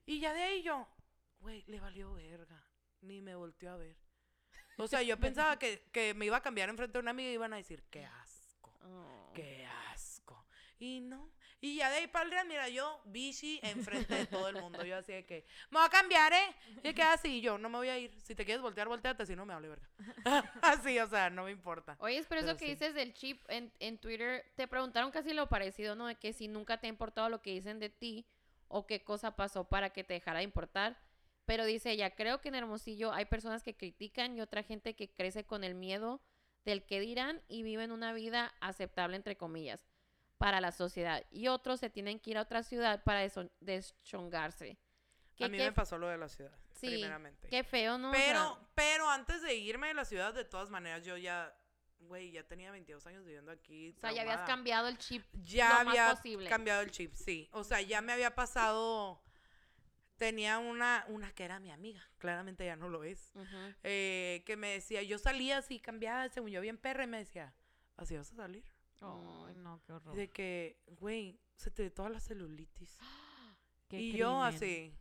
Y 0.05 0.21
ya 0.21 0.33
de 0.33 0.43
ahí 0.43 0.63
yo, 0.63 0.89
güey, 1.39 1.65
le 1.67 1.81
valió 1.81 2.13
verga. 2.15 2.65
Ni 3.01 3.21
me 3.21 3.35
volteó 3.35 3.73
a 3.73 3.77
ver. 3.77 3.97
O 4.77 4.87
sea, 4.87 5.03
yo 5.03 5.17
pensaba 5.21 5.59
que, 5.59 5.89
que 5.93 6.15
me 6.15 6.27
iba 6.27 6.37
a 6.37 6.43
cambiar 6.43 6.69
enfrente 6.69 6.95
de 6.95 7.03
una 7.03 7.13
amiga 7.13 7.31
y 7.31 7.35
iban 7.35 7.53
a 7.53 7.57
decir, 7.57 7.85
qué 7.91 8.05
asco, 8.05 8.77
Oh. 8.85 9.12
Qué 9.33 9.67
asco. 9.93 10.47
Y 10.79 11.01
no. 11.01 11.31
Y 11.65 11.77
ya 11.77 11.91
de 11.91 11.99
ahí 11.99 12.07
para 12.09 12.25
el 12.25 12.33
real, 12.33 12.49
mira, 12.49 12.69
yo, 12.69 13.01
bichi, 13.05 13.61
enfrente 13.63 14.13
de 14.13 14.27
todo 14.27 14.49
el 14.49 14.57
mundo. 14.57 14.85
Yo 14.85 14.97
así 14.97 15.13
de 15.13 15.25
que, 15.25 15.47
me 15.71 15.79
voy 15.79 15.87
a 15.87 15.91
cambiar, 15.91 16.33
¿eh? 16.33 16.57
Y 16.83 16.93
que 16.93 17.03
así, 17.03 17.41
yo, 17.41 17.57
no 17.57 17.69
me 17.69 17.79
voy 17.79 17.89
a 17.89 17.97
ir. 17.97 18.13
Si 18.21 18.35
te 18.35 18.45
quieres 18.45 18.61
voltear, 18.61 18.89
volteate, 18.89 19.25
si 19.25 19.37
no 19.37 19.47
me 19.47 19.55
hable 19.55 19.69
verga. 19.69 19.89
así, 20.63 20.99
o 20.99 21.07
sea, 21.07 21.31
no 21.31 21.45
me 21.45 21.53
importa. 21.53 21.97
Oye, 22.01 22.25
pero 22.29 22.41
eso 22.41 22.49
Pero 22.49 22.59
que 22.59 22.65
sí. 22.65 22.71
dices 22.73 22.95
del 22.95 23.15
chip 23.15 23.41
en, 23.49 23.73
en 23.79 23.99
Twitter, 23.99 24.45
te 24.57 24.67
preguntaron 24.67 25.13
casi 25.13 25.33
lo 25.33 25.49
parecido, 25.49 25.95
¿no? 25.95 26.09
De 26.09 26.17
que 26.17 26.33
si 26.33 26.49
nunca 26.49 26.81
te 26.81 26.89
ha 26.89 26.91
importado 26.91 27.29
lo 27.29 27.43
que 27.43 27.53
dicen 27.53 27.79
de 27.79 27.91
ti 27.91 28.27
o 28.67 28.85
qué 28.85 29.05
cosa 29.05 29.37
pasó 29.37 29.69
para 29.69 29.91
que 29.91 30.03
te 30.03 30.15
dejara 30.15 30.39
de 30.39 30.45
importar. 30.45 30.99
Pero 31.47 31.65
dice 31.65 31.93
ella, 31.93 32.11
creo 32.11 32.41
que 32.41 32.49
en 32.49 32.57
Hermosillo 32.57 33.13
hay 33.13 33.27
personas 33.27 33.63
que 33.63 33.77
critican 33.77 34.37
y 34.37 34.41
otra 34.41 34.65
gente 34.65 34.97
que 34.97 35.13
crece 35.13 35.45
con 35.45 35.63
el 35.63 35.77
miedo 35.77 36.21
del 36.65 36.85
que 36.85 37.01
dirán 37.01 37.43
y 37.49 37.63
viven 37.63 37.91
una 37.93 38.13
vida 38.13 38.53
aceptable, 38.61 39.17
entre 39.17 39.37
comillas, 39.37 39.85
para 40.39 40.61
la 40.61 40.73
sociedad. 40.73 41.25
Y 41.31 41.49
otros 41.49 41.81
se 41.81 41.91
tienen 41.91 42.19
que 42.21 42.31
ir 42.31 42.39
a 42.39 42.43
otra 42.43 42.63
ciudad 42.63 43.03
para 43.05 43.21
deschongarse. 43.61 44.79
Que 45.37 45.45
A 45.45 45.49
mí 45.49 45.57
qué- 45.59 45.65
me 45.65 45.73
pasó 45.73 45.99
lo 45.99 46.09
de 46.09 46.19
la 46.19 46.29
ciudad, 46.29 46.53
Sí, 46.75 46.89
primeramente. 46.89 47.49
Qué 47.49 47.65
feo, 47.65 47.97
¿no? 47.99 48.11
O 48.11 48.15
sea, 48.15 48.25
Pero, 48.27 48.59
pero 48.75 49.09
antes 49.11 49.41
de 49.43 49.55
irme 49.55 49.89
de 49.89 49.95
la 49.95 50.05
ciudad, 50.05 50.35
de 50.35 50.45
todas 50.45 50.69
maneras, 50.71 51.05
yo 51.05 51.17
ya, 51.17 51.55
güey, 52.01 52.31
ya 52.33 52.43
tenía 52.47 52.71
22 52.71 53.07
años 53.07 53.25
viviendo 53.25 53.51
aquí. 53.51 53.95
o 53.97 54.01
sea, 54.01 54.13
ya 54.13 54.23
habías 54.23 54.43
cambiado 54.43 54.89
el 54.89 54.99
chip 54.99 55.25
Ya 55.45 55.69
lo 55.69 55.75
más 55.85 55.89
había 55.89 56.11
posible. 56.15 56.49
cambiado 56.49 56.83
el 56.83 56.91
chip, 56.91 57.15
sí. 57.15 57.49
O 57.53 57.65
sea, 57.65 57.81
ya 57.81 58.01
me 58.03 58.13
había 58.13 58.35
pasado. 58.35 59.23
Tenía 60.23 60.61
una, 60.61 61.05
una 61.09 61.33
que 61.33 61.43
era 61.43 61.59
mi 61.59 61.73
amiga, 61.73 62.01
claramente 62.19 62.65
ya 62.65 62.77
no 62.77 62.89
lo 62.89 63.03
es. 63.03 63.33
Eh, 63.83 64.45
que 64.47 64.57
me 64.57 64.69
decía, 64.69 65.03
yo 65.03 65.19
salía 65.19 65.59
así, 65.59 65.81
cambiada, 65.81 66.29
según 66.29 66.51
yo 66.51 66.61
bien 66.61 66.79
perra, 66.79 67.03
y 67.03 67.07
me 67.09 67.19
decía, 67.19 67.53
¿así 67.97 68.17
vas 68.17 68.33
a 68.33 68.37
salir? 68.37 68.65
Ay, 69.01 69.57
no, 69.57 69.83
qué 69.85 69.93
horror. 69.93 70.15
De 70.15 70.31
que, 70.31 70.79
güey, 70.87 71.41
se 71.57 71.73
te 71.73 71.83
ve 71.83 71.91
toda 71.91 72.09
la 72.09 72.21
celulitis. 72.21 72.97
Qué 73.89 73.99
y 73.99 74.13
yo 74.13 74.41
así, 74.41 74.97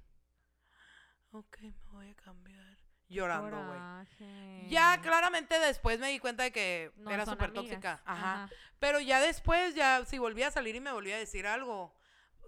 ok, 1.33 1.57
me 1.61 1.91
voy 1.91 2.09
a 2.09 2.15
cambiar. 2.15 2.79
Llorando, 3.07 3.63
güey. 3.67 4.69
Ya 4.69 5.01
claramente 5.01 5.59
después 5.59 5.99
me 5.99 6.09
di 6.09 6.17
cuenta 6.17 6.41
de 6.41 6.51
que 6.51 6.93
No 6.95 7.11
era 7.11 7.27
súper 7.27 7.53
tóxica. 7.53 8.01
Ajá. 8.05 8.45
Ajá. 8.45 8.53
Pero 8.79 8.99
ya 8.99 9.21
después, 9.21 9.75
ya 9.75 10.03
si 10.05 10.17
volvía 10.17 10.47
a 10.47 10.51
salir 10.51 10.73
y 10.73 10.79
me 10.79 10.91
volvía 10.91 11.17
a 11.17 11.19
decir 11.19 11.45
algo. 11.45 11.93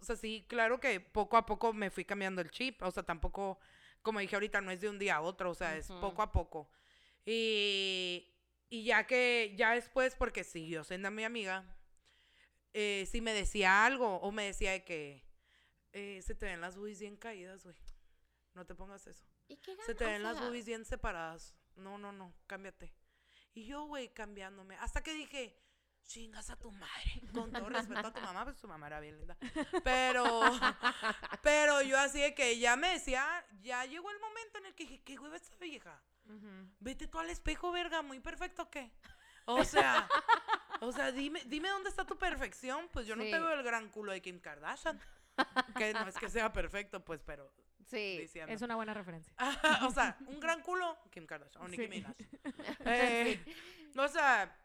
O 0.04 0.06
sea, 0.06 0.18
sí, 0.18 0.46
claro 0.50 0.82
que 0.82 1.00
poco 1.00 1.38
a 1.38 1.46
poco 1.46 1.72
me 1.72 1.90
fui 1.90 2.04
cambiando 2.04 2.42
el 2.42 2.52
chip. 2.52 2.82
O 2.82 2.92
sea, 2.92 3.04
tampoco, 3.04 3.58
como 4.02 4.20
dije 4.20 4.36
ahorita, 4.36 4.60
no 4.60 4.70
es 4.70 4.82
de 4.82 4.90
un 4.90 5.00
día 5.00 5.16
a 5.16 5.22
otro. 5.22 5.50
O 5.50 5.56
sea, 5.56 5.78
es 5.78 5.88
poco 5.88 6.22
a 6.22 6.30
poco. 6.30 6.70
Y, 7.26 8.28
y 8.70 8.84
ya 8.84 9.08
que, 9.08 9.54
ya 9.56 9.76
después, 9.76 10.16
porque 10.16 10.44
siguió 10.44 10.84
siendo 10.84 11.10
mi 11.10 11.24
amiga, 11.24 11.64
eh, 12.74 13.08
si 13.10 13.22
me 13.22 13.34
decía 13.34 13.86
algo 13.86 14.18
o 14.18 14.34
me 14.34 14.44
decía 14.44 14.74
de 14.74 14.84
que 14.84 15.24
eh, 15.94 16.22
se 16.22 16.36
te 16.36 16.48
ven 16.48 16.60
las 16.60 16.76
boobies 16.76 17.00
bien 17.00 17.16
caídas, 17.16 17.64
güey. 17.64 17.78
No 18.54 18.66
te 18.66 18.76
pongas 18.76 19.08
eso. 19.08 19.24
¿Y 19.48 19.56
qué 19.56 19.78
Se 19.86 19.96
te 19.96 20.04
ven 20.04 20.22
las 20.22 20.38
boobies 20.38 20.66
bien 20.66 20.84
separadas. 20.84 21.56
No, 21.78 21.98
no, 21.98 22.12
no, 22.12 22.36
cámbiate. 22.46 22.94
Y 23.54 23.68
yo, 23.68 23.86
güey, 23.86 24.14
cambiándome. 24.14 24.76
Hasta 24.76 25.02
que 25.02 25.14
dije, 25.14 25.58
chingas 26.06 26.50
a 26.50 26.56
tu 26.58 26.72
madre. 26.72 27.22
Con 27.34 27.52
todo 27.52 27.70
respeto 27.70 28.08
a 28.08 28.14
tu 28.14 28.22
mamá, 28.22 28.44
pues 28.44 28.58
tu 28.58 28.68
mamá 28.68 28.88
era 28.88 29.00
bien 29.00 29.18
linda. 29.18 29.38
Pero, 29.84 30.42
pero 31.42 31.82
yo 31.82 31.98
así 32.00 32.20
de 32.22 32.34
que 32.36 32.60
ya 32.60 32.76
me 32.76 32.90
decía, 32.94 33.26
ya 33.62 33.86
llegó 33.86 34.10
el 34.12 34.20
momento 34.20 34.58
en 34.60 34.66
el 34.68 34.76
que 34.76 34.84
dije, 34.84 35.02
¿qué 35.04 35.18
hueva 35.18 35.36
esta 35.38 35.56
vieja? 35.58 36.02
Vete 36.80 37.08
tú 37.08 37.20
al 37.20 37.30
espejo, 37.30 37.72
verga, 37.72 38.02
muy 38.02 38.20
perfecto, 38.20 38.70
¿qué? 38.70 38.92
O 39.46 39.64
sea, 39.66 40.08
o 40.80 40.92
sea, 40.92 41.12
dime, 41.12 41.42
dime 41.48 41.70
dónde 41.70 41.90
está 41.90 42.06
tu 42.06 42.18
perfección. 42.18 42.88
Pues 42.94 43.06
yo 43.08 43.16
no 43.16 43.24
te 43.24 43.32
veo 43.32 43.52
el 43.54 43.64
gran 43.64 43.90
culo 43.90 44.12
de 44.14 44.22
Kim 44.22 44.40
Kardashian. 44.40 45.00
Que 45.78 45.94
no 45.94 46.08
es 46.08 46.16
que 46.16 46.30
sea 46.30 46.54
perfecto, 46.54 47.04
pues, 47.04 47.22
pero 47.24 47.52
Sí. 47.88 48.20
diciendo. 48.20 48.54
Es 48.54 48.62
una 48.62 48.76
buena 48.76 48.94
referencia. 48.94 49.34
O 49.82 49.92
sea, 49.92 50.16
un 50.28 50.40
gran 50.40 50.62
culo, 50.62 50.98
Kim 51.12 51.26
Kardashian 51.26 51.64
o 51.64 51.68
Nicki 51.68 51.84
Sí. 51.84 51.90
Minaj. 51.90 52.16
Eh, 52.86 53.44
O 53.98 54.08
sea, 54.08 54.56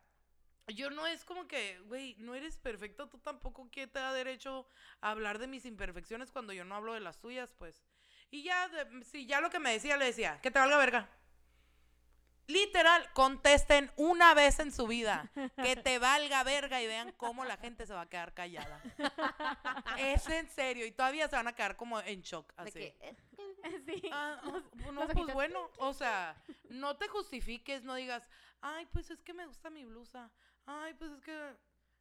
yo 0.69 0.91
no 0.91 1.07
es 1.07 1.25
como 1.25 1.47
que, 1.47 1.79
güey, 1.87 2.15
no 2.19 2.35
eres 2.35 2.57
perfecto, 2.59 3.09
tú 3.09 3.19
tampoco 3.19 3.71
que 3.71 3.87
te 3.87 3.99
da 3.99 4.13
derecho 4.13 4.67
a 5.01 5.11
hablar 5.11 5.39
de 5.39 5.47
mis 5.47 5.65
imperfecciones 5.65 6.31
cuando 6.31 6.53
yo 6.53 6.65
no 6.65 6.75
hablo 6.75 6.95
de 6.95 7.01
las 7.01 7.19
tuyas, 7.19 7.53
pues. 7.59 7.83
Y 8.31 8.43
ya, 8.43 8.69
de- 8.69 9.05
si 9.05 9.27
ya 9.27 9.41
lo 9.41 9.51
que 9.51 9.59
me 9.59 9.73
decía, 9.73 9.97
le 9.97 10.05
decía, 10.07 10.39
que 10.43 10.51
te 10.51 10.59
valga 10.59 10.77
verga. 10.77 11.09
Literal, 12.47 13.13
contesten 13.13 13.93
una 13.97 14.33
vez 14.33 14.59
en 14.59 14.73
su 14.73 14.87
vida. 14.87 15.31
Que 15.63 15.77
te 15.77 15.99
valga 15.99 16.43
verga 16.45 16.81
y 16.81 16.87
vean 16.87 17.13
cómo 17.19 17.45
la 17.45 17.59
gente 17.59 17.85
se 17.85 17.93
va 17.93 18.01
a 18.03 18.09
quedar 18.09 18.33
callada. 18.33 18.81
Es 19.99 20.27
en 20.31 20.49
serio. 20.49 20.87
Y 20.87 20.93
todavía 20.93 21.29
se 21.29 21.37
van 21.37 21.47
a 21.49 21.53
quedar 21.55 21.77
como 21.77 22.01
en 22.01 22.23
shock. 22.23 22.51
Así. 22.57 22.95
sí. 23.87 24.03
Ah, 24.11 24.41
oh, 24.47 24.93
no, 24.93 25.07
pues 25.09 25.35
bueno, 25.35 25.71
o 25.77 25.93
sea, 25.93 26.43
no 26.71 26.97
te 26.97 27.07
justifiques, 27.09 27.83
no 27.85 27.95
digas, 27.97 28.27
ay, 28.63 28.87
pues 28.87 29.11
es 29.11 29.21
que 29.23 29.35
me 29.35 29.45
gusta 29.47 29.69
mi 29.69 29.85
blusa, 29.85 30.31
ay, 30.69 30.95
pues 30.95 31.11
es 31.13 31.21
que, 31.23 31.57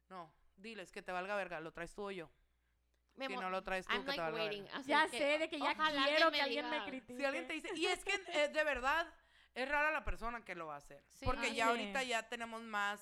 no, 0.08 0.30
diles 0.56 0.92
que 0.92 1.02
te 1.02 1.10
valga 1.12 1.34
verga, 1.36 1.60
lo 1.60 1.72
traes 1.72 1.92
tú 1.94 2.02
o 2.04 2.10
yo. 2.10 2.30
me 3.16 3.26
Si 3.26 3.36
no 3.36 3.50
lo 3.50 3.62
traes 3.64 3.86
tú, 3.86 3.92
I'm 3.94 4.02
que 4.02 4.08
like 4.08 4.16
te 4.16 4.22
valga 4.22 4.38
waiting. 4.44 4.64
verga. 4.64 4.80
Ya 4.82 5.08
sé, 5.08 5.38
de 5.38 5.48
que 5.48 5.58
ya 5.58 5.72
ojalá 5.72 6.04
quiero 6.06 6.30
que 6.30 6.40
alguien 6.40 6.70
me 6.70 6.84
critique. 6.84 7.16
Si 7.18 7.24
alguien 7.24 7.46
te 7.48 7.52
dice, 7.54 7.68
y 7.74 7.86
es 7.86 8.04
que 8.04 8.14
eh, 8.28 8.48
de 8.48 8.64
verdad 8.64 9.12
es 9.54 9.68
rara 9.68 9.90
la 9.90 10.04
persona 10.04 10.44
que 10.44 10.54
lo 10.54 10.66
va 10.66 10.74
a 10.74 10.78
hacer, 10.78 11.02
Sí. 11.08 11.24
porque 11.24 11.46
Ah, 11.48 11.52
ya 11.52 11.64
sí. 11.64 11.70
ahorita 11.70 12.02
ya 12.04 12.28
tenemos 12.28 12.62
más 12.62 13.00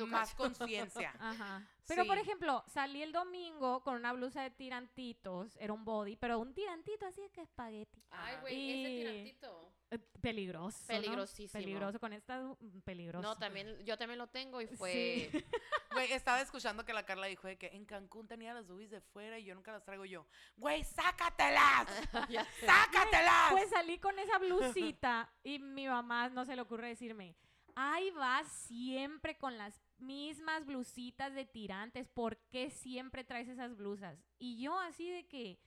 más 0.00 0.30
Educación. 0.30 0.54
conciencia. 0.54 1.14
Ajá. 1.20 1.66
Pero, 1.88 2.06
por 2.06 2.16
ejemplo, 2.16 2.64
salí 2.68 3.02
el 3.02 3.12
domingo 3.12 3.82
con 3.82 3.96
una 3.96 4.12
blusa 4.12 4.42
de 4.42 4.50
tirantitos, 4.50 5.56
era 5.56 5.72
un 5.72 5.84
body, 5.84 6.16
pero 6.16 6.38
un 6.38 6.54
tirantito 6.54 7.06
así 7.06 7.20
de 7.20 7.30
que 7.30 7.42
espagueti. 7.42 8.02
Ay, 8.10 8.36
güey, 8.40 8.54
Y- 8.54 8.84
ese 8.84 9.10
tirantito. 9.10 9.72
Eh, 9.90 9.98
Peligroso. 10.22 10.78
¿no? 10.80 10.86
Peligrosísimo. 10.86 11.60
Peligroso, 11.60 12.00
con 12.00 12.12
esta 12.14 12.40
mm, 12.40 12.80
peligroso. 12.82 13.28
No, 13.28 13.36
también, 13.36 13.84
yo 13.84 13.98
también 13.98 14.18
lo 14.18 14.26
tengo 14.28 14.60
y 14.62 14.66
fue... 14.66 15.28
Sí. 15.32 15.44
Güey, 15.92 16.10
estaba 16.12 16.40
escuchando 16.40 16.86
que 16.86 16.94
la 16.94 17.04
Carla 17.04 17.26
dijo 17.26 17.46
de 17.46 17.58
que 17.58 17.66
en 17.66 17.84
Cancún 17.84 18.26
tenía 18.26 18.54
las 18.54 18.66
boobies 18.66 18.88
de 18.90 19.02
fuera 19.02 19.38
y 19.38 19.44
yo 19.44 19.54
nunca 19.54 19.72
las 19.72 19.84
traigo 19.84 20.06
yo. 20.06 20.26
Güey, 20.56 20.82
sácatelas. 20.84 21.86
Ya 22.30 22.46
sé. 22.46 22.64
sácatelas. 22.64 23.50
Pues 23.50 23.68
salí 23.68 23.98
con 23.98 24.18
esa 24.18 24.38
blusita 24.38 25.30
y 25.42 25.58
mi 25.58 25.86
mamá 25.86 26.30
no 26.30 26.46
se 26.46 26.56
le 26.56 26.62
ocurre 26.62 26.88
decirme, 26.88 27.36
ahí 27.76 28.10
vas 28.12 28.46
siempre 28.48 29.36
con 29.36 29.58
las 29.58 29.80
mismas 29.98 30.66
blusitas 30.66 31.34
de 31.34 31.44
tirantes, 31.44 32.08
¿por 32.08 32.36
qué 32.50 32.70
siempre 32.70 33.24
traes 33.24 33.48
esas 33.48 33.76
blusas? 33.76 34.18
Y 34.38 34.60
yo 34.60 34.78
así 34.78 35.10
de 35.10 35.26
que 35.26 35.58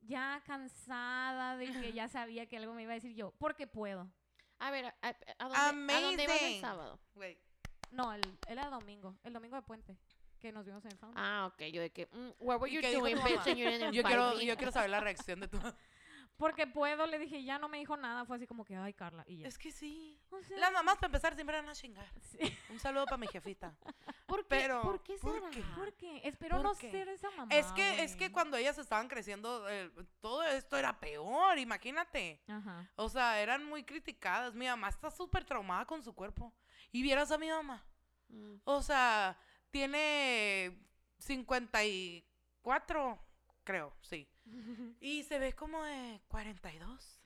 ya 0.00 0.42
cansada 0.46 1.56
de 1.56 1.66
que 1.80 1.92
ya 1.92 2.08
sabía 2.08 2.46
que 2.46 2.56
algo 2.56 2.74
me 2.74 2.82
iba 2.82 2.92
a 2.92 2.96
decir 2.96 3.14
yo, 3.14 3.32
porque 3.38 3.66
puedo. 3.66 4.10
A 4.60 4.70
ver, 4.70 4.86
¿a, 5.02 5.14
dónde, 5.38 5.94
¿a 5.94 6.00
dónde 6.00 6.24
ibas 6.24 6.42
el 6.42 6.60
sábado? 6.60 7.00
No, 7.90 8.12
el, 8.12 8.20
era 8.48 8.68
domingo, 8.68 9.16
el 9.22 9.32
domingo 9.32 9.56
de 9.56 9.62
puente, 9.62 9.96
que 10.40 10.52
nos 10.52 10.66
vimos 10.66 10.84
en 10.84 10.98
Found. 10.98 11.14
Ah, 11.16 11.48
ok, 11.52 11.62
yo 11.72 11.80
de 11.80 11.90
que, 11.90 12.06
mm, 12.06 12.30
what 12.40 12.60
were 12.60 12.70
¿Y 12.70 12.74
you 12.74 12.82
doing, 12.82 13.16
bitch, 13.16 13.36
mamá? 13.36 13.42
and 13.46 13.56
you 13.56 13.70
didn't 13.70 13.92
yo 13.92 14.02
quiero, 14.02 14.40
yo 14.40 14.56
quiero 14.56 14.72
saber 14.72 14.90
la 14.90 15.00
reacción 15.00 15.40
de 15.40 15.48
tu 15.48 15.58
Porque 16.38 16.68
puedo, 16.68 17.04
le 17.06 17.18
dije, 17.18 17.42
ya 17.42 17.58
no 17.58 17.68
me 17.68 17.78
dijo 17.78 17.96
nada, 17.96 18.24
fue 18.24 18.36
así 18.36 18.46
como 18.46 18.64
que, 18.64 18.76
ay, 18.76 18.94
Carla, 18.94 19.24
y 19.26 19.38
ya. 19.38 19.48
Es 19.48 19.58
que 19.58 19.72
sí. 19.72 20.20
O 20.30 20.40
sea, 20.40 20.56
Las 20.56 20.70
mamás 20.72 20.94
para 20.94 21.08
empezar 21.08 21.34
siempre 21.34 21.56
van 21.56 21.68
a 21.68 21.74
chingar. 21.74 22.06
sí. 22.22 22.38
Un 22.70 22.78
saludo 22.78 23.06
para 23.06 23.16
mi 23.16 23.26
jefita. 23.26 23.76
¿Por 24.26 24.42
qué, 24.46 24.48
Pero, 24.48 24.82
¿por 24.82 25.02
qué 25.02 25.18
¿por 25.18 25.34
será? 25.34 25.50
qué? 25.50 25.62
¿Por 25.74 25.92
qué? 25.94 26.20
Espero 26.22 26.56
¿Por 26.58 26.64
no 26.66 26.74
qué? 26.76 26.92
ser 26.92 27.08
esa 27.08 27.28
mamá. 27.32 27.52
Es 27.52 27.66
que, 27.72 28.04
es 28.04 28.14
que 28.14 28.30
cuando 28.30 28.56
ellas 28.56 28.78
estaban 28.78 29.08
creciendo, 29.08 29.68
eh, 29.68 29.90
todo 30.20 30.44
esto 30.44 30.76
era 30.76 31.00
peor, 31.00 31.58
imagínate. 31.58 32.40
Ajá. 32.46 32.88
O 32.94 33.08
sea, 33.08 33.40
eran 33.42 33.64
muy 33.64 33.82
criticadas. 33.84 34.54
Mi 34.54 34.66
mamá 34.66 34.90
está 34.90 35.10
súper 35.10 35.44
traumada 35.44 35.86
con 35.86 36.04
su 36.04 36.14
cuerpo. 36.14 36.54
Y 36.92 37.02
vieras 37.02 37.32
a 37.32 37.38
mi 37.38 37.48
mamá. 37.48 37.84
Mm. 38.28 38.58
O 38.64 38.80
sea, 38.80 39.36
tiene 39.72 40.86
54, 41.18 43.18
creo, 43.64 43.92
sí. 44.02 44.28
Y 45.00 45.22
se 45.24 45.38
ve 45.38 45.52
como 45.54 45.82
de 45.84 46.20
42. 46.28 47.20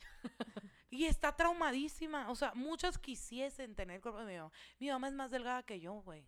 y 0.91 1.07
está 1.07 1.35
traumadísima. 1.37 2.31
O 2.31 2.35
sea, 2.35 2.53
muchas 2.55 2.99
quisiesen 2.99 3.75
tener 3.75 3.97
el 3.97 4.03
cuerpo 4.03 4.21
de 4.21 4.33
mi 4.33 4.39
mamá. 4.39 4.53
Mi 4.79 4.89
mamá 4.91 5.09
es 5.09 5.15
más 5.15 5.31
delgada 5.31 5.63
que 5.63 5.81
yo, 5.81 5.95
güey. 5.95 6.25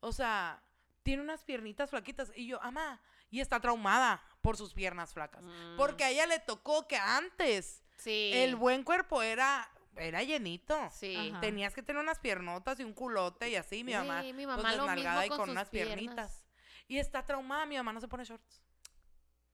O 0.00 0.12
sea, 0.12 0.62
tiene 1.02 1.22
unas 1.22 1.44
piernitas 1.44 1.90
flaquitas. 1.90 2.32
Y 2.34 2.46
yo, 2.46 2.62
ama, 2.62 3.00
y 3.30 3.40
está 3.40 3.60
traumada 3.60 4.22
por 4.40 4.56
sus 4.56 4.74
piernas 4.74 5.12
flacas. 5.12 5.42
Mm. 5.42 5.76
Porque 5.76 6.04
a 6.04 6.10
ella 6.10 6.26
le 6.26 6.38
tocó 6.40 6.86
que 6.88 6.96
antes 6.96 7.82
Sí. 7.96 8.32
el 8.34 8.56
buen 8.56 8.82
cuerpo 8.82 9.22
era, 9.22 9.70
era 9.96 10.22
llenito. 10.22 10.76
Sí. 10.90 11.30
Ajá. 11.30 11.40
Tenías 11.40 11.72
que 11.74 11.82
tener 11.82 12.02
unas 12.02 12.18
piernotas 12.18 12.80
y 12.80 12.84
un 12.84 12.92
culote 12.92 13.48
y 13.50 13.54
así, 13.56 13.84
mi 13.84 13.94
mamá. 13.94 14.22
mi 14.22 14.32
pues, 14.32 14.46
mamá 14.48 14.72
lo 14.74 14.84
desnalgada 14.84 15.20
mismo 15.20 15.26
y 15.26 15.28
con 15.28 15.38
con 15.38 15.46
sus 15.46 15.52
unas 15.52 15.70
piernas. 15.70 15.96
piernitas. 15.96 16.44
Y 16.88 16.98
está 16.98 17.24
traumada, 17.24 17.64
mi 17.64 17.76
mamá 17.76 17.92
no 17.92 18.00
se 18.00 18.08
pone 18.08 18.24
shorts. 18.24 18.63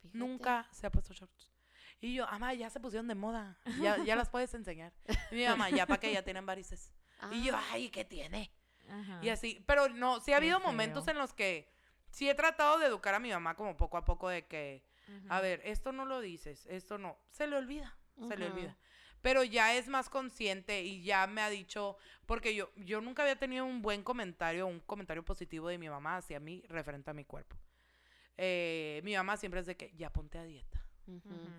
Fíjate. 0.03 0.19
Nunca 0.19 0.69
se 0.73 0.87
ha 0.87 0.91
puesto 0.91 1.13
shorts. 1.13 1.51
Y 2.01 2.15
yo, 2.15 2.27
mamá, 2.27 2.55
ya 2.55 2.71
se 2.71 2.81
pusieron 2.81 3.07
de 3.09 3.15
moda. 3.15 3.59
Ya, 3.81 4.03
ya 4.05 4.17
las 4.17 4.31
puedes 4.31 4.53
enseñar. 4.55 4.93
Y 5.31 5.35
mi 5.37 5.45
mamá, 5.47 5.69
ya 5.71 5.87
para 5.87 6.01
que 6.01 6.13
ya 6.13 6.23
tienen 6.23 6.47
varices. 6.47 6.93
Y 7.33 7.43
yo, 7.45 7.55
Ah. 7.55 7.63
ay, 7.73 7.91
¿qué 7.91 8.05
tiene? 8.05 8.51
Ajá. 8.89 9.21
Y 9.23 9.29
así, 9.29 9.63
pero 9.67 9.89
no, 9.91 10.21
sí 10.21 10.33
ha 10.33 10.39
habido 10.39 10.59
momentos 10.61 11.07
en 11.09 11.19
los 11.19 11.35
que 11.35 11.71
sí 12.11 12.29
he 12.29 12.35
tratado 12.35 12.79
de 12.79 12.87
educar 12.87 13.15
a 13.15 13.21
mi 13.21 13.31
mamá 13.31 13.55
como 13.55 13.77
poco 13.77 13.97
a 13.99 14.05
poco 14.05 14.29
de 14.31 14.47
que, 14.47 14.83
a 15.29 15.41
ver, 15.41 15.61
esto 15.65 15.93
no 15.93 16.07
lo 16.07 16.21
dices, 16.21 16.67
esto 16.67 16.97
no, 16.99 17.17
se 17.31 17.47
le 17.47 17.57
olvida, 17.57 17.97
se 18.27 18.37
le 18.37 18.47
olvida. 18.47 18.77
Pero 19.21 19.45
ya 19.45 19.75
es 19.75 19.87
más 19.89 20.09
consciente 20.09 20.83
y 20.83 21.03
ya 21.03 21.27
me 21.27 21.43
ha 21.43 21.51
dicho, 21.51 21.99
porque 22.25 22.55
yo, 22.55 22.71
yo 22.77 23.03
nunca 23.03 23.23
había 23.23 23.37
tenido 23.37 23.67
un 23.67 23.83
buen 23.83 24.03
comentario, 24.03 24.67
un 24.67 24.81
comentario 24.81 25.23
positivo 25.23 25.69
de 25.69 25.77
mi 25.77 25.91
mamá 25.91 26.17
hacia 26.17 26.41
mí 26.41 26.63
referente 26.69 27.11
a 27.11 27.15
mi 27.15 27.25
cuerpo. 27.27 27.55
Eh, 28.42 29.03
mi 29.05 29.14
mamá 29.14 29.37
siempre 29.37 29.61
es 29.61 29.66
de 29.66 29.76
que, 29.76 29.92
ya 29.96 30.11
ponte 30.11 30.38
a 30.38 30.44
dieta. 30.44 30.83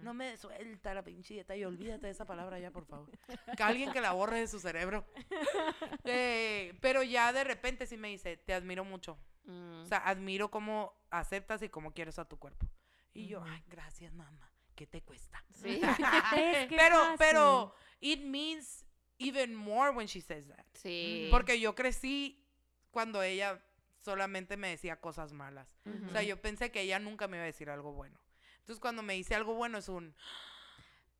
No 0.02 0.13
me 0.13 0.36
suelta 0.38 0.94
la 0.94 1.04
pinche 1.04 1.36
dieta 1.36 1.56
y 1.56 1.63
olvídate 1.63 2.08
de 2.08 2.12
esa 2.12 2.26
palabra 2.26 2.58
ya, 2.58 2.72
por 2.72 2.86
favor. 2.86 3.10
Que 3.56 3.62
alguien 3.62 3.91
que 3.91 4.02
la 4.02 4.13
borre 4.13 4.39
de 4.39 4.48
su 4.48 4.60
cerebro. 4.60 5.06
Eh, 6.06 6.74
pero 6.82 7.04
ya 7.04 7.32
de 7.32 7.44
repente 7.44 7.86
sí 7.86 7.96
me 7.96 8.08
dice, 8.08 8.38
te 8.38 8.54
admiro 8.54 8.84
mucho. 8.84 9.17
Mm. 9.44 9.82
O 9.82 9.86
sea, 9.86 10.00
admiro 10.00 10.50
cómo 10.50 10.94
aceptas 11.12 11.62
y 11.62 11.70
cómo 11.70 11.94
quieres 11.94 12.17
a 12.17 12.26
tu 12.26 12.39
cuerpo. 12.39 12.67
Y 13.13 13.28
yo, 13.28 13.44
ay, 13.44 13.63
gracias, 13.67 14.13
mamá. 14.13 14.52
¿Qué 14.74 14.88
te 14.88 15.02
cuesta? 15.02 15.44
Sí. 15.54 15.80
Es 16.36 16.67
que 16.67 16.76
pero, 16.76 16.98
fácil. 16.98 17.17
pero, 17.20 17.76
it 18.00 18.22
means 18.22 18.86
even 19.20 19.54
more 19.56 19.91
when 19.91 20.08
she 20.08 20.22
says 20.22 20.48
that. 20.48 20.65
sí. 20.74 21.28
Porque 21.30 21.60
yo 21.60 21.76
crecí 21.76 22.44
cuando 22.89 23.22
ella 23.22 23.62
solamente 24.04 24.58
me 24.58 24.70
decía 24.70 25.00
cosas 25.00 25.32
malas. 25.34 25.68
O 26.08 26.12
sea, 26.12 26.24
yo 26.24 26.42
pensé 26.42 26.72
que 26.72 26.82
ella 26.82 27.00
nunca 27.00 27.28
me 27.28 27.38
iba 27.38 27.44
a 27.44 27.48
decir 27.48 27.70
algo 27.70 27.94
bueno. 27.94 28.20
Entonces, 28.60 28.80
cuando 28.80 29.02
me 29.04 29.14
dice 29.14 29.36
algo 29.36 29.54
bueno 29.56 29.78
es 29.80 29.90
un... 29.90 30.16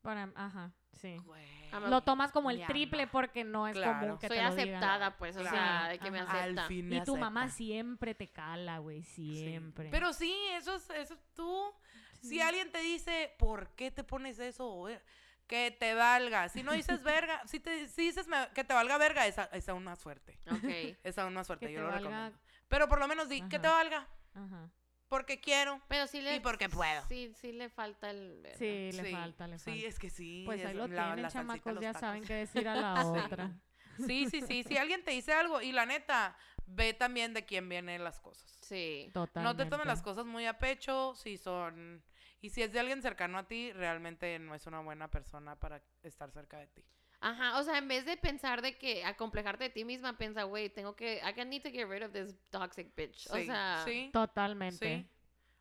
Para- 0.02 0.32
ajá, 0.36 0.72
sí. 0.94 1.17
Güey. 1.26 1.46
Lo 1.88 2.02
tomas 2.02 2.32
como 2.32 2.50
el 2.50 2.65
triple 2.65 3.04
ama. 3.04 3.12
porque 3.12 3.44
no 3.44 3.67
es 3.67 3.76
Claro. 3.78 4.00
común 4.00 4.17
que 4.17 4.28
Soy 4.28 4.38
te 4.38 4.44
lo 4.44 4.50
digan. 4.56 4.70
aceptada, 4.70 5.17
pues, 5.17 5.38
o 5.38 5.44
sea, 5.44 5.89
de 5.89 6.00
que 6.00 6.10
me 6.12 6.20
acepta. 6.20 6.63
Al 6.63 6.67
fin 6.67 6.88
me 6.89 6.98
Y 6.98 7.04
tu 7.04 7.17
mamá 7.17 7.50
siempre 7.50 8.15
te 8.15 8.28
cala, 8.28 8.80
güey, 8.80 9.04
Sí. 9.04 9.38
siempre. 9.38 9.89
Pero 9.91 10.12
sí, 10.12 10.36
eso 10.54 10.76
es, 10.76 10.89
eso 10.89 11.13
es 11.13 11.20
tú. 11.36 11.72
Si 12.22 12.41
alguien 12.41 12.72
te 12.72 12.80
dice, 12.80 13.34
¿por 13.38 13.70
qué 13.76 13.91
te 13.91 14.04
pones 14.04 14.39
eso? 14.39 14.70
güey? 14.74 15.00
Que 15.48 15.70
te 15.72 15.94
valga. 15.94 16.50
Si 16.50 16.63
no 16.63 16.72
dices 16.72 17.04
verga, 17.04 17.41
si, 17.46 17.60
te, 17.60 17.88
si 17.88 18.04
dices 18.04 18.28
me- 18.28 18.50
que 18.56 18.63
te 18.63 18.74
valga 18.74 18.98
verga, 18.98 19.28
es, 19.28 19.38
a- 19.38 19.50
es 19.54 19.67
aún 19.70 19.84
más 19.84 20.00
fuerte. 20.00 20.39
Ok. 20.52 20.63
Es 21.04 21.17
aún 21.20 21.34
más 21.36 21.46
fuerte, 21.48 21.67
Que 21.67 21.74
yo 21.74 21.80
te 21.80 21.84
lo 21.86 21.91
valga- 21.91 22.00
recomiendo. 22.00 22.39
Pero 22.72 22.88
por 22.88 22.98
lo 23.00 23.08
menos 23.08 23.30
di, 23.30 23.42
que 23.50 23.60
te 23.60 23.68
valga. 23.68 24.08
Ajá. 24.34 24.72
Porque 25.10 25.42
quiero. 25.42 25.82
Pero 25.90 26.08
sí 26.08 26.22
le... 26.22 26.36
Y 26.36 26.40
porque 26.40 26.70
puedo. 26.70 27.06
Sí, 27.10 27.34
sí 27.36 27.52
le 27.52 27.68
falta 27.70 28.10
el... 28.10 28.48
Sí, 28.58 28.92
le 28.94 29.04
Sí. 29.04 29.12
falta, 29.12 29.46
le 29.46 29.60
falta. 29.60 29.72
Sí, 29.80 29.86
es 29.86 30.00
que 30.00 30.10
sí. 30.10 30.44
pues 30.46 30.64
ahí 30.66 30.74
lo 30.74 30.88
la- 30.88 31.04
tienen, 31.08 31.22
la 31.24 31.30
chamacos, 31.30 31.80
ya 31.82 31.94
saben 31.94 32.24
qué 32.24 32.34
decir 32.36 32.68
a 32.70 32.76
la 32.82 33.06
otra. 33.06 33.52
Sí, 34.08 34.30
sí, 34.30 34.42
sí. 34.42 34.64
Si 34.64 34.78
alguien 34.78 35.04
te 35.04 35.12
dice 35.12 35.34
algo, 35.34 35.62
y 35.62 35.74
la 35.74 35.86
neta, 35.86 36.38
ve 36.66 36.94
también 36.94 37.34
de 37.34 37.44
quién 37.46 37.68
vienen 37.68 38.04
las 38.06 38.22
cosas. 38.22 38.58
Sí. 38.62 39.12
Totalmente. 39.14 39.42
No 39.42 39.56
te 39.64 39.70
tomes 39.70 39.86
las 39.86 40.02
cosas 40.02 40.26
muy 40.26 40.46
a 40.48 40.58
pecho, 40.58 41.14
si 41.16 41.38
son... 41.38 42.02
Y 42.40 42.50
si 42.52 42.64
es 42.64 42.72
de 42.72 42.80
alguien 42.80 43.02
cercano 43.02 43.38
a 43.38 43.48
ti, 43.48 43.72
realmente 43.74 44.40
no 44.40 44.56
es 44.56 44.66
una 44.66 44.80
buena 44.80 45.10
persona 45.12 45.58
para 45.60 45.84
estar 46.04 46.32
cerca 46.32 46.58
de 46.58 46.68
ti. 46.68 46.86
Ajá, 47.24 47.60
o 47.60 47.64
sea, 47.64 47.78
en 47.78 47.88
vez 47.88 48.04
de 48.06 48.18
pensar 48.18 48.62
de 48.64 48.78
que 48.78 49.06
acomplejarte 49.06 49.66
de 49.66 49.70
ti 49.70 49.86
misma, 49.86 50.18
piensa, 50.18 50.44
güey, 50.44 50.70
tengo 50.70 50.96
que, 50.96 51.22
I 51.24 51.34
can 51.34 51.50
need 51.50 51.62
to 51.62 51.70
get 51.70 51.88
rid 51.88 52.04
of 52.04 52.12
this 52.12 52.36
toxic 52.50 52.96
bitch. 52.96 53.28
o 53.30 53.36
Sí, 53.36 53.46
sea, 53.46 53.82
sí, 53.86 54.10
Totalmente. 54.12 54.98
sí. 54.98 55.08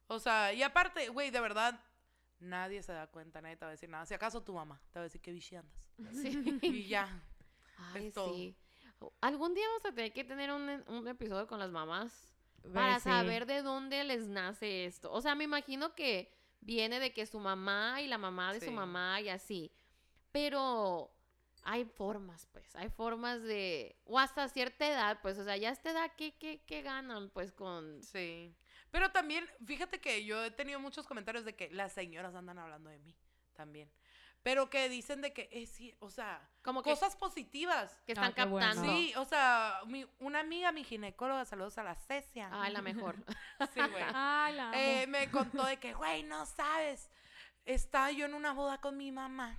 O 0.07 0.19
sea, 0.19 0.53
y 0.55 0.63
aparte, 0.63 1.09
güey, 1.11 1.31
de 1.31 1.39
verdad, 1.41 1.79
nadie 2.39 2.83
se 2.83 2.93
da 2.95 3.07
cuenta, 3.09 3.41
nadie 3.43 3.57
te 3.57 3.65
va 3.67 3.69
a 3.69 3.73
decir 3.73 3.89
nada. 3.91 4.07
Si 4.07 4.15
acaso 4.15 4.43
tu 4.43 4.55
mamá 4.55 4.81
te 4.93 4.99
va 4.99 5.03
a 5.03 5.05
decir 5.05 5.21
que 5.21 5.33
bichi 5.33 5.57
andas. 5.57 5.77
sí. 6.13 6.59
Y 6.63 6.85
ya. 6.89 7.23
Ay, 7.93 8.07
Es 8.07 8.15
todo. 8.15 8.35
sí. 8.35 8.57
Algún 9.21 9.55
día 9.55 9.67
vamos 9.69 9.85
a 9.85 9.93
tener 9.95 10.13
que 10.13 10.25
tener 10.25 10.51
un, 10.51 10.83
un 10.89 11.09
episodio 11.09 11.47
con 11.47 11.59
las 11.59 11.71
mamás 11.71 12.35
Ve, 12.63 12.71
para 12.75 12.99
sí. 13.01 13.05
saber 13.05 13.45
de 13.47 13.63
dónde 13.63 14.03
les 14.05 14.29
nace 14.29 14.85
esto. 14.87 15.13
O 15.13 15.21
sea, 15.21 15.35
me 15.35 15.45
imagino 15.45 15.95
que 15.95 16.33
viene 16.61 17.01
de 17.01 17.13
que 17.13 17.25
su 17.27 17.39
mamá 17.39 18.01
y 18.03 18.07
la 18.09 18.19
mamá 18.19 18.53
de 18.55 18.61
su 18.61 18.71
mamá 18.73 19.21
y 19.21 19.29
así. 19.29 19.73
Pero 20.33 21.11
hay 21.63 21.85
formas, 21.85 22.47
pues, 22.53 22.75
hay 22.77 22.89
formas 22.89 23.43
de... 23.43 23.97
O 24.05 24.19
hasta 24.19 24.49
cierta 24.49 24.87
edad, 24.87 25.19
pues, 25.23 25.39
o 25.39 25.45
sea, 25.45 25.57
ya 25.57 25.69
a 25.69 25.73
esta 25.73 25.91
edad, 25.91 26.11
¿qué, 26.17 26.35
qué, 26.39 26.63
qué 26.67 26.83
ganan, 26.83 27.31
pues, 27.31 27.53
con... 27.53 28.03
Sí. 28.03 28.55
Pero 28.91 29.13
también, 29.13 29.49
fíjate 29.67 30.01
que 30.01 30.25
yo 30.25 30.43
he 30.45 30.51
tenido 30.51 30.81
muchos 30.81 31.07
comentarios 31.07 31.45
de 31.45 31.55
que 31.55 31.71
las 31.71 31.93
señoras 31.93 32.35
andan 32.35 32.59
hablando 32.59 32.91
de 32.91 32.99
mí 32.99 33.15
también. 33.55 33.91
Pero 34.43 34.71
que 34.71 34.89
dicen 34.89 35.21
de 35.21 35.35
que 35.35 35.51
es, 35.53 35.69
sí, 35.71 35.95
o 36.01 36.09
sea, 36.09 36.49
Como 36.63 36.83
que, 36.83 36.89
cosas 36.91 37.15
positivas. 37.15 37.95
que 38.07 38.13
están 38.13 38.33
Ah, 38.39 38.45
bueno. 38.47 38.67
captando. 38.67 38.97
Sí, 38.97 39.13
o 39.17 39.25
sea, 39.27 39.81
mi- 39.87 40.07
una 40.19 40.41
amiga, 40.41 40.73
mi 40.73 40.83
ginecóloga, 40.83 41.45
saludos 41.45 41.77
a 41.77 41.85
la 41.85 41.95
Cecia. 41.95 42.49
Ay, 42.51 42.73
la 42.73 42.81
mejor. 42.81 43.17
Sí, 43.75 43.81
güey. 43.81 44.03
Ay, 44.15 44.55
la 44.55 44.69
amo. 44.71 44.75
Eh, 44.79 45.07
me 45.09 45.31
contó 45.31 45.63
de 45.67 45.77
que, 45.79 45.93
güey, 45.93 46.23
no 46.23 46.47
sabes. 46.47 47.11
Estaba 47.67 48.11
yo 48.13 48.25
en 48.25 48.33
una 48.33 48.55
boda 48.55 48.81
con 48.81 48.97
mi 48.97 49.13
mamá 49.13 49.59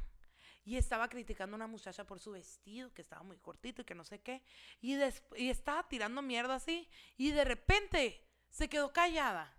y 0.64 0.78
estaba 0.78 1.10
criticando 1.10 1.56
a 1.56 1.58
una 1.58 1.68
muchacha 1.68 2.06
por 2.06 2.20
su 2.20 2.32
vestido, 2.32 2.94
que 2.94 3.02
estaba 3.02 3.24
muy 3.24 3.38
cortito 3.38 3.82
y 3.82 3.86
que 3.86 3.96
no 3.96 4.04
sé 4.04 4.22
qué. 4.22 4.44
Y, 4.80 4.94
des- 4.96 5.24
y 5.36 5.50
estaba 5.50 5.88
tirando 5.88 6.22
mierda 6.22 6.56
así. 6.56 6.88
Y 7.18 7.32
de 7.32 7.44
repente 7.44 8.24
se 8.50 8.70
quedó 8.70 8.94
callada 8.94 9.56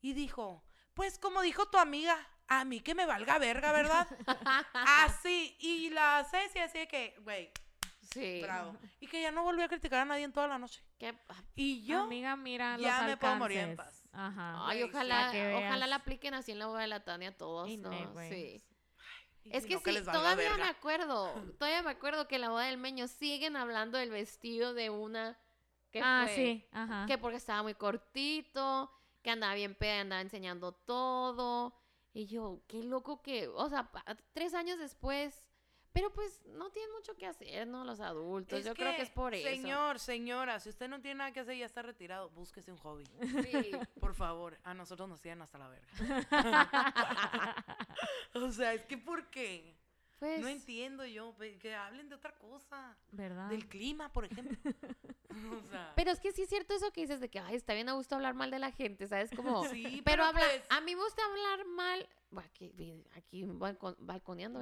y 0.00 0.12
dijo, 0.12 0.62
pues 0.92 1.18
como 1.18 1.40
dijo 1.42 1.66
tu 1.70 1.78
amiga, 1.78 2.16
a 2.46 2.64
mí 2.66 2.80
que 2.80 2.94
me 2.94 3.06
valga 3.06 3.38
verga, 3.38 3.72
¿verdad? 3.72 4.06
así. 4.74 5.56
Y 5.60 5.90
la 5.90 6.26
Ceci 6.30 6.58
así 6.58 6.78
de 6.78 6.88
que, 6.88 7.16
güey, 7.22 7.50
Sí. 8.12 8.40
bravo. 8.42 8.76
Y 9.00 9.06
que 9.06 9.22
ya 9.22 9.30
no 9.32 9.42
volvió 9.44 9.64
a 9.64 9.68
criticar 9.68 10.00
a 10.00 10.04
nadie 10.04 10.24
en 10.24 10.32
toda 10.32 10.46
la 10.46 10.58
noche. 10.58 10.82
Y 11.54 11.84
yo, 11.86 12.02
Amiga, 12.02 12.36
mira 12.36 12.76
ya 12.78 12.98
los 12.98 13.06
me 13.08 13.16
puedo 13.16 13.36
morir 13.36 13.58
en 13.60 13.76
paz. 13.76 14.04
Ajá. 14.12 14.68
Ay, 14.68 14.82
ojalá, 14.82 15.30
ojalá 15.56 15.86
la 15.86 15.96
apliquen 15.96 16.34
así 16.34 16.52
en 16.52 16.58
la 16.58 16.66
boda 16.66 16.80
de 16.82 16.86
la 16.86 17.02
Tania 17.02 17.34
todos, 17.36 17.68
¿no? 17.78 17.90
Sí. 18.28 18.62
Y 19.44 19.56
Es 19.56 19.62
si 19.64 19.68
que 19.68 19.74
no, 19.74 19.80
sí, 19.80 20.04
todavía 20.04 20.56
me 20.56 20.64
acuerdo, 20.64 21.32
todavía 21.58 21.82
me 21.82 21.90
acuerdo 21.90 22.26
que 22.28 22.36
en 22.36 22.40
la 22.42 22.48
boda 22.50 22.64
del 22.66 22.78
Meño 22.78 23.06
siguen 23.08 23.56
hablando 23.56 23.98
del 23.98 24.10
vestido 24.10 24.74
de 24.74 24.90
una 24.90 25.38
que 25.90 26.00
Ah, 26.02 26.24
fue, 26.26 26.34
sí. 26.34 26.66
Ajá. 26.72 27.06
que 27.06 27.18
porque 27.18 27.36
estaba 27.36 27.62
muy 27.62 27.74
cortito, 27.74 28.90
que 29.22 29.30
andaba 29.30 29.54
bien 29.54 29.74
peda, 29.74 30.00
andaba 30.00 30.20
enseñando 30.22 30.72
todo. 30.72 31.74
Y 32.12 32.26
yo, 32.26 32.62
qué 32.68 32.82
loco 32.82 33.22
que, 33.22 33.48
o 33.48 33.68
sea, 33.68 33.90
tres 34.32 34.54
años 34.54 34.78
después, 34.78 35.48
pero 35.94 36.12
pues 36.12 36.42
no 36.46 36.70
tienen 36.70 36.92
mucho 36.92 37.14
que 37.16 37.24
hacer, 37.24 37.68
¿no? 37.68 37.84
Los 37.84 38.00
adultos, 38.00 38.58
Es 38.58 38.64
yo 38.64 38.74
creo 38.74 38.96
que 38.96 39.02
es 39.02 39.10
por 39.10 39.32
eso. 39.32 39.48
Señor, 39.48 40.00
señora, 40.00 40.58
si 40.58 40.68
usted 40.68 40.88
no 40.88 41.00
tiene 41.00 41.18
nada 41.18 41.32
que 41.32 41.38
hacer 41.38 41.54
y 41.54 41.60
ya 41.60 41.66
está 41.66 41.82
retirado, 41.82 42.30
búsquese 42.30 42.72
un 42.72 42.78
hobby. 42.78 43.04
Sí. 43.20 43.70
Por 44.00 44.12
favor, 44.12 44.58
a 44.64 44.74
nosotros 44.74 45.08
nos 45.08 45.20
tienen 45.20 45.42
hasta 45.42 45.56
la 45.56 45.68
verga. 45.68 45.86
o 48.34 48.50
sea, 48.50 48.74
es 48.74 48.84
que 48.86 48.98
¿por 48.98 49.30
qué? 49.30 49.73
Pues, 50.24 50.40
No 50.40 50.48
entiendo 50.48 51.04
yo, 51.04 51.36
que 51.60 51.74
hablen 51.74 52.08
de 52.08 52.14
otra 52.14 52.34
cosa. 52.38 52.96
¿Verdad? 53.12 53.50
Del 53.50 53.68
clima, 53.68 54.10
por 54.12 54.24
ejemplo. 54.24 54.56
o 55.62 55.68
sea, 55.70 55.92
pero 55.96 56.10
es 56.10 56.20
que 56.20 56.32
sí 56.32 56.42
es 56.42 56.48
cierto 56.48 56.74
eso 56.74 56.92
que 56.92 57.02
dices 57.02 57.20
de 57.20 57.28
que, 57.28 57.38
ay, 57.40 57.56
está 57.56 57.74
bien 57.74 57.88
a 57.88 57.92
gusto 57.92 58.14
hablar 58.14 58.34
mal 58.34 58.50
de 58.50 58.58
la 58.58 58.70
gente, 58.70 59.06
¿sabes? 59.06 59.30
Como, 59.34 59.64
sí, 59.68 60.00
pero 60.04 60.24
habla, 60.24 60.40
pues, 60.40 60.62
a 60.70 60.80
mí 60.80 60.94
me 60.94 61.02
gusta 61.02 61.22
hablar 61.24 61.66
mal, 61.66 62.08
aquí, 62.38 62.72
aquí 63.16 63.44
balcon- 63.44 63.96
balconeando. 63.98 64.60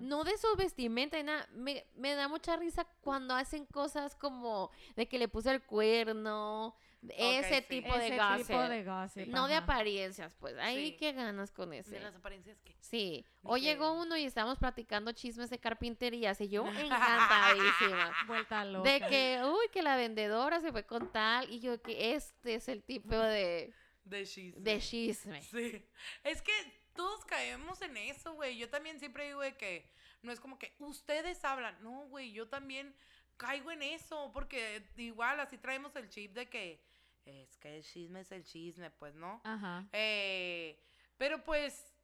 No 0.00 0.24
de 0.24 0.36
su 0.38 0.54
vestimenta 0.56 1.18
y 1.18 1.24
nada. 1.24 1.48
Me, 1.52 1.84
me 1.96 2.14
da 2.14 2.28
mucha 2.28 2.56
risa 2.56 2.86
cuando 3.00 3.34
hacen 3.34 3.66
cosas 3.66 4.14
como 4.14 4.70
de 4.96 5.08
que 5.08 5.18
le 5.18 5.28
puse 5.28 5.50
el 5.50 5.62
cuerno, 5.62 6.74
ese 7.08 7.62
tipo 7.62 7.96
de 7.96 8.08
Ese 8.08 8.16
gossip. 8.18 8.46
tipo 8.46 8.60
de 8.60 8.84
gossip. 8.84 9.26
No 9.28 9.48
de 9.48 9.54
apariencias, 9.54 10.34
pues. 10.34 10.56
Ahí 10.58 10.90
Sí. 10.90 10.96
qué 10.98 11.12
ganas 11.12 11.50
con 11.50 11.72
ese. 11.72 11.92
de 11.92 12.00
las 12.00 12.14
apariencias 12.14 12.60
que... 12.60 12.76
Sí. 12.80 13.24
Hoy 13.42 13.60
que- 13.60 13.66
llegó 13.68 13.92
uno 14.00 14.16
y 14.16 14.24
estábamos 14.24 14.58
platicando 14.58 15.12
chismes 15.12 15.48
de 15.50 15.58
carpinterías 15.58 16.40
y 16.40 16.48
yo 16.48 16.66
encantadísima. 16.66 18.12
Vuelta 18.26 18.64
loca. 18.64 18.90
De 18.90 19.00
que, 19.00 19.40
uy, 19.44 19.68
que 19.72 19.82
la 19.82 19.96
vendedora 19.96 20.60
se 20.60 20.72
fue 20.72 20.84
con 20.84 21.10
tal 21.12 21.50
y 21.50 21.60
yo 21.60 21.80
que 21.82 22.14
este 22.14 22.54
es 22.54 22.68
el 22.68 22.82
tipo 22.82 23.16
de, 23.16 23.72
De 24.04 24.26
chisme. 24.26 24.60
de 24.62 24.80
chisme. 24.80 25.42
Sí. 25.42 25.84
Es 26.24 26.42
que 26.42 26.52
todos 26.94 27.24
caemos 27.24 27.80
en 27.82 27.96
eso, 27.96 28.34
güey. 28.34 28.56
Yo 28.58 28.68
también 28.68 28.98
siempre 28.98 29.26
digo 29.26 29.40
de 29.40 29.56
que 29.56 29.90
no 30.22 30.32
es 30.32 30.40
como 30.40 30.58
que 30.58 30.74
ustedes 30.80 31.42
hablan. 31.44 31.82
No, 31.82 32.02
güey, 32.08 32.32
yo 32.32 32.46
también 32.48 32.94
caigo 33.38 33.70
en 33.70 33.82
eso. 33.82 34.30
Porque 34.34 34.82
igual 34.96 35.40
así 35.40 35.56
traemos 35.56 35.96
el 35.96 36.10
chip 36.10 36.34
de 36.34 36.48
que 36.50 36.89
es 37.24 37.56
que 37.58 37.76
el 37.76 37.84
chisme 37.84 38.20
es 38.20 38.32
el 38.32 38.44
chisme, 38.44 38.90
pues, 38.90 39.14
¿no? 39.14 39.40
Ajá. 39.44 39.86
Eh, 39.92 40.82
pero 41.16 41.42
pues, 41.44 41.94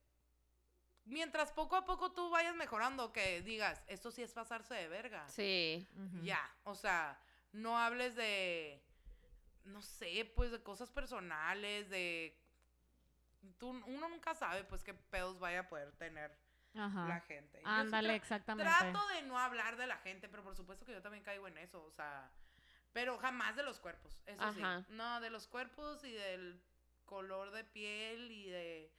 mientras 1.05 1.53
poco 1.53 1.77
a 1.77 1.85
poco 1.85 2.12
tú 2.12 2.31
vayas 2.31 2.55
mejorando, 2.55 3.12
que 3.12 3.43
digas, 3.43 3.83
esto 3.87 4.11
sí 4.11 4.23
es 4.23 4.33
pasarse 4.33 4.75
de 4.75 4.89
verga. 4.89 5.29
Sí. 5.29 5.89
Ya, 6.23 6.41
o 6.64 6.75
sea, 6.75 7.19
no 7.53 7.79
hables 7.79 8.14
de, 8.14 8.83
no 9.64 9.83
sé, 9.83 10.31
pues 10.37 10.51
de 10.51 10.62
cosas 10.62 10.91
personales, 10.91 11.89
de... 11.89 12.39
Tú, 13.59 13.71
uno 13.71 14.09
nunca 14.09 14.35
sabe, 14.35 14.64
pues, 14.64 14.83
qué 14.83 14.93
pedos 14.93 15.39
vaya 15.39 15.61
a 15.61 15.69
poder 15.69 15.93
tener 15.93 16.37
la 16.75 17.21
gente. 17.21 17.62
Ándale, 17.64 18.14
exactamente. 18.14 18.71
Trato 18.71 19.07
de 19.09 19.23
no 19.23 19.39
hablar 19.39 19.77
de 19.77 19.87
la 19.87 19.97
gente, 19.99 20.29
pero 20.29 20.43
por 20.43 20.55
supuesto 20.55 20.85
que 20.85 20.93
yo 20.93 21.01
también 21.01 21.25
caigo 21.25 21.49
en 21.49 21.57
eso, 21.59 21.83
o 21.83 21.91
sea, 21.91 22.31
pero 22.97 23.18
jamás 23.18 23.55
de 23.55 23.62
los 23.62 23.78
cuerpos, 23.78 24.22
eso 24.24 24.42
Ajá. 24.42 24.80
sí. 24.80 24.94
No, 24.94 25.20
de 25.20 25.28
los 25.28 25.47
cuerpos 25.49 26.03
y 26.03 26.12
del 26.12 26.59
color 27.05 27.51
de 27.51 27.62
piel 27.62 28.30
y 28.32 28.49
de... 28.49 28.90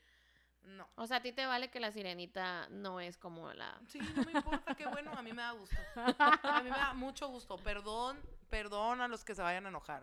No. 0.62 0.88
O 0.94 1.08
sea, 1.08 1.16
a 1.16 1.20
ti 1.20 1.32
te 1.32 1.44
vale 1.46 1.68
que 1.68 1.80
la 1.80 1.90
sirenita 1.90 2.68
no 2.68 3.00
es 3.00 3.18
como 3.18 3.52
la... 3.54 3.76
Sí, 3.88 3.98
no 3.98 4.22
me 4.22 4.30
importa, 4.30 4.76
qué 4.76 4.86
bueno, 4.86 5.10
a 5.10 5.22
mí 5.22 5.32
me 5.32 5.42
da 5.42 5.50
gusto. 5.50 5.76
A 5.96 6.62
mí 6.62 6.70
me 6.70 6.76
da 6.76 6.94
mucho 6.94 7.26
gusto. 7.26 7.56
Perdón, 7.56 8.20
perdón 8.48 9.00
a 9.00 9.08
los 9.08 9.24
que 9.24 9.34
se 9.34 9.42
vayan 9.42 9.66
a 9.66 9.68
enojar. 9.68 10.02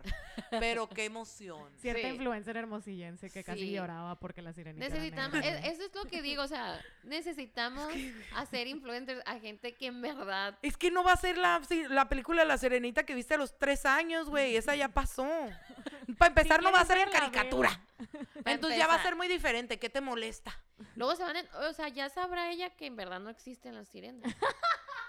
Pero 0.50 0.88
qué 0.88 1.04
emoción. 1.06 1.70
Cierta 1.78 2.02
Sí. 2.02 2.08
influencer 2.08 2.56
hermosillense 2.56 3.30
que 3.30 3.44
casi 3.44 3.60
Sí. 3.60 3.72
lloraba 3.72 4.18
porque 4.18 4.42
la 4.42 4.52
sirenita 4.52 4.86
era 4.86 4.94
Necesitamos, 4.94 5.32
negra. 5.40 5.58
eso 5.66 5.82
es 5.84 5.94
lo 5.94 6.04
que 6.04 6.22
digo, 6.22 6.42
o 6.42 6.48
sea, 6.48 6.80
necesitamos 7.04 7.92
hacer 8.34 8.66
influencers 8.66 9.22
a 9.26 9.38
gente 9.38 9.74
que 9.74 9.86
en 9.86 10.00
verdad... 10.02 10.58
Es 10.62 10.76
que 10.76 10.90
no 10.90 11.02
va 11.04 11.12
a 11.12 11.16
ser 11.16 11.38
la, 11.38 11.60
la 11.90 12.08
película 12.08 12.42
de 12.42 12.48
la 12.48 12.58
Serenita 12.58 13.04
que 13.04 13.14
viste 13.14 13.34
a 13.34 13.38
los 13.38 13.58
tres 13.58 13.86
años, 13.86 14.28
güey. 14.28 14.56
Esa 14.56 14.74
ya 14.76 14.88
pasó. 14.88 15.26
Para 16.18 16.28
empezar, 16.28 16.62
no 16.62 16.72
va 16.72 16.80
a 16.80 16.84
ser 16.86 16.98
en 16.98 17.10
caricatura. 17.10 17.80
Entonces 18.44 18.78
ya 18.78 18.86
va 18.86 18.94
a 18.94 19.02
ser 19.02 19.16
muy 19.16 19.28
diferente. 19.28 19.78
¿Qué 19.78 19.88
te 19.90 20.00
molesta? 20.00 20.58
Luego 20.94 21.14
se 21.16 21.22
van, 21.24 21.36
en- 21.36 21.48
o 21.54 21.72
sea, 21.72 21.88
ya 21.88 22.08
sabrá 22.08 22.50
ella 22.50 22.70
que 22.70 22.86
en 22.86 22.96
verdad 22.96 23.20
no 23.20 23.30
existen 23.30 23.74
las 23.74 23.88
sirenas. 23.88 24.34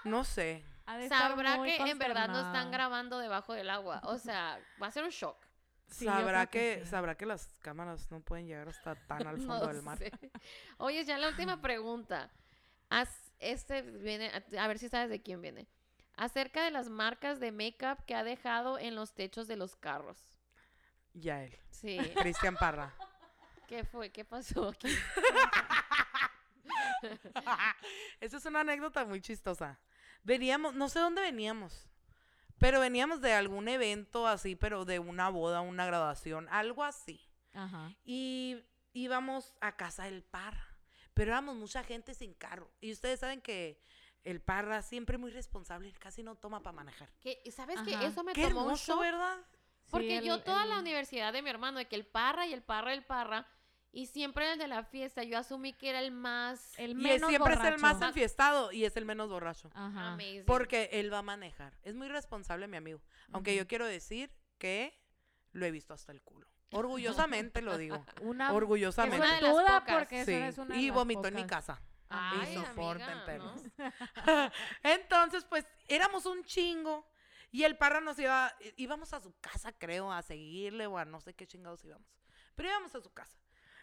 No 0.04 0.24
sé. 0.24 0.64
Ha 0.90 0.96
de 0.96 1.04
estar 1.04 1.30
Sabrá 1.30 1.56
muy 1.58 1.68
que 1.76 1.90
en 1.90 1.98
verdad 1.98 2.28
no 2.28 2.40
están 2.40 2.70
grabando 2.70 3.18
debajo 3.18 3.52
del 3.52 3.68
agua. 3.68 4.00
O 4.04 4.16
sea, 4.16 4.58
va 4.82 4.86
a 4.86 4.90
ser 4.90 5.04
un 5.04 5.10
shock. 5.10 5.36
Sí, 5.86 6.06
sabrá 6.06 6.46
que 6.46 6.76
que, 6.78 6.84
sí. 6.84 6.90
sabrá 6.90 7.14
que 7.14 7.26
las 7.26 7.58
cámaras 7.58 8.10
no 8.10 8.20
pueden 8.20 8.46
llegar 8.46 8.68
hasta 8.68 8.94
tan 9.06 9.26
al 9.26 9.36
fondo 9.36 9.66
No 9.66 9.66
del 9.66 9.82
mar. 9.82 9.98
sé. 9.98 10.10
Oye, 10.78 11.04
ya 11.04 11.18
la 11.18 11.28
última 11.28 11.60
pregunta. 11.62 12.30
Haz- 12.88 13.32
este 13.38 13.82
viene, 13.82 14.32
a 14.58 14.66
ver 14.66 14.78
si 14.78 14.88
sabes 14.88 15.10
de 15.10 15.20
quién 15.20 15.42
viene. 15.42 15.68
Acerca 16.16 16.64
de 16.64 16.70
las 16.70 16.88
marcas 16.88 17.38
de 17.38 17.52
make-up 17.52 18.04
que 18.06 18.14
ha 18.14 18.24
dejado 18.24 18.78
en 18.78 18.94
los 18.94 19.12
techos 19.14 19.46
de 19.46 19.56
los 19.56 19.76
carros. 19.76 20.18
Ya 21.12 21.44
él. 21.44 21.54
Sí. 21.70 21.98
Cristian 22.16 22.56
Parra. 22.56 22.94
¿Qué 23.66 23.84
fue? 23.84 24.10
¿Qué 24.10 24.24
pasó 24.24 24.68
aquí? 24.68 24.88
Esa 28.20 28.36
es 28.38 28.44
una 28.46 28.60
anécdota 28.60 29.04
muy 29.04 29.20
chistosa. 29.20 29.78
Veníamos, 30.22 30.74
no 30.74 30.88
sé 30.88 30.98
dónde 31.00 31.22
veníamos, 31.22 31.88
pero 32.58 32.80
veníamos 32.80 33.20
de 33.20 33.32
algún 33.32 33.68
evento 33.68 34.26
así, 34.26 34.56
pero 34.56 34.84
de 34.84 34.98
una 34.98 35.28
boda, 35.28 35.60
una 35.60 35.86
graduación, 35.86 36.48
algo 36.50 36.84
así. 36.84 37.20
Ajá. 37.54 37.94
Y 38.04 38.62
íbamos 38.92 39.54
a 39.60 39.76
casa 39.76 40.04
del 40.04 40.22
Parra, 40.22 40.66
pero 41.14 41.30
éramos 41.32 41.56
mucha 41.56 41.82
gente 41.84 42.14
sin 42.14 42.34
carro. 42.34 42.70
Y 42.80 42.92
ustedes 42.92 43.20
saben 43.20 43.40
que 43.40 43.80
el 44.24 44.40
Parra 44.40 44.82
siempre 44.82 45.16
muy 45.18 45.30
responsable, 45.30 45.92
casi 45.94 46.22
no 46.22 46.34
toma 46.36 46.62
para 46.62 46.76
manejar. 46.76 47.08
¿Qué- 47.20 47.40
¿Sabes 47.50 47.80
qué? 47.82 47.94
Eso 48.04 48.22
me 48.24 48.32
Qué 48.34 48.42
tomó 48.48 48.60
un 48.60 48.66
hermoso, 48.66 48.92
shock. 48.94 49.00
¿verdad? 49.00 49.38
Porque 49.90 50.20
Sí, 50.20 50.26
yo 50.26 50.34
el- 50.34 50.42
toda 50.44 50.66
la 50.66 50.78
universidad 50.80 51.32
de 51.32 51.40
mi 51.40 51.48
hermano, 51.48 51.78
de 51.78 51.86
que 51.86 51.96
el 51.96 52.04
parra 52.06 52.46
y 52.46 52.52
el 52.52 52.62
parra 52.62 52.92
y 52.94 52.98
el 52.98 53.04
parra, 53.04 53.46
y 53.92 54.06
siempre 54.06 54.52
el 54.52 54.58
de 54.58 54.68
la 54.68 54.84
fiesta, 54.84 55.22
yo 55.24 55.38
asumí 55.38 55.72
que 55.72 55.88
era 55.90 56.00
el 56.00 56.10
más 56.10 56.78
El 56.78 56.90
Y 56.92 56.94
menos 56.94 57.28
siempre 57.28 57.54
es 57.54 57.60
el 57.60 57.78
más 57.78 57.94
borracho. 57.94 58.06
enfiestado 58.08 58.72
y 58.72 58.84
es 58.84 58.96
el 58.96 59.04
menos 59.04 59.28
borracho. 59.30 59.70
Ajá. 59.74 60.12
amazing. 60.12 60.44
Porque 60.46 60.90
él 60.92 61.12
va 61.12 61.18
a 61.18 61.22
manejar. 61.22 61.72
Es 61.82 61.94
muy 61.94 62.08
responsable, 62.08 62.66
mi 62.68 62.76
amigo. 62.76 63.00
Aunque 63.32 63.56
yo 63.56 63.66
quiero 63.66 63.86
decir 63.86 64.30
que 64.58 64.98
lo 65.52 65.64
he 65.66 65.70
visto 65.70 65.94
hasta 65.94 66.12
el 66.12 66.22
culo. 66.22 66.46
Orgullosamente 66.70 67.62
lo 67.62 67.76
digo. 67.78 68.04
Una 68.20 68.52
Orgullosamente. 68.54 69.18
una 69.18 69.34
de 69.36 69.42
las 69.42 69.52
pocas. 69.80 69.98
porque 69.98 70.24
Sí. 70.24 70.32
es 70.32 70.58
una 70.58 70.74
de 70.74 70.80
Y 70.80 70.90
vomitó 70.90 71.26
en 71.28 71.34
mi 71.34 71.46
casa. 71.46 71.80
Ay, 72.10 72.52
y 72.52 72.54
soporten, 72.64 73.06
amiga, 73.08 73.26
perros. 73.26 73.62
¿no? 73.76 73.92
Entonces, 74.82 75.44
pues, 75.44 75.66
éramos 75.88 76.26
un 76.26 76.42
chingo. 76.44 77.06
Y 77.50 77.64
el 77.64 77.76
parra 77.78 78.00
nos 78.00 78.18
iba, 78.18 78.54
íbamos 78.76 79.12
a 79.14 79.20
su 79.20 79.34
casa, 79.40 79.72
creo, 79.72 80.12
a 80.12 80.20
seguirle 80.22 80.86
o 80.86 80.98
a 80.98 81.04
no 81.06 81.20
sé 81.20 81.34
qué 81.34 81.46
chingados 81.46 81.82
íbamos. 81.84 82.06
Pero 82.54 82.68
íbamos 82.68 82.94
a 82.94 83.00
su 83.00 83.10
casa. 83.12 83.38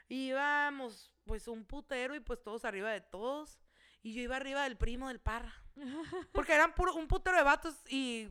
Íbamos, 0.07 1.11
pues, 1.25 1.47
un 1.47 1.65
putero 1.65 2.15
y 2.15 2.19
pues 2.19 2.41
todos 2.43 2.65
arriba 2.65 2.91
de 2.91 3.01
todos. 3.01 3.59
Y 4.01 4.13
yo 4.13 4.21
iba 4.21 4.35
arriba 4.35 4.63
del 4.63 4.77
primo 4.77 5.07
del 5.07 5.19
parra. 5.19 5.53
Porque 6.31 6.53
eran 6.53 6.73
puro, 6.75 6.93
un 6.93 7.07
putero 7.07 7.37
de 7.37 7.43
vatos 7.43 7.75
y 7.89 8.29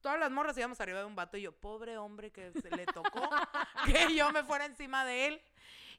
todas 0.00 0.18
las 0.18 0.30
morras 0.30 0.56
íbamos 0.56 0.80
arriba 0.80 1.00
de 1.00 1.04
un 1.04 1.14
vato. 1.14 1.36
Y 1.36 1.42
yo, 1.42 1.52
pobre 1.52 1.98
hombre 1.98 2.30
que 2.30 2.52
se 2.52 2.70
le 2.70 2.86
tocó 2.86 3.28
que 3.86 4.14
yo 4.14 4.32
me 4.32 4.42
fuera 4.42 4.64
encima 4.64 5.04
de 5.04 5.26
él. 5.26 5.42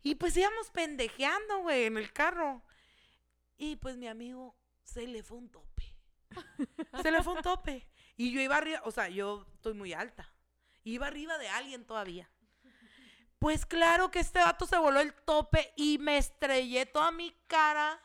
Y 0.03 0.15
pues 0.15 0.35
íbamos 0.35 0.71
pendejeando, 0.71 1.59
güey, 1.59 1.85
en 1.85 1.97
el 1.97 2.11
carro. 2.11 2.63
Y 3.57 3.75
pues 3.75 3.97
mi 3.97 4.07
amigo 4.07 4.55
se 4.83 5.05
le 5.05 5.21
fue 5.21 5.37
un 5.37 5.49
tope. 5.49 5.95
Se 7.01 7.11
le 7.11 7.21
fue 7.21 7.33
un 7.33 7.41
tope. 7.41 7.87
Y 8.17 8.31
yo 8.31 8.41
iba 8.41 8.57
arriba, 8.57 8.81
o 8.85 8.91
sea, 8.91 9.09
yo 9.09 9.45
estoy 9.53 9.73
muy 9.73 9.93
alta. 9.93 10.27
Iba 10.83 11.07
arriba 11.07 11.37
de 11.37 11.49
alguien 11.49 11.85
todavía. 11.85 12.29
Pues 13.41 13.65
claro 13.65 14.11
que 14.11 14.19
este 14.19 14.37
vato 14.37 14.67
se 14.67 14.77
voló 14.77 14.99
el 14.99 15.15
tope 15.15 15.73
y 15.75 15.97
me 15.97 16.17
estrellé 16.17 16.85
toda 16.85 17.09
mi 17.09 17.35
cara. 17.47 17.99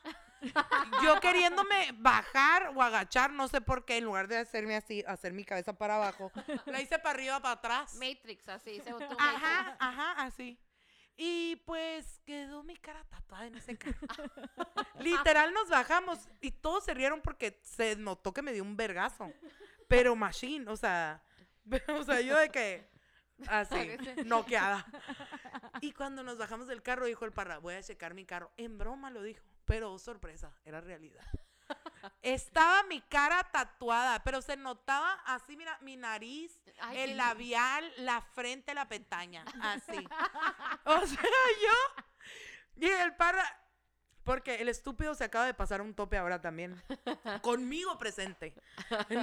Yo 1.02 1.20
queriéndome 1.20 1.92
bajar 1.98 2.72
o 2.74 2.80
agachar, 2.80 3.30
no 3.32 3.46
sé 3.46 3.60
por 3.60 3.84
qué, 3.84 3.98
en 3.98 4.04
lugar 4.04 4.28
de 4.28 4.38
hacerme 4.38 4.76
así, 4.76 5.04
hacer 5.06 5.34
mi 5.34 5.44
cabeza 5.44 5.74
para 5.74 5.96
abajo, 5.96 6.32
la 6.64 6.80
hice 6.80 6.98
para 6.98 7.10
arriba, 7.10 7.40
para 7.40 7.52
atrás. 7.52 7.96
Matrix, 7.96 8.48
así, 8.48 8.80
se 8.80 8.90
botó 8.90 9.14
Ajá, 9.18 9.76
ajá, 9.78 10.12
así. 10.22 10.58
Y 11.18 11.56
pues 11.66 12.22
quedó 12.24 12.62
mi 12.62 12.76
cara 12.78 13.04
tatuada 13.04 13.44
en 13.44 13.56
ese 13.56 13.76
carro. 13.76 14.06
Literal 15.00 15.52
nos 15.52 15.68
bajamos 15.68 16.30
y 16.40 16.50
todos 16.50 16.84
se 16.84 16.94
rieron 16.94 17.20
porque 17.20 17.60
se 17.62 17.94
notó 17.96 18.32
que 18.32 18.40
me 18.40 18.54
dio 18.54 18.62
un 18.62 18.74
vergazo. 18.74 19.30
Pero 19.86 20.16
machine, 20.16 20.66
o 20.70 20.78
sea, 20.78 21.22
o 21.88 22.04
sea, 22.04 22.22
yo 22.22 22.38
de 22.38 22.48
que, 22.48 22.88
así, 23.48 23.96
noqueada. 24.24 24.86
Y 25.80 25.92
cuando 25.92 26.22
nos 26.22 26.38
bajamos 26.38 26.66
del 26.66 26.82
carro, 26.82 27.06
dijo 27.06 27.24
el 27.24 27.32
parra, 27.32 27.58
voy 27.58 27.74
a 27.74 27.82
checar 27.82 28.14
mi 28.14 28.24
carro. 28.24 28.52
En 28.56 28.78
broma 28.78 29.10
lo 29.10 29.22
dijo, 29.22 29.44
pero 29.64 29.92
oh, 29.92 29.98
sorpresa, 29.98 30.52
era 30.64 30.80
realidad. 30.80 31.24
Estaba 32.22 32.84
mi 32.84 33.00
cara 33.00 33.42
tatuada, 33.52 34.22
pero 34.22 34.40
se 34.40 34.56
notaba 34.56 35.14
así, 35.26 35.56
mira, 35.56 35.76
mi 35.80 35.96
nariz, 35.96 36.60
Ay, 36.80 36.98
el 36.98 37.16
labial, 37.16 37.92
la 37.98 38.20
frente, 38.20 38.74
la 38.74 38.88
pestaña, 38.88 39.44
así. 39.60 39.96
O 40.84 41.04
sea, 41.04 41.22
yo, 41.62 42.04
y 42.76 42.86
el 42.86 43.14
parra, 43.16 43.44
porque 44.26 44.56
el 44.56 44.68
estúpido 44.68 45.14
se 45.14 45.24
acaba 45.24 45.46
de 45.46 45.54
pasar 45.54 45.80
un 45.80 45.94
tope 45.94 46.18
ahora 46.18 46.40
también, 46.42 46.82
conmigo 47.40 47.96
presente. 47.96 48.54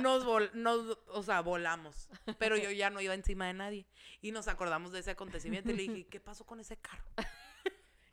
Nos, 0.01 0.25
vol- 0.25 0.51
nos, 0.53 0.97
o 1.09 1.21
sea, 1.21 1.41
volamos, 1.41 2.09
pero 2.39 2.57
yo 2.57 2.71
ya 2.71 2.89
no 2.89 2.99
iba 3.01 3.13
encima 3.13 3.45
de 3.45 3.53
nadie. 3.53 3.85
Y 4.21 4.31
nos 4.31 4.47
acordamos 4.47 4.91
de 4.93 4.99
ese 4.99 5.11
acontecimiento 5.11 5.69
y 5.71 5.75
le 5.75 5.83
dije, 5.83 6.07
¿qué 6.07 6.19
pasó 6.19 6.45
con 6.45 6.59
ese 6.59 6.77
carro? 6.77 7.03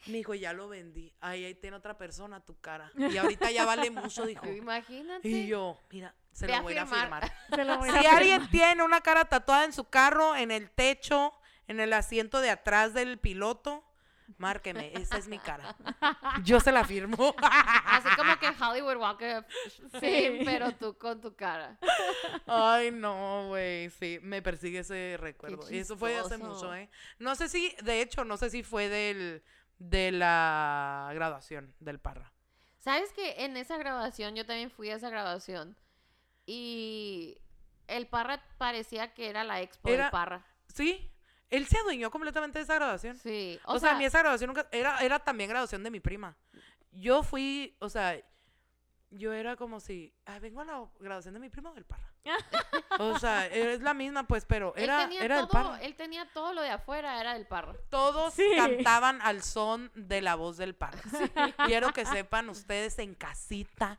Me 0.07 0.15
dijo, 0.19 0.35
ya 0.35 0.53
lo 0.53 0.69
vendí. 0.69 1.13
Ahí, 1.21 1.45
ahí 1.45 1.55
tiene 1.55 1.77
otra 1.77 1.97
persona 1.97 2.41
tu 2.45 2.59
cara. 2.61 2.91
Y 2.97 3.17
ahorita 3.19 3.51
ya 3.51 3.65
vale 3.65 3.91
mucho, 3.91 4.27
dijo. 4.27 4.47
Imagínate. 4.47 5.29
Y 5.29 5.47
yo, 5.47 5.79
mira, 5.91 6.15
se 6.33 6.49
lo 6.49 6.63
voy 6.63 6.73
a 6.73 6.77
ir 6.77 6.81
a 6.81 6.87
firmar. 6.87 7.23
firmar. 7.23 7.33
Se 7.55 7.65
lo 7.65 7.79
voy 7.79 7.89
a 7.91 7.93
Si 7.93 7.99
firmar. 7.99 8.17
alguien 8.19 8.51
tiene 8.51 8.83
una 8.83 9.01
cara 9.03 9.27
tatuada 9.27 9.65
en 9.65 9.73
su 9.73 9.85
carro, 9.85 10.35
en 10.35 10.51
el 10.51 10.71
techo, 10.71 11.35
en 11.69 11.81
el 11.81 11.93
asiento 11.93 12.41
de 12.41 12.51
atrás 12.51 12.95
del 12.95 13.19
piloto, 13.19 13.85
márqueme, 14.39 14.93
esa 14.95 15.17
es 15.19 15.29
mi 15.29 15.39
cara. 15.39 15.75
Yo 16.45 16.61
se 16.61 16.73
la 16.73 16.85
firmo. 16.85 17.35
Así 17.87 18.09
como 18.17 18.37
que 18.39 18.49
Hollywood 18.63 18.97
Walk 18.97 19.23
of 19.23 19.45
Fame, 19.93 20.01
Sí. 20.39 20.43
pero 20.45 20.73
tú 20.73 20.97
con 20.99 21.21
tu 21.21 21.35
cara. 21.35 21.79
Ay, 22.47 22.91
no, 22.91 23.49
güey, 23.49 23.91
sí, 23.91 24.19
me 24.23 24.43
persigue 24.43 24.81
ese 24.81 25.17
recuerdo. 25.19 25.71
Y 25.71 25.79
eso 25.79 25.97
fue 25.97 26.17
hace 26.17 26.39
mucho, 26.39 26.75
¿eh? 26.75 26.89
No 27.19 27.35
sé 27.35 27.49
si, 27.49 27.75
de 27.83 28.01
hecho, 28.03 28.25
no 28.25 28.37
sé 28.37 28.51
si 28.51 28.63
fue 28.63 28.89
del, 28.89 29.43
de 29.79 30.13
la 30.13 31.11
graduación 31.15 31.75
del 31.81 31.99
Parra. 31.99 32.33
¿Sabes 32.79 33.13
que 33.13 33.45
en 33.45 33.57
esa 33.59 33.77
grabación, 33.77 34.35
yo 34.37 34.47
también 34.47 34.71
fui 34.71 34.89
a 34.91 34.95
esa 34.97 35.11
grabación 35.11 35.77
y 36.47 37.39
el 37.89 38.07
Parra 38.07 38.43
parecía 38.59 39.13
que 39.13 39.29
era 39.29 39.45
la 39.45 39.61
expo 39.61 39.89
Era- 39.89 40.05
del 40.05 40.11
Parra. 40.11 40.47
Sí, 40.69 41.11
él 41.51 41.67
se 41.67 41.79
adueñó 41.79 42.11
completamente 42.11 42.59
de 42.59 42.63
esa 42.65 42.75
graduación. 42.77 43.17
Sí. 43.19 43.59
O, 43.65 43.79
sea, 43.79 43.93
a 43.93 43.99
mí 43.99 44.05
esa 44.05 44.21
graduación 44.21 44.49
nunca, 44.49 44.67
era, 44.73 44.99
era 44.99 45.19
también 45.19 45.51
graduación 45.51 45.83
de 45.83 45.91
mi 45.91 46.01
prima. 46.01 46.37
Yo 46.93 47.23
fui, 47.23 47.77
o 47.81 47.89
sea, 47.89 48.17
yo 49.11 49.33
era 49.33 49.57
como 49.57 49.81
si, 49.81 50.15
"Ay, 50.25 50.39
vengo 50.41 50.61
a 50.61 50.65
la 50.65 50.85
graduación 51.01 51.35
de 51.35 51.41
mi 51.41 51.49
prima 51.49 51.71
o 51.71 51.75
del 51.75 51.85
Parra. 51.85 52.13
o 53.01 53.19
sea, 53.19 53.47
es 53.47 53.81
la 53.81 53.95
misma, 53.95 54.25
pues, 54.27 54.45
pero 54.45 54.73
él 54.77 54.85
era, 54.85 55.01
tenía 55.01 55.25
era 55.25 55.37
del 55.39 55.49
todo, 55.49 55.71
Parra. 55.71 55.83
él 55.83 55.95
tenía 55.97 56.29
todo 56.33 56.53
lo 56.53 56.63
de 56.63 56.71
afuera, 56.71 57.21
era 57.21 57.35
del 57.35 57.47
Parra. 57.47 57.75
Todos 57.89 58.35
Sí. 58.35 58.47
cantaban 58.57 59.21
al 59.23 59.43
son 59.43 59.91
de 59.95 60.21
la 60.21 60.35
voz 60.37 60.57
del 60.59 60.75
Parra. 60.75 61.01
Quiero 61.67 61.93
que 61.93 62.05
sepan 62.07 62.49
ustedes 62.51 62.99
en 63.01 63.15
casita, 63.15 63.99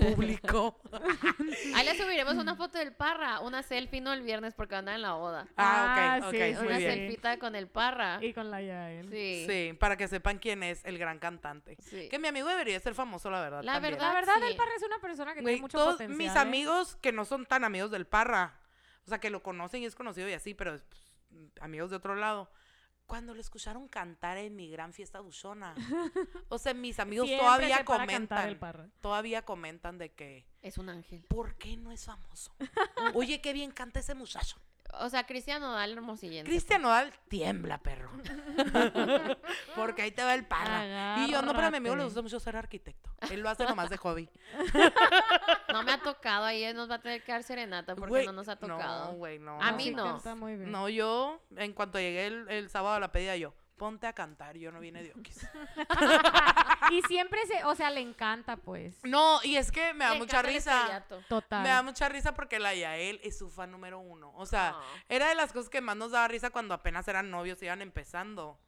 público. 0.00 0.80
Ahí 1.74 1.84
le 1.84 1.96
subiremos 1.96 2.34
una 2.34 2.54
foto 2.56 2.78
del 2.78 2.92
Parra, 2.92 3.40
una 3.40 3.62
selfie, 3.62 4.00
no 4.00 4.12
el 4.12 4.22
viernes 4.22 4.54
porque 4.54 4.74
anda 4.76 4.94
en 4.94 5.02
la 5.02 5.12
boda. 5.14 5.46
Ah, 5.56 6.16
Ah, 6.16 6.18
ok, 6.20 6.26
ok, 6.28 6.32
sí, 6.34 6.54
una 6.66 6.76
selfita 6.78 7.38
con 7.38 7.54
el 7.56 7.68
Parra. 7.68 8.18
Y 8.22 8.32
con 8.32 8.50
la 8.50 8.60
Yael. 8.62 9.08
Sí. 9.10 9.44
Sí, 9.48 9.72
para 9.78 9.96
que 9.96 10.08
sepan 10.08 10.38
quién 10.38 10.62
es 10.62 10.84
el 10.84 10.98
gran 10.98 11.18
cantante. 11.18 11.76
Sí. 11.80 12.08
Que 12.08 12.18
mi 12.18 12.28
amigo 12.28 12.48
debería 12.48 12.78
ser 12.80 12.94
famoso, 12.94 13.30
la 13.30 13.40
verdad. 13.40 13.62
La 13.62 13.74
también. 13.74 13.94
verdad, 13.94 14.08
La 14.08 14.14
verdad, 14.14 14.34
sí. 14.40 14.46
el 14.50 14.56
Parra 14.56 14.70
es 14.76 14.82
una 14.82 14.98
persona 14.98 15.34
que 15.34 15.40
Güey, 15.42 15.54
tiene 15.54 15.62
mucho 15.62 15.78
todos 15.78 15.92
potencial. 15.94 16.18
mis 16.18 16.34
¿eh? 16.34 16.38
amigos 16.38 16.96
que 17.00 17.12
no 17.12 17.24
son 17.24 17.46
tan 17.46 17.64
amigos 17.64 17.90
del 17.90 18.06
Parra, 18.06 18.54
o 19.04 19.08
sea, 19.08 19.18
que 19.18 19.30
lo 19.30 19.42
conocen 19.42 19.82
y 19.82 19.86
es 19.86 19.94
conocido 19.94 20.28
y 20.28 20.32
así, 20.34 20.54
pero 20.54 20.72
pues, 20.88 21.12
amigos 21.60 21.90
de 21.90 21.96
otro 21.96 22.14
lado, 22.14 22.50
cuando 23.08 23.34
lo 23.34 23.40
escucharon 23.40 23.88
cantar 23.88 24.36
en 24.36 24.54
mi 24.54 24.70
gran 24.70 24.92
fiesta 24.92 25.20
buchona, 25.20 25.74
o 26.50 26.58
sea, 26.58 26.74
mis 26.74 27.00
amigos 27.00 27.26
Siempre 27.26 27.44
todavía 27.44 27.84
comentan, 27.84 28.60
todavía 29.00 29.44
comentan 29.44 29.98
de 29.98 30.12
que, 30.12 30.46
Es 30.62 30.76
un 30.78 30.90
ángel. 30.90 31.24
¿por 31.24 31.56
qué 31.56 31.76
no 31.76 31.90
es 31.90 32.04
famoso? 32.04 32.54
Oye, 33.14 33.40
qué 33.40 33.52
bien 33.54 33.72
canta 33.72 33.98
ese 33.98 34.14
muchacho. 34.14 34.58
O 35.00 35.08
sea, 35.10 35.24
Cristiano 35.24 35.72
Dal 35.72 35.92
Hermosillense. 35.92 36.50
Cristian 36.50 36.82
Nodal 36.82 37.12
tiembla, 37.28 37.78
perro. 37.78 38.10
Porque 39.76 40.02
ahí 40.02 40.10
te 40.10 40.24
va 40.24 40.34
el 40.34 40.46
Parra. 40.46 41.24
Y 41.24 41.30
yo, 41.30 41.42
no, 41.42 41.52
pero 41.54 41.66
a 41.66 41.70
mi 41.70 41.76
amigo 41.76 41.94
le 41.94 42.00
Agárrate. 42.02 42.04
gusta 42.04 42.22
mucho 42.22 42.40
ser 42.40 42.56
arquitecto. 42.56 43.10
Él 43.30 43.40
lo 43.40 43.48
hace 43.48 43.64
nomás 43.64 43.90
de 43.90 43.96
hobby. 43.96 44.28
No 45.72 45.82
me 45.82 45.92
ha 45.92 45.98
tocado, 46.00 46.46
ahí 46.46 46.64
él 46.64 46.74
nos 46.74 46.90
va 46.90 46.94
a 46.94 46.98
tener 47.02 47.22
que 47.22 47.30
dar 47.30 47.42
serenata 47.42 47.94
porque 47.94 48.24
no 48.24 48.32
nos 48.32 48.48
ha 48.48 48.56
tocado. 48.56 49.12
No, 49.12 49.18
güey, 49.18 49.38
no. 49.38 49.60
A 49.60 49.72
mí 49.72 49.84
sí 49.84 49.94
no. 49.94 50.04
canta 50.04 50.34
muy 50.34 50.56
bien. 50.56 50.72
No, 50.72 50.88
yo, 50.88 51.42
en 51.56 51.74
cuanto 51.74 51.98
llegué 51.98 52.26
el, 52.26 52.48
el 52.48 52.70
sábado 52.70 52.94
a 52.96 53.00
la 53.00 53.12
pedida, 53.12 53.36
yo, 53.36 53.52
ponte 53.78 54.06
a 54.06 54.12
cantar, 54.12 54.58
yo 54.58 54.70
no 54.72 54.80
vine 54.80 55.02
de 55.02 55.12
Oquis. 55.12 55.46
Y 56.90 57.02
siempre 57.02 57.38
se, 57.46 57.64
o 57.64 57.74
sea, 57.74 57.90
le 57.90 58.00
encanta, 58.00 58.56
pues. 58.56 58.96
No, 59.04 59.40
y 59.42 59.56
es 59.56 59.70
que 59.70 59.92
me 59.94 60.04
da 60.04 60.12
Le 60.14 60.18
mucha 60.20 60.38
encanta 60.38 60.48
el 60.48 60.54
risa. 60.54 60.76
estrellato. 60.80 61.20
Total. 61.28 61.62
Me 61.62 61.68
da 61.68 61.82
mucha 61.82 62.08
risa 62.08 62.32
porque 62.34 62.58
la 62.58 62.74
Yael 62.74 63.20
es 63.22 63.36
su 63.38 63.50
fan 63.50 63.70
número 63.70 63.98
uno. 63.98 64.32
O 64.36 64.46
sea, 64.46 64.70
Ah. 64.74 64.82
era 65.08 65.28
de 65.28 65.34
las 65.34 65.52
cosas 65.52 65.68
que 65.68 65.80
más 65.82 65.96
nos 65.96 66.12
daba 66.12 66.28
risa 66.28 66.50
cuando 66.50 66.72
apenas 66.74 67.06
eran 67.08 67.30
novios, 67.30 67.62
iban 67.62 67.82
empezando. 67.82 68.58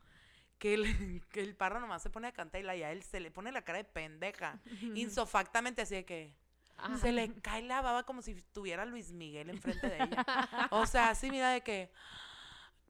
Que 0.58 0.74
el, 0.74 0.82
que 1.32 1.40
el 1.40 1.56
parra 1.56 1.80
nomás 1.80 2.02
se 2.02 2.11
pone 2.11 2.28
a 2.28 2.32
cantar 2.32 2.61
y 2.61 2.64
la 2.64 2.76
Yael 2.76 3.02
se 3.02 3.20
le 3.20 3.30
pone 3.30 3.52
la 3.52 3.62
cara 3.62 3.78
de 3.78 3.84
pendeja. 3.84 4.58
Insofactamente 4.94 5.80
así 5.82 5.94
de 5.94 6.04
que 6.04 6.36
Ajá. 6.76 6.98
se 6.98 7.12
le 7.12 7.32
cae 7.40 7.62
la 7.62 7.80
baba 7.80 8.02
como 8.02 8.20
si 8.20 8.34
tuviera 8.52 8.84
Luis 8.84 9.12
Miguel 9.12 9.48
enfrente 9.48 9.86
de 9.88 9.96
ella. 9.96 10.26
O 10.70 10.84
sea, 10.84 11.08
así 11.11 11.30
mira 11.30 11.50
de 11.50 11.62
que 11.62 11.90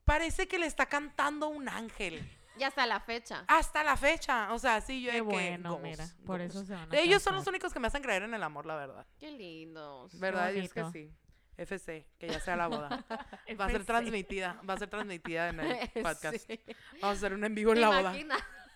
parece 0.05 0.49
que 0.49 0.59
le 0.59 0.67
está 0.67 0.87
cantando 0.87 1.49
un 1.49 1.69
ángel. 1.69 2.29
Y 2.59 2.63
hasta 2.63 2.85
la 2.87 3.01
fecha. 3.01 3.45
Hasta 3.49 3.83
la 3.83 3.97
fecha. 3.97 4.53
O 4.53 4.59
sea, 4.59 4.81
sí, 4.81 5.03
yo 5.03 5.11
Qué 5.11 5.23
de 5.23 5.27
que. 5.27 5.63
goals, 5.63 5.83
mira. 5.83 6.07
Por 6.27 6.39
goals. 6.41 6.55
eso 6.55 6.65
se 6.65 6.75
van 6.75 6.93
a 6.93 6.99
Ellos 6.99 7.23
son 7.23 7.35
los 7.35 7.47
únicos 7.47 7.73
que 7.73 7.81
me 7.81 7.87
hacen 7.87 8.03
creer 8.03 8.23
en 8.25 8.35
el 8.35 8.43
amor, 8.43 8.67
la 8.67 8.75
verdad. 8.77 9.07
Qué 9.19 9.31
lindos. 9.31 10.19
¿Verdad? 10.21 10.53
Y 10.53 10.61
es 10.61 10.75
que 10.75 10.85
sí. 10.93 11.11
FC, 11.57 12.07
que 12.19 12.29
ya 12.29 12.41
sea 12.41 12.57
la 12.57 12.69
boda. 12.69 13.05
Va 13.61 13.67
a 13.67 13.71
ser 13.71 13.85
transmitida, 13.85 14.59
va 14.69 14.75
a 14.75 14.79
ser 14.79 14.89
transmitida 14.89 15.51
en 15.51 15.61
el 15.61 15.91
podcast. 16.03 16.39
Sí. 16.47 16.59
Vamos 17.03 17.05
a 17.05 17.11
hacer 17.19 17.35
un 17.35 17.45
en 17.45 17.55
vivo 17.55 17.73
en 17.73 17.75
¿Te 17.77 17.81
la 17.83 17.89
boda. 17.89 18.13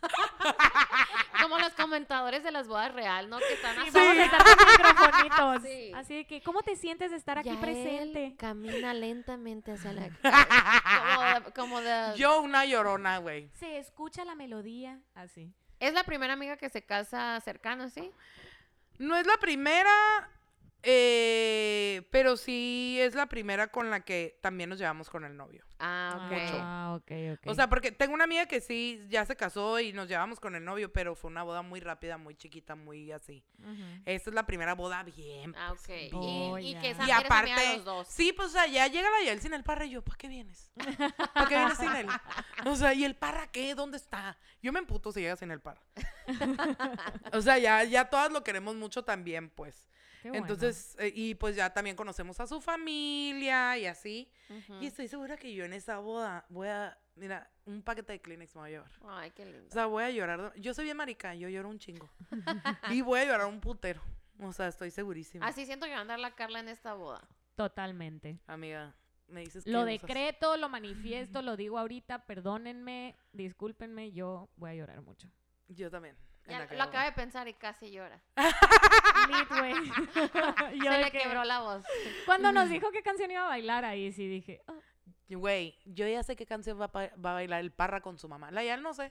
Como 1.42 1.59
los 1.59 1.72
comentadores 1.74 2.42
de 2.42 2.50
las 2.50 2.66
bodas 2.68 2.92
real, 2.94 3.28
¿no? 3.28 3.38
Que 3.38 3.52
están 3.55 3.78
así. 3.78 3.90
Vamos 3.90 4.16
a 4.16 4.24
estar 4.24 4.42
con 4.44 4.66
microfonitos. 4.66 5.62
Sí. 5.62 5.92
Así 5.94 6.14
de 6.16 6.26
que, 6.26 6.42
¿cómo 6.42 6.62
te 6.62 6.74
sientes 6.76 7.11
de 7.11 7.16
estar 7.18 7.38
aquí 7.38 7.48
Yael 7.50 7.61
presente? 7.61 8.34
Camina 8.38 8.94
lentamente 8.94 9.72
hacia 9.72 9.92
la 9.92 10.09
como, 10.22 11.22
de- 11.44 11.52
como 11.52 11.80
de- 11.80 12.12
Yo 12.16 12.40
una 12.40 12.64
llorona, 12.64 13.18
güey. 13.18 13.50
Se 13.55 13.78
escucha 13.78 14.24
la 14.24 14.34
melodía. 14.34 15.00
Así. 15.14 15.52
Es 15.80 15.92
la 15.92 16.05
primera 16.05 16.32
amiga 16.32 16.57
que 16.57 16.70
se 16.70 16.82
casa 16.82 17.38
cercano, 17.40 17.90
¿sí? 17.90 18.11
No 18.98 19.16
es 19.16 19.26
la 19.26 19.36
primera, 19.36 19.90
eh, 20.85 22.07
pero 22.11 22.37
sí 22.37 22.99
es 23.01 23.14
la 23.14 23.26
primera 23.26 23.68
con 23.68 23.91
la 23.91 24.01
que 24.01 24.39
también 24.41 24.70
nos 24.70 24.78
llevamos 24.78 25.09
con 25.09 25.24
el 25.24 25.37
novio. 25.37 25.64
Ah, 25.78 26.14
ok. 26.16 26.32
Mucho. 26.32 26.59
Ah, 26.61 26.95
ok, 26.97 27.12
ok. 27.35 27.47
O 27.47 27.55
sea, 27.55 27.68
porque 27.68 27.91
tengo 27.91 28.14
una 28.14 28.24
amiga 28.24 28.47
que 28.47 28.61
sí 28.61 29.05
ya 29.09 29.24
se 29.24 29.37
casó 29.37 29.80
y 29.80 29.93
nos 29.93 30.09
llevamos 30.09 30.41
con 30.41 30.55
el 30.55 30.64
novio, 30.64 30.93
pero 30.93 31.14
fue 31.14 31.30
una 31.30 31.43
boda 31.43 31.62
muy 31.62 31.80
rápida, 31.80 32.18
muy 32.18 32.35
chiquita, 32.35 32.74
muy 32.74 33.12
así. 33.12 33.45
Esta 34.05 34.30
es 34.30 34.35
la 34.35 34.47
primera 34.47 34.74
boda 34.74 35.03
bien. 35.03 35.55
Ah, 35.57 35.70
pues, 35.70 35.82
ok. 35.82 35.89
bien. 35.89 36.11
Oh, 36.14 36.59
y, 36.59 36.74
que 36.76 36.91
esa 36.91 37.07
Y 37.07 37.11
aparte, 37.11 37.76
los 37.76 37.85
dos. 37.85 38.09
sí, 38.09 38.32
pues 38.32 38.49
o 38.49 38.53
sea, 38.53 38.66
ya 38.66 38.87
llega 38.87 39.11
la 39.11 39.24
Yael 39.24 39.41
sin 39.41 39.55
el 39.55 39.64
parra 39.64 39.87
y 39.87 39.91
yo, 39.91 40.03
¿para 40.03 40.16
qué 40.16 40.28
vienes? 40.28 40.70
¿Para 41.35 41.49
qué 41.49 41.57
vienes 41.57 41.78
sin 41.78 41.97
él? 41.97 42.09
O 42.66 42.76
sea, 42.76 42.95
¿y 42.95 43.05
el 43.05 43.16
parra 43.16 43.51
qué? 43.51 43.74
¿Dónde 43.74 43.97
está? 43.97 44.37
Yo 44.62 44.72
me 44.72 44.78
emputo 44.78 45.12
si 45.12 45.20
llega 45.20 45.37
sin 45.37 45.51
el 45.51 45.61
parra. 45.61 45.82
o 47.32 47.41
sea, 47.41 47.59
ya, 47.59 47.85
ya 47.85 48.09
todas 48.09 48.30
lo 48.30 48.45
queremos 48.45 48.76
mucho 48.76 49.05
también, 49.05 49.51
pues. 49.51 49.89
Qué 50.25 50.31
bueno. 50.31 50.47
Entonces, 50.47 50.97
eh, 50.99 51.12
y 51.14 51.35
pues 51.35 51.55
ya 51.55 51.68
también 51.75 51.95
conocemos 51.97 52.41
a 52.41 52.47
su 52.47 52.59
familia 52.62 53.77
y 53.77 53.85
así. 53.85 54.31
Y 54.81 54.87
estoy 54.87 55.07
segura 55.07 55.37
que 55.37 55.53
yo 55.55 55.66
en 55.66 55.75
esa 55.75 55.99
boda 55.99 56.47
voy 56.49 56.68
a, 56.68 56.99
mira, 57.14 57.51
un 57.66 57.83
paquete 57.83 58.14
de 58.14 58.20
Kleenex 58.22 58.55
me 58.55 58.61
voy 58.62 58.68
a 58.68 58.72
llevar. 58.72 58.91
Ay, 59.07 59.31
qué 59.33 59.43
O 59.43 59.47
lindo. 59.47 59.70
sea, 59.70 59.85
voy 59.85 60.03
a 60.03 60.11
llorar. 60.11 60.55
Yo 60.57 60.72
soy 60.72 60.85
bien 60.85 60.97
marica, 60.97 61.35
yo 61.35 61.51
lloro 61.51 61.68
un 61.68 61.79
chingo. 61.79 62.09
y 62.91 63.03
voy 63.03 63.20
a 63.20 63.25
llorar 63.27 63.47
un 63.47 63.61
putero. 63.61 64.01
O 64.41 64.51
sea, 64.55 64.68
estoy 64.68 64.91
segurísima. 64.91 65.47
Así 65.47 65.66
siento 65.66 65.85
que 65.85 65.93
va 65.93 65.99
a 65.99 66.01
andar 66.01 66.18
la 66.18 66.35
Carla 66.35 66.61
en 66.61 66.68
esta 66.68 66.95
boda. 66.95 67.20
Totalmente. 67.55 68.41
Amiga, 68.47 68.95
me 69.29 69.43
dices 69.43 69.64
que 69.64 69.70
Lo 69.70 69.81
usas- 69.83 70.01
decreto, 70.01 70.57
lo 70.57 70.70
manifiesto, 70.70 71.43
lo 71.43 71.57
digo 71.59 71.79
ahorita, 71.79 72.25
perdónenme, 72.27 73.14
discúlpenme, 73.33 74.11
yo 74.12 74.49
voy 74.57 74.70
a 74.70 74.75
llorar 74.75 75.03
mucho. 75.03 75.29
Yo 75.68 75.91
también. 75.91 76.16
Ya 76.47 76.59
lo 76.59 76.64
acabo 76.64 76.90
boda. 76.92 77.05
de 77.05 77.12
pensar 77.12 77.49
y 77.49 77.55
casi 77.55 77.90
llora. 77.90 78.20
Midway. 79.28 79.74
Yo 80.84 80.92
Se 80.92 80.99
le 80.99 81.11
que- 81.11 81.18
quebró 81.18 81.45
la 81.45 81.61
voz. 81.61 81.82
Cuando 82.26 82.53
nos 82.53 82.68
dijo 82.68 82.90
qué 82.90 83.03
canción 83.03 83.30
iba 83.30 83.45
a 83.45 83.49
bailar, 83.49 83.84
ahí 83.84 84.12
sí 84.12 84.26
dije, 84.28 84.62
"Oh, 84.66 84.74
Güey, 85.26 85.74
yo 85.86 86.07
ya 86.07 86.22
sé 86.22 86.36
qué 86.36 86.45
canción 86.45 86.78
va, 86.78 86.84
a 86.84 86.92
pa- 86.92 87.11
va 87.16 87.30
a 87.30 87.34
bailar 87.34 87.61
el 87.61 87.72
Parra 87.72 88.03
con 88.03 88.18
su 88.18 88.28
mamá. 88.28 88.51
La 88.51 88.62
ya 88.62 88.76
no 88.76 88.92
sé. 88.92 89.11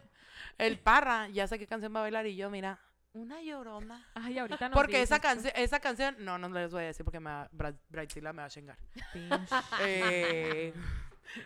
El 0.59 0.77
Parra 0.79 1.27
ya 1.29 1.47
sé 1.47 1.57
qué 1.57 1.65
canción 1.67 1.93
va 1.93 1.99
a 1.99 2.03
bailar 2.03 2.27
y 2.27 2.35
yo, 2.35 2.49
mira, 2.51 2.79
Una 3.13 3.41
llorona. 3.41 4.07
Ay, 4.13 4.37
ahorita 4.39 4.69
nos 4.69 4.75
Porque 4.75 5.01
esa, 5.01 5.19
canción 5.19 5.51
esa 5.55 5.79
canción, 5.79 6.15
no, 6.19 6.37
no 6.37 6.49
les 6.49 6.71
voy 6.71 6.83
a 6.83 6.87
decir 6.87 7.03
porque 7.03 7.19
me 7.19 7.29
va, 7.31 7.49
me 7.51 8.31
va 8.33 8.43
a 8.45 8.49
chingar. 8.49 8.77
Eh, 9.81 10.73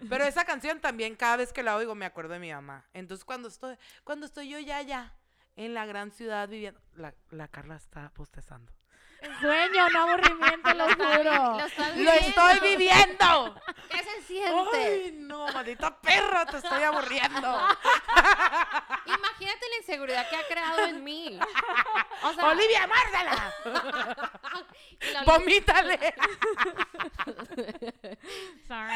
pero 0.09 0.23
esa 0.25 0.43
canción 0.45 0.79
también, 0.81 1.15
cada 1.15 1.37
vez 1.37 1.53
que 1.53 1.63
la 1.63 1.75
oigo, 1.75 1.95
me 1.95 2.05
acuerdo 2.05 2.33
de 2.33 2.39
mi 2.39 2.51
mamá. 2.51 2.85
Entonces, 2.93 3.23
cuando 3.25 3.47
estoy, 3.47 3.77
cuando 4.03 4.25
estoy 4.25 4.49
yo 4.49 4.59
ya, 4.59 4.81
ya, 4.81 5.13
en 5.57 5.73
la 5.73 5.85
gran 5.85 6.11
ciudad 6.11 6.47
viviendo. 6.47 6.79
La, 6.95 7.13
la 7.31 7.47
Carla 7.49 7.75
está 7.75 8.09
postezando. 8.13 8.71
Sueño, 9.41 9.89
no 9.89 10.01
aburrimiento, 10.03 10.73
lo 10.75 10.85
juro. 10.95 11.57
Lo, 11.57 11.65
estás 11.65 11.97
¡Lo 11.97 12.11
estoy 12.11 12.59
viviendo. 12.61 13.59
¿Qué 13.89 13.97
se 14.03 14.21
siente? 14.21 14.77
¡Ay, 14.77 15.11
no, 15.17 15.47
maldito 15.51 15.99
perro! 16.01 16.45
Te 16.45 16.57
estoy 16.57 16.83
aburriendo. 16.83 17.39
Imagínate 19.07 19.69
la 19.69 19.77
inseguridad 19.79 20.29
que 20.29 20.35
ha 20.35 20.47
creado 20.47 20.85
en 20.85 21.03
mí. 21.03 21.39
O 22.23 22.33
sea, 22.33 22.45
¡Olivia, 22.45 22.85
márdala! 22.87 23.53
¡Vomítale! 25.25 26.13
Sorry. 28.67 28.93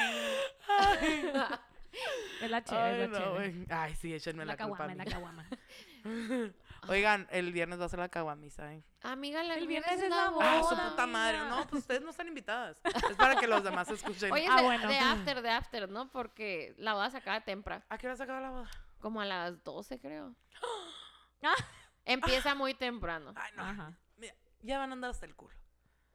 Es 2.41 2.49
la 2.49 2.63
chévere, 2.63 2.83
Ay, 2.85 3.01
es 3.01 3.09
la 3.11 3.19
no, 3.19 3.25
chévere. 3.25 3.51
güey. 3.51 3.65
Ay, 3.69 3.95
sí, 3.95 4.13
échenme 4.13 4.45
la, 4.45 4.55
La 4.55 4.63
culpa 4.65 4.83
a 4.83 4.87
caguama, 4.87 4.93
mí. 5.03 5.09
la 5.09 5.11
caguama. 5.11 5.45
Oigan, 6.87 7.27
el 7.31 7.51
viernes 7.53 7.79
va 7.79 7.85
a 7.85 7.89
ser 7.89 7.99
la 7.99 8.09
caguamisa, 8.09 8.73
¿eh? 8.73 8.83
Amiga, 9.03 9.43
la 9.43 9.55
El 9.55 9.67
viernes 9.67 9.97
viernes 9.99 10.11
es 10.11 10.15
la 10.15 10.29
boda. 10.31 10.59
Ah, 10.59 10.63
su 10.63 10.75
puta 10.89 11.05
madre. 11.07 11.37
No, 11.39 11.67
pues 11.67 11.81
ustedes 11.81 12.01
no 12.01 12.09
están 12.09 12.27
invitadas. 12.27 12.77
Es 12.83 13.15
para 13.17 13.35
que 13.35 13.47
los 13.47 13.63
demás 13.63 13.89
escuchen. 13.89 14.31
Oye, 14.31 14.47
Ah, 14.49 14.57
de, 14.57 14.63
bueno. 14.63 14.87
de 14.87 14.97
after, 14.97 15.41
de 15.41 15.49
after, 15.51 15.89
¿no? 15.89 16.09
Porque 16.11 16.73
la 16.77 16.93
boda 16.93 17.09
se 17.11 17.17
acaba 17.17 17.41
temprano. 17.41 17.83
¿A 17.89 17.97
qué 17.97 18.07
hora 18.07 18.15
se 18.15 18.23
acaba 18.23 18.41
la 18.41 18.49
boda? 18.49 18.69
Como 18.99 19.21
a 19.21 19.25
las 19.25 19.63
12, 19.63 19.99
creo. 19.99 20.35
Ah. 21.43 21.55
Empieza 22.05 22.53
muy 22.53 22.73
temprano. 22.75 23.33
Ay, 23.35 23.51
no. 23.55 23.63
Ajá. 23.63 23.97
Mira, 24.17 24.35
ya 24.61 24.77
van 24.77 24.91
a 24.91 24.93
andar 24.93 25.09
hasta 25.11 25.25
el 25.25 25.35
culo. 25.35 25.55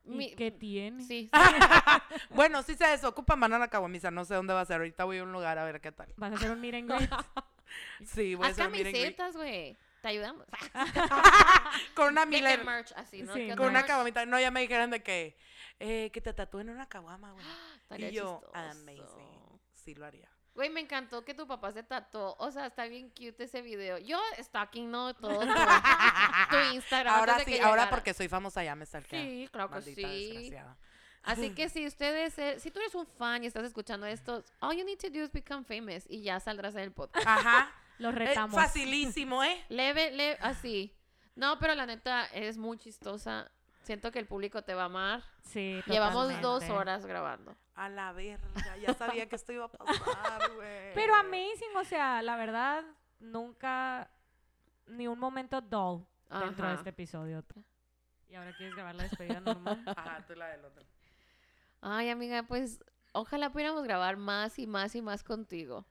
Mi- 0.04 0.26
¿Y 0.26 0.34
qué 0.36 0.52
tiene? 0.52 1.02
Sí, 1.02 1.28
Bueno, 2.30 2.62
sí 2.62 2.76
se 2.76 2.86
desocupan, 2.86 3.40
van 3.40 3.52
a 3.54 3.58
la 3.58 3.66
caguamisa. 3.68 4.12
No 4.12 4.24
sé 4.24 4.34
dónde 4.34 4.54
va 4.54 4.60
a 4.60 4.64
ser. 4.64 4.76
Ahorita 4.76 5.02
voy 5.04 5.18
a 5.18 5.24
un 5.24 5.32
lugar 5.32 5.58
a 5.58 5.64
ver 5.64 5.80
qué 5.80 5.90
tal. 5.90 6.12
¿Vas 6.16 6.32
a 6.32 6.36
hacer 6.36 6.50
un 6.52 6.62
greet? 6.62 6.86
Sí, 8.04 8.34
voy 8.34 8.46
Haz 8.46 8.56
camisetas, 8.56 9.36
güey. 9.36 9.76
Te 10.02 10.08
ayudamos. 10.08 10.46
Con 11.94 12.08
una 12.08 12.26
Miller. 12.26 12.64
merch, 12.64 12.92
así, 12.96 13.22
¿no? 13.22 13.34
Sí. 13.34 13.50
Con 13.56 13.66
una 13.66 13.84
caguamita. 13.84 14.26
No, 14.26 14.38
ya 14.38 14.50
me 14.50 14.60
dijeron 14.60 14.90
de 14.90 15.02
que, 15.02 15.36
eh, 15.80 16.10
que 16.12 16.20
te 16.20 16.32
tatúen 16.32 16.68
una 16.70 16.88
caguama, 16.88 17.32
güey. 17.32 17.44
Y 18.10 18.12
yo, 18.12 18.40
chistoso. 18.42 18.56
amazing. 18.56 19.60
Sí 19.72 19.94
lo 19.94 20.06
haría. 20.06 20.28
Güey, 20.54 20.70
me 20.70 20.80
encantó 20.80 21.22
que 21.24 21.34
tu 21.34 21.46
papá 21.46 21.70
se 21.72 21.82
tatuó. 21.82 22.34
O 22.38 22.50
sea, 22.50 22.66
está 22.66 22.86
bien 22.86 23.10
cute 23.10 23.44
ese 23.44 23.60
video. 23.60 23.98
Yo 23.98 24.18
stalking, 24.38 24.90
¿no? 24.90 25.14
Todo 25.14 25.40
tu, 25.40 25.46
tu 25.46 26.56
Instagram. 26.74 27.14
Ahora 27.14 27.38
sí, 27.40 27.58
ahora 27.58 27.90
porque 27.90 28.14
soy 28.14 28.26
famosa 28.28 28.64
ya 28.64 28.74
me 28.74 28.86
stalkean. 28.86 29.22
Sí, 29.22 29.48
claro 29.52 29.68
que 29.68 29.74
Maldita 29.74 30.08
sí. 30.08 30.26
desgraciada. 30.32 30.78
Así 31.26 31.50
que 31.54 31.68
si 31.68 31.86
ustedes, 31.86 32.38
eh, 32.38 32.58
si 32.60 32.70
tú 32.70 32.78
eres 32.80 32.94
un 32.94 33.06
fan 33.06 33.42
y 33.44 33.46
estás 33.46 33.64
escuchando 33.64 34.06
esto, 34.06 34.44
all 34.60 34.76
you 34.76 34.84
need 34.84 34.98
to 34.98 35.10
do 35.10 35.22
is 35.24 35.32
become 35.32 35.64
famous 35.64 36.04
y 36.08 36.22
ya 36.22 36.38
saldrás 36.40 36.74
en 36.74 36.80
el 36.82 36.92
podcast. 36.92 37.26
Ajá. 37.26 37.70
Los 37.98 38.14
Eh, 38.14 38.18
retamos. 38.18 38.54
facilísimo, 38.54 39.42
¿eh? 39.42 39.64
Leve, 39.68 40.10
leve, 40.12 40.38
así. 40.40 40.94
No, 41.34 41.58
pero 41.58 41.74
la 41.74 41.86
neta, 41.86 42.26
eres 42.32 42.56
muy 42.58 42.76
chistosa. 42.78 43.50
Siento 43.82 44.10
que 44.10 44.18
el 44.18 44.26
público 44.26 44.62
te 44.62 44.74
va 44.74 44.82
a 44.82 44.86
amar. 44.86 45.22
Sí, 45.42 45.80
Llevamos 45.86 46.40
dos 46.40 46.68
horas 46.70 47.06
grabando. 47.06 47.56
A 47.74 47.88
la 47.88 48.12
verga, 48.12 48.76
ya 48.78 48.94
sabía 48.94 49.28
que 49.28 49.36
esto 49.36 49.52
iba 49.52 49.66
a 49.66 49.68
pasar, 49.68 50.50
güey. 50.56 50.92
Pero 50.94 51.14
amazing, 51.14 51.76
o 51.76 51.84
sea, 51.84 52.20
la 52.22 52.36
verdad, 52.36 52.84
nunca 53.20 54.10
ni 54.86 55.06
un 55.08 55.18
momento 55.18 55.60
dull 55.60 56.06
dentro 56.30 56.68
de 56.68 56.74
este 56.74 56.90
episodio. 56.90 57.44
Y 58.28 58.34
ahora 58.34 58.52
quieres 58.56 58.74
grabar 58.74 58.94
la 58.94 59.02
despedida 59.04 59.40
normal. 59.40 59.82
Ajá, 59.86 60.24
tú 60.26 60.34
la 60.34 60.48
del 60.48 60.64
otro. 60.64 60.84
Ay, 61.80 62.08
amiga, 62.10 62.42
pues 62.44 62.80
ojalá 63.12 63.50
pudiéramos 63.52 63.82
grabar 63.84 64.16
más 64.16 64.58
y 64.58 64.66
más 64.66 64.94
y 64.94 65.02
más 65.02 65.22
contigo. 65.24 65.84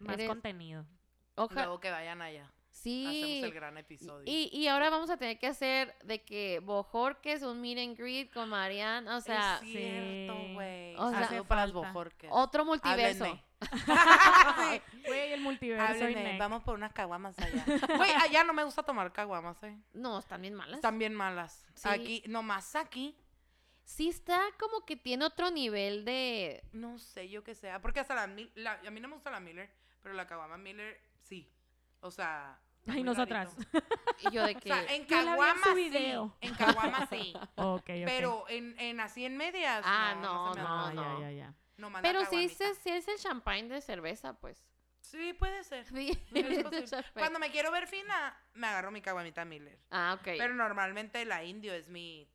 Más 0.00 0.14
Eres- 0.14 0.28
contenido. 0.28 0.86
Ojalá. 1.34 1.62
Luego 1.62 1.80
que 1.80 1.90
vayan 1.90 2.22
allá. 2.22 2.50
Sí. 2.70 3.06
Hacemos 3.06 3.44
el 3.44 3.52
gran 3.54 3.78
episodio. 3.78 4.22
Y, 4.26 4.50
y 4.52 4.66
ahora 4.68 4.88
vamos 4.90 5.10
a 5.10 5.16
tener 5.18 5.38
que 5.38 5.46
hacer 5.46 5.94
de 6.04 6.24
que 6.24 6.60
Bojorques, 6.60 7.42
un 7.42 7.60
meet 7.60 7.78
and 7.78 7.96
greet 7.98 8.32
con 8.32 8.48
Marianne, 8.48 9.08
o 9.10 9.20
sea, 9.20 9.60
es 9.62 9.68
cierto, 9.70 10.34
güey. 10.54 10.96
O 10.96 11.10
sea- 11.10 11.28
para 11.44 11.62
falta. 11.62 11.72
bojorques. 11.72 12.30
otro 12.32 12.64
multiverso. 12.64 13.24
Háblenme. 13.24 13.44
Güey, 15.06 15.32
el 15.32 15.40
multiverso 15.40 16.04
vamos 16.38 16.62
por 16.64 16.74
unas 16.74 16.92
caguamas 16.92 17.38
allá. 17.38 17.64
Güey, 17.96 18.10
allá 18.12 18.42
no 18.44 18.52
me 18.52 18.64
gusta 18.64 18.82
tomar 18.82 19.12
caguamas, 19.12 19.62
eh. 19.62 19.78
No, 19.92 20.18
están 20.18 20.42
bien 20.42 20.54
malas. 20.54 20.76
Están 20.76 20.98
bien 20.98 21.14
malas. 21.14 21.64
Sí. 21.74 21.88
Aquí, 21.88 22.22
nomás 22.26 22.74
aquí, 22.74 23.16
Sí 23.84 24.08
está 24.08 24.40
como 24.58 24.84
que 24.86 24.96
tiene 24.96 25.24
otro 25.24 25.50
nivel 25.50 26.04
de... 26.04 26.62
no 26.72 26.98
sé 26.98 27.28
yo 27.28 27.42
qué 27.44 27.54
sea. 27.54 27.80
Porque 27.80 28.00
hasta 28.00 28.14
la, 28.14 28.22
a 28.22 28.90
mí 28.90 29.00
no 29.00 29.08
me 29.08 29.14
gusta 29.14 29.30
la 29.30 29.40
Miller, 29.40 29.70
pero 30.02 30.14
la 30.14 30.26
caguama 30.26 30.56
Miller, 30.56 31.00
sí. 31.20 31.52
O 32.00 32.10
sea. 32.10 32.58
Ay, 32.86 33.04
rarito. 33.04 33.56
Y 34.20 34.30
yo 34.32 34.44
de 34.44 34.56
O 34.56 34.60
que... 34.60 34.68
sea, 34.68 34.84
en 34.94 35.04
caguama 35.04 35.62
sí. 35.62 35.74
video. 35.74 36.36
En 36.40 36.54
caguama 36.54 37.06
sí. 37.06 37.32
Ok, 37.56 37.82
ok. 37.82 37.86
Pero 38.06 38.44
en, 38.48 38.78
en 38.78 39.00
así 39.00 39.24
en 39.24 39.36
medias. 39.36 39.82
Ah, 39.86 40.16
no, 40.20 40.54
no, 40.54 40.62
no, 40.62 40.92
No, 40.92 41.02
ya, 41.02 41.08
no. 41.08 41.20
ya, 41.20 41.30
ya. 41.30 41.54
Nomás 41.76 42.02
la 42.02 42.08
Pero 42.08 42.20
sí, 42.20 42.26
caguamita. 42.26 42.68
es, 42.70 42.78
sí 42.78 42.90
es 42.90 43.08
el 43.08 43.18
champagne 43.18 43.68
de 43.68 43.80
cerveza, 43.80 44.34
pues. 44.34 44.64
Sí, 45.00 45.32
puede 45.34 45.62
ser. 45.64 45.86
Sí. 45.86 46.18
Cuando 47.14 47.38
me 47.38 47.50
quiero 47.50 47.70
ver 47.70 47.86
fina, 47.86 48.36
me 48.54 48.66
agarro 48.66 48.90
mi 48.90 49.00
caguamita 49.02 49.44
Miller. 49.44 49.78
Ah, 49.90 50.16
ok. 50.18 50.24
Pero 50.38 50.54
normalmente 50.54 51.24
la 51.24 51.44
indio 51.44 51.72
es 51.74 51.88
mi. 51.88 52.28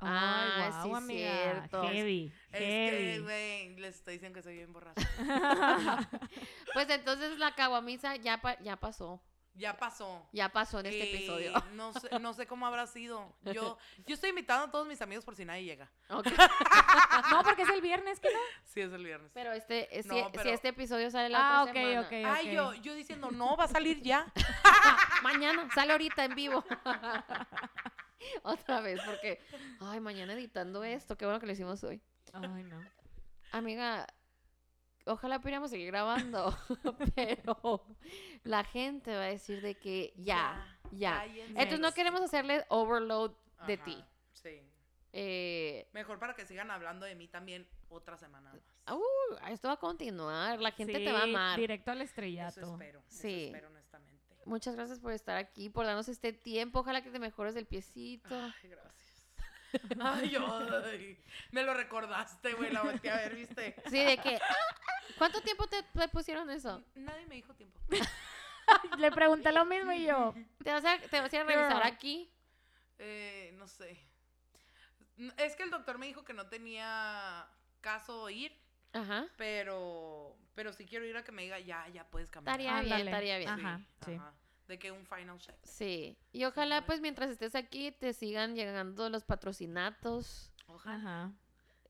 Ah, 0.00 0.66
Ay, 0.66 0.72
sí, 0.82 0.88
wow, 0.88 0.96
amiga. 0.96 1.30
cierto. 1.42 1.82
Heavy, 1.84 2.32
Es 2.52 2.58
que, 2.58 2.66
heavy. 2.90 3.18
güey, 3.22 3.76
les 3.76 3.96
estoy 3.96 4.14
diciendo 4.14 4.36
que 4.36 4.42
soy 4.42 4.56
bien 4.56 4.72
borracha. 4.72 5.02
Pues 6.74 6.90
entonces 6.90 7.38
la 7.38 7.54
caguamisa 7.54 8.16
ya, 8.16 8.40
pa- 8.40 8.58
ya 8.60 8.76
pasó. 8.76 9.22
Ya 9.58 9.74
pasó. 9.74 10.28
Ya 10.32 10.50
pasó 10.50 10.80
en 10.80 10.86
este 10.86 11.14
episodio. 11.14 11.52
No 11.72 11.94
sé, 11.94 12.10
no 12.20 12.34
sé 12.34 12.46
cómo 12.46 12.66
habrá 12.66 12.86
sido. 12.86 13.34
Yo, 13.40 13.78
yo 14.06 14.14
estoy 14.14 14.28
invitando 14.30 14.66
a 14.66 14.70
todos 14.70 14.86
mis 14.86 15.00
amigos 15.00 15.24
por 15.24 15.34
si 15.34 15.46
nadie 15.46 15.64
llega. 15.64 15.90
No, 16.10 17.42
porque 17.42 17.62
es 17.62 17.68
el 17.70 17.80
viernes, 17.80 18.20
¿que 18.20 18.28
no? 18.30 18.38
Sí, 18.64 18.82
es 18.82 18.92
el 18.92 19.02
viernes. 19.02 19.30
Pero 19.32 19.52
este, 19.52 19.98
eh, 19.98 20.02
si, 20.02 20.08
No, 20.10 20.26
si 20.26 20.32
pero- 20.36 20.50
este 20.50 20.68
episodio 20.68 21.10
sale 21.10 21.30
la 21.30 21.38
Ah, 21.60 21.62
otra 21.62 21.72
ok, 21.72 21.78
semana. 21.78 22.00
ok. 22.02 22.12
Ay, 22.36 22.54
yo, 22.54 22.74
yo 22.74 22.94
diciendo, 22.94 23.30
no, 23.30 23.56
va 23.56 23.64
a 23.64 23.68
salir 23.68 24.02
ya. 24.02 24.26
Mañana, 25.22 25.66
sale 25.74 25.92
ahorita 25.92 26.26
en 26.26 26.34
vivo. 26.34 26.62
Otra 28.42 28.80
vez, 28.80 29.00
porque, 29.04 29.40
ay, 29.80 30.00
mañana 30.00 30.32
editando 30.34 30.84
esto, 30.84 31.16
qué 31.16 31.24
bueno 31.24 31.40
que 31.40 31.46
lo 31.46 31.52
hicimos 31.52 31.82
hoy. 31.84 32.00
Ay, 32.32 32.62
no. 32.64 32.82
Amiga, 33.52 34.06
ojalá 35.04 35.40
pudiéramos 35.40 35.70
seguir 35.70 35.86
grabando, 35.88 36.56
pero 37.14 37.86
la 38.44 38.64
gente 38.64 39.14
va 39.14 39.22
a 39.22 39.28
decir 39.28 39.60
de 39.62 39.74
que 39.76 40.12
ya, 40.16 40.78
ya. 40.92 41.24
Entonces 41.26 41.80
no 41.80 41.92
queremos 41.92 42.20
hacerle 42.20 42.64
overload 42.68 43.32
de 43.66 43.74
Ajá, 43.74 43.84
ti. 43.84 44.04
Sí. 44.32 44.60
Eh, 45.12 45.88
Mejor 45.92 46.18
para 46.18 46.34
que 46.34 46.44
sigan 46.44 46.70
hablando 46.70 47.06
de 47.06 47.14
mí 47.14 47.28
también 47.28 47.66
otra 47.88 48.16
semana 48.18 48.52
más. 48.52 48.94
uh, 48.96 49.36
esto 49.48 49.68
va 49.68 49.74
a 49.74 49.78
continuar, 49.78 50.60
la 50.60 50.72
gente 50.72 50.92
te 50.92 51.12
va 51.12 51.20
a 51.20 51.24
amar. 51.24 51.58
Directo 51.58 51.90
al 51.90 51.98
Eso 52.02 52.10
estrellato. 52.10 52.72
espero. 52.72 53.02
Sí. 53.08 53.44
Eso 53.46 53.56
espero. 53.56 53.75
Muchas 54.46 54.76
gracias 54.76 55.00
por 55.00 55.12
estar 55.12 55.36
aquí, 55.36 55.68
por 55.68 55.84
darnos 55.84 56.08
este 56.08 56.32
tiempo. 56.32 56.78
Ojalá 56.80 57.02
que 57.02 57.10
te 57.10 57.18
mejores 57.18 57.54
del 57.54 57.66
piecito. 57.66 58.34
Ay, 58.34 58.70
gracias. 58.70 59.06
Ay, 60.00 60.36
ay, 60.36 61.24
me 61.50 61.64
lo 61.64 61.74
recordaste, 61.74 62.54
güey, 62.54 62.72
la 62.72 62.82
volteé 62.82 63.10
a 63.10 63.16
ver, 63.16 63.34
¿viste? 63.34 63.74
Sí, 63.90 64.04
de 64.04 64.16
que, 64.16 64.36
ah, 64.36 64.40
ah, 64.48 65.04
¿cuánto 65.18 65.40
tiempo 65.42 65.66
te, 65.66 65.82
te 65.82 66.08
pusieron 66.08 66.48
eso? 66.48 66.82
Nadie 66.94 67.26
me 67.26 67.34
dijo 67.34 67.52
tiempo. 67.54 67.78
Le 68.98 69.10
pregunté 69.10 69.52
lo 69.52 69.64
mismo 69.64 69.92
y 69.92 70.06
yo. 70.06 70.32
¿Te 70.62 70.70
vas 70.70 70.84
a, 70.84 70.98
te 70.98 71.20
vas 71.20 71.32
a 71.32 71.36
ir 71.36 71.42
a 71.42 71.44
revisar 71.44 71.82
Girl. 71.82 71.86
aquí? 71.86 72.32
Eh, 72.98 73.52
no 73.58 73.66
sé. 73.66 74.00
Es 75.38 75.56
que 75.56 75.64
el 75.64 75.70
doctor 75.70 75.98
me 75.98 76.06
dijo 76.06 76.24
que 76.24 76.32
no 76.32 76.48
tenía 76.48 77.48
caso 77.80 78.30
ir, 78.30 78.56
Ajá. 78.96 79.26
pero 79.36 80.36
pero 80.54 80.72
sí 80.72 80.86
quiero 80.86 81.04
ir 81.04 81.16
a 81.16 81.22
que 81.22 81.32
me 81.32 81.42
diga, 81.42 81.58
ya, 81.60 81.86
ya 81.88 82.04
puedes 82.08 82.30
cambiar. 82.30 82.58
Estaría 82.60 82.80
bien, 82.82 83.06
estaría 83.08 83.38
bien. 83.38 83.50
Ajá, 83.50 83.80
sí. 84.04 84.14
ajá. 84.14 84.32
De 84.68 84.78
que 84.78 84.90
un 84.90 85.04
final 85.06 85.38
check. 85.38 85.54
Sí. 85.62 86.18
Y 86.32 86.44
ojalá, 86.44 86.84
pues, 86.86 87.00
mientras 87.00 87.30
estés 87.30 87.54
aquí, 87.54 87.92
te 87.92 88.12
sigan 88.14 88.56
llegando 88.56 89.08
los 89.10 89.22
patrocinatos. 89.24 90.50
Ojalá. 90.66 90.96
Ajá. 91.24 91.32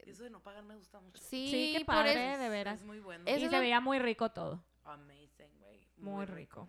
Eso 0.00 0.24
de 0.24 0.30
no 0.30 0.40
pagar 0.42 0.62
me 0.64 0.74
gusta 0.76 1.00
mucho. 1.00 1.22
Sí, 1.22 1.48
Sí, 1.50 1.74
qué 1.78 1.84
por 1.84 1.94
padre, 1.94 2.32
eso- 2.34 2.42
de 2.42 2.48
veras. 2.50 2.80
Es 2.80 2.84
muy 2.84 2.98
bueno. 3.00 3.24
Eso 3.26 3.38
Y 3.40 3.44
es 3.44 3.50
se 3.50 3.57
lo- 3.57 3.61
veía 3.62 3.80
muy 3.80 3.98
rico 3.98 4.30
todo. 4.30 4.62
Amazing, 4.84 5.59
güey. 5.61 5.80
Muy 5.96 6.26
rico. 6.26 6.68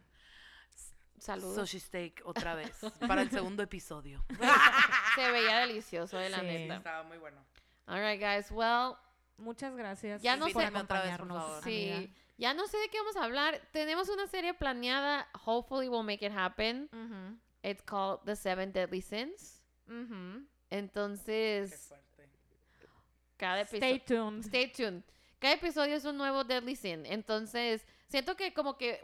Saludos. 1.20 1.56
Sushi 1.56 1.80
steak 1.80 2.22
otra 2.26 2.54
vez 2.56 2.80
para 3.20 3.22
el 3.24 3.30
segundo 3.32 3.64
episodio. 3.64 4.24
Se 5.16 5.32
veía 5.32 5.58
delicioso, 5.60 6.18
de 6.18 6.30
la 6.30 6.40
Sí. 6.40 6.46
neta. 6.46 6.76
Estaba 6.78 7.04
muy 7.04 7.18
bueno. 7.18 7.44
All 7.88 8.00
right, 8.02 8.22
guys. 8.22 8.52
Well, 8.52 8.96
Muchas 9.38 9.76
gracias 9.76 10.22
Ya 10.22 10.36
no 10.36 10.46
sé- 10.46 10.52
Invítame 10.52 10.80
otra 10.80 11.02
vez, 11.04 11.12
por 11.18 11.22
acompañarnos. 11.28 11.44
favor. 11.44 11.64
sí. 11.64 11.92
amiga. 11.92 12.14
Ya 12.40 12.54
no 12.54 12.68
sé 12.68 12.78
de 12.78 12.90
qué 12.90 13.00
vamos 13.00 13.16
a 13.18 13.24
hablar. 13.24 13.60
Tenemos 13.72 14.10
una 14.10 14.28
serie 14.28 14.54
planeada. 14.54 15.28
Hopefully 15.46 15.88
we'll 15.90 16.04
make 16.04 16.24
it 16.24 16.32
happen. 16.32 16.88
It's 17.64 17.82
called 17.82 18.20
The 18.26 18.36
Seven 18.36 18.72
Deadly 18.72 19.02
Sins. 19.02 19.64
Entonces, 20.70 21.94
cada 23.38 23.62
episodio... 23.62 23.96
Stay 23.96 24.00
tuned. 24.00 24.44
Stay 24.46 24.68
tuned. 24.72 25.04
Cada 25.40 25.54
episodio 25.56 25.96
es 25.96 26.06
un 26.06 26.18
nuevo 26.18 26.44
Deadly 26.44 26.76
Sin. 26.76 27.06
Entonces, 27.06 27.86
siento 28.08 28.36
que 28.36 28.54
como 28.54 28.78
que 28.78 29.02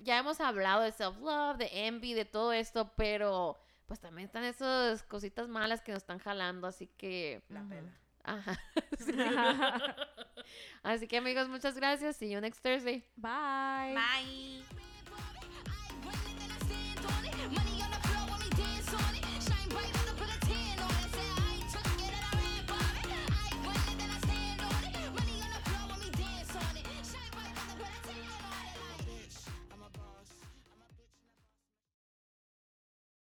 ya 0.00 0.18
hemos 0.18 0.40
hablado 0.40 0.82
de 0.82 0.92
self-love, 0.92 1.56
de 1.58 1.86
envy, 1.86 2.14
de 2.14 2.24
todo 2.24 2.52
esto, 2.52 2.92
pero 2.96 3.58
pues 3.86 4.00
también 4.00 4.26
están 4.26 4.44
esas 4.44 5.02
cositas 5.04 5.48
malas 5.48 5.80
que 5.82 5.92
nos 5.92 6.02
están 6.02 6.18
jalando, 6.18 6.66
así 6.66 6.86
que... 6.88 7.42
La 7.48 7.62
pela. 7.62 7.88
Ajá. 8.26 8.58
sí. 8.98 9.12
Así 10.82 11.08
que 11.08 11.16
amigos, 11.16 11.48
muchas 11.48 11.76
gracias. 11.76 12.16
See 12.16 12.30
you 12.30 12.40
next 12.40 12.62
Thursday. 12.62 13.04
Bye. 13.16 13.94
Bye. 13.94 14.95